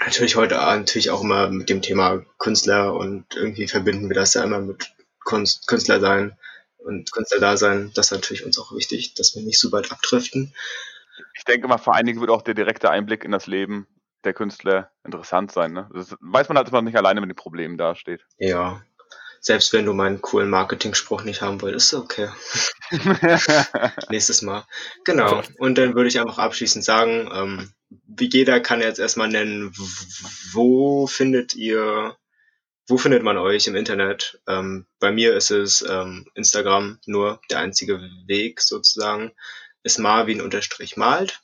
natürlich 0.00 0.36
heute 0.36 0.56
natürlich 0.56 1.10
auch 1.10 1.22
immer 1.22 1.50
mit 1.50 1.68
dem 1.68 1.82
Thema 1.82 2.24
Künstler 2.38 2.94
und 2.94 3.26
irgendwie 3.34 3.68
verbinden 3.68 4.08
wir 4.08 4.14
das 4.14 4.34
ja 4.34 4.44
immer 4.44 4.60
mit 4.60 4.92
Kunst, 5.24 5.66
Künstler 5.66 6.00
sein 6.00 6.36
und 6.78 7.12
Künstler 7.12 7.40
da 7.40 7.56
sein. 7.56 7.90
Das 7.94 8.06
ist 8.06 8.12
natürlich 8.12 8.44
uns 8.44 8.58
auch 8.58 8.72
wichtig, 8.72 9.14
dass 9.14 9.34
wir 9.34 9.42
nicht 9.42 9.60
so 9.60 9.72
weit 9.72 9.90
abdriften. 9.90 10.54
Ich 11.36 11.44
denke 11.44 11.68
mal, 11.68 11.78
vor 11.78 11.94
einigen 11.94 12.20
wird 12.20 12.30
auch 12.30 12.42
der 12.42 12.54
direkte 12.54 12.90
Einblick 12.90 13.24
in 13.24 13.32
das 13.32 13.46
Leben 13.46 13.86
der 14.24 14.34
Künstler 14.34 14.90
interessant 15.04 15.52
sein. 15.52 15.72
Ne? 15.72 15.88
Das 15.92 16.16
weiß 16.20 16.48
man 16.48 16.56
halt, 16.56 16.66
dass 16.66 16.72
man 16.72 16.84
nicht 16.84 16.96
alleine 16.96 17.20
mit 17.20 17.30
den 17.30 17.36
Problemen 17.36 17.78
dasteht. 17.78 18.24
Ja, 18.38 18.82
selbst 19.40 19.72
wenn 19.72 19.86
du 19.86 19.92
meinen 19.92 20.20
coolen 20.20 20.50
Marketing-Spruch 20.50 21.22
nicht 21.22 21.42
haben 21.42 21.60
wolltest, 21.62 21.92
ist 21.92 21.98
okay. 21.98 22.28
Nächstes 24.10 24.42
Mal. 24.42 24.64
Genau. 25.04 25.42
Und 25.58 25.78
dann 25.78 25.94
würde 25.94 26.08
ich 26.08 26.18
einfach 26.20 26.38
abschließend 26.38 26.84
sagen, 26.84 27.30
ähm, 27.32 27.72
wie 27.90 28.28
jeder 28.30 28.60
kann 28.60 28.80
jetzt 28.80 28.98
erstmal 28.98 29.28
nennen, 29.28 29.72
wo 30.52 31.06
findet 31.06 31.54
ihr, 31.54 32.16
wo 32.86 32.98
findet 32.98 33.22
man 33.22 33.38
euch 33.38 33.66
im 33.66 33.76
Internet? 33.76 34.40
Ähm, 34.46 34.86
bei 34.98 35.10
mir 35.10 35.34
ist 35.34 35.50
es 35.50 35.82
ähm, 35.82 36.26
Instagram 36.34 36.98
nur 37.06 37.40
der 37.50 37.60
einzige 37.60 38.00
Weg 38.26 38.60
sozusagen, 38.60 39.32
ist 39.82 39.98
Marvin-malt. 39.98 41.40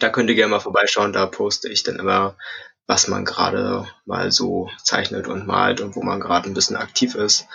Da 0.00 0.10
könnt 0.10 0.28
ihr 0.28 0.36
gerne 0.36 0.50
mal 0.50 0.60
vorbeischauen, 0.60 1.12
da 1.12 1.26
poste 1.26 1.68
ich 1.68 1.82
dann 1.82 1.98
immer 1.98 2.36
was 2.86 3.08
man 3.08 3.24
gerade 3.24 3.86
mal 4.04 4.30
so 4.30 4.70
zeichnet 4.82 5.26
und 5.26 5.46
malt 5.46 5.80
und 5.80 5.96
wo 5.96 6.02
man 6.02 6.20
gerade 6.20 6.48
ein 6.48 6.54
bisschen 6.54 6.76
aktiv 6.76 7.14
ist, 7.14 7.46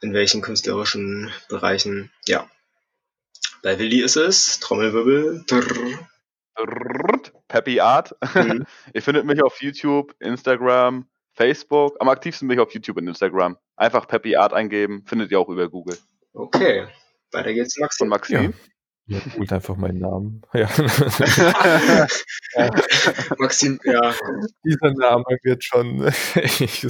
in 0.00 0.12
welchen 0.12 0.42
künstlerischen 0.42 1.32
Bereichen. 1.48 2.10
Ja. 2.26 2.48
Bei 3.62 3.78
Willi 3.78 4.00
ist 4.00 4.16
es 4.16 4.60
Trommelwirbel. 4.60 5.44
Peppy 7.48 7.80
Art. 7.80 8.14
Mhm. 8.34 8.64
Ihr 8.94 9.02
findet 9.02 9.26
mich 9.26 9.42
auf 9.42 9.60
YouTube, 9.62 10.14
Instagram, 10.18 11.06
Facebook. 11.34 11.96
Am 12.00 12.08
aktivsten 12.08 12.48
bin 12.48 12.58
ich 12.58 12.62
auf 12.62 12.72
YouTube 12.72 12.96
und 12.96 13.08
Instagram. 13.08 13.56
Einfach 13.76 14.08
Peppy 14.08 14.36
Art 14.36 14.52
eingeben, 14.52 15.04
findet 15.06 15.30
ihr 15.30 15.40
auch 15.40 15.48
über 15.48 15.68
Google. 15.68 15.96
Okay, 16.32 16.86
weiter 17.32 17.52
geht's, 17.52 17.78
Maxim. 17.78 18.04
Und 18.04 18.10
Maxim? 18.10 18.42
Ja. 18.42 18.50
Ja, 19.08 19.20
googelt 19.20 19.52
einfach 19.52 19.76
meinen 19.76 20.00
Namen. 20.00 20.42
Ja. 20.54 20.68
Maxim, 23.38 23.78
ja. 23.84 24.14
Dieser 24.64 24.94
Name 24.94 25.22
wird 25.42 25.62
schon. 25.62 26.10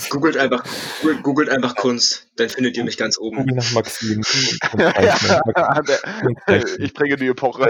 googelt, 0.09 0.39
einfach, 0.39 0.65
googelt 1.23 1.51
einfach 1.51 1.75
Kunst, 1.75 2.31
dann 2.37 2.49
findet 2.49 2.79
ihr 2.79 2.85
mich 2.85 2.97
ganz 2.97 3.19
oben. 3.19 3.39
Google 3.39 3.57
nach 3.57 3.73
Maxim. 3.73 4.23
ich 6.79 6.95
bringe 6.95 7.17
die 7.17 7.27
Epoche. 7.27 7.69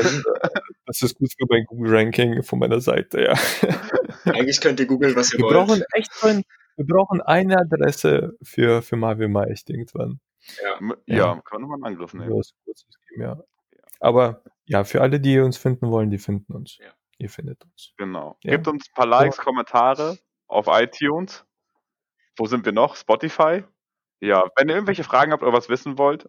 Das 0.87 1.03
ist 1.03 1.18
gut 1.18 1.32
für 1.37 1.47
mein 1.49 1.64
Google-Ranking 1.64 2.43
von 2.43 2.59
meiner 2.59 2.80
Seite, 2.80 3.22
ja. 3.22 3.34
Eigentlich 4.24 4.61
könnt 4.61 4.80
ihr 4.80 4.87
googeln, 4.87 5.14
was 5.16 5.32
ihr 5.32 5.39
wir 5.39 5.45
wollt. 5.45 5.55
Brauchen 5.55 5.82
echt 5.95 6.12
ein, 6.22 6.45
wir 6.76 6.87
brauchen 6.87 7.20
eine 7.22 7.59
Adresse 7.59 8.37
für, 8.43 8.82
für 8.82 8.97
Marvin 8.97 9.34
echt 9.37 9.68
irgendwann. 9.68 10.20
Ja, 10.62 10.78
ja, 11.07 11.16
ja 11.16 11.43
kann 11.45 11.62
man 11.62 11.74
einen 11.74 11.84
Angriff 11.84 12.14
nehmen. 12.14 12.41
Ja. 13.16 13.43
Aber 14.01 14.43
ja, 14.64 14.84
für 14.84 15.01
alle, 15.01 15.20
die 15.20 15.39
uns 15.41 15.57
finden 15.57 15.91
wollen, 15.91 16.11
die 16.11 16.18
finden 16.18 16.53
uns. 16.53 16.78
Ja. 16.78 16.93
Ihr 17.18 17.30
findet 17.30 17.64
uns. 17.64 17.93
Genau. 17.97 18.37
Ja. 18.43 18.53
Gebt 18.53 18.68
uns 18.68 18.89
ein 18.89 18.95
paar 18.95 19.07
Likes, 19.07 19.39
Kommentare 19.39 20.18
auf 20.47 20.66
iTunes. 20.68 21.45
Wo 22.37 22.47
sind 22.47 22.64
wir 22.64 22.72
noch? 22.72 22.97
Spotify. 22.97 23.64
Ja, 24.20 24.45
wenn 24.57 24.68
ihr 24.68 24.74
irgendwelche 24.74 25.05
Fragen 25.05 25.32
habt 25.32 25.43
oder 25.43 25.53
was 25.53 25.68
wissen 25.68 25.99
wollt, 25.99 26.28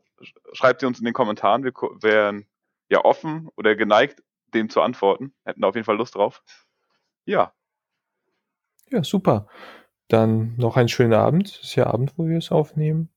schreibt 0.53 0.81
sie 0.81 0.87
uns 0.87 0.99
in 0.99 1.05
den 1.05 1.13
Kommentaren. 1.13 1.63
Wir 1.63 1.73
wären 2.01 2.47
ja 2.89 3.03
offen 3.03 3.49
oder 3.57 3.75
geneigt, 3.75 4.23
dem 4.53 4.69
zu 4.69 4.81
antworten. 4.81 5.33
Hätten 5.43 5.61
da 5.61 5.67
auf 5.67 5.75
jeden 5.75 5.85
Fall 5.85 5.97
Lust 5.97 6.15
drauf. 6.15 6.43
Ja. 7.25 7.53
Ja, 8.89 9.03
super. 9.03 9.47
Dann 10.07 10.55
noch 10.57 10.77
einen 10.77 10.89
schönen 10.89 11.13
Abend. 11.13 11.49
Es 11.49 11.63
ist 11.63 11.75
ja 11.75 11.87
Abend, 11.87 12.13
wo 12.17 12.27
wir 12.27 12.37
es 12.37 12.51
aufnehmen. 12.51 13.09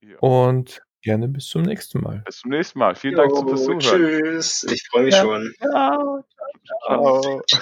Ja. 0.00 0.18
Und 0.18 0.82
Gerne 1.04 1.28
bis 1.28 1.48
zum 1.48 1.62
nächsten 1.62 2.00
Mal. 2.00 2.22
Bis 2.24 2.38
zum 2.38 2.50
nächsten 2.50 2.78
Mal. 2.78 2.94
Vielen 2.94 3.12
jo, 3.12 3.18
Dank 3.18 3.50
fürs 3.50 3.64
Zuhören. 3.64 3.78
Tschüss. 3.78 4.64
Ich 4.72 4.88
freue 4.88 5.04
mich 5.04 5.14
ja. 5.14 5.20
schon. 5.20 5.52
Ciao. 5.58 6.24
ciao, 6.64 7.20
ciao. 7.20 7.42
ciao. 7.46 7.60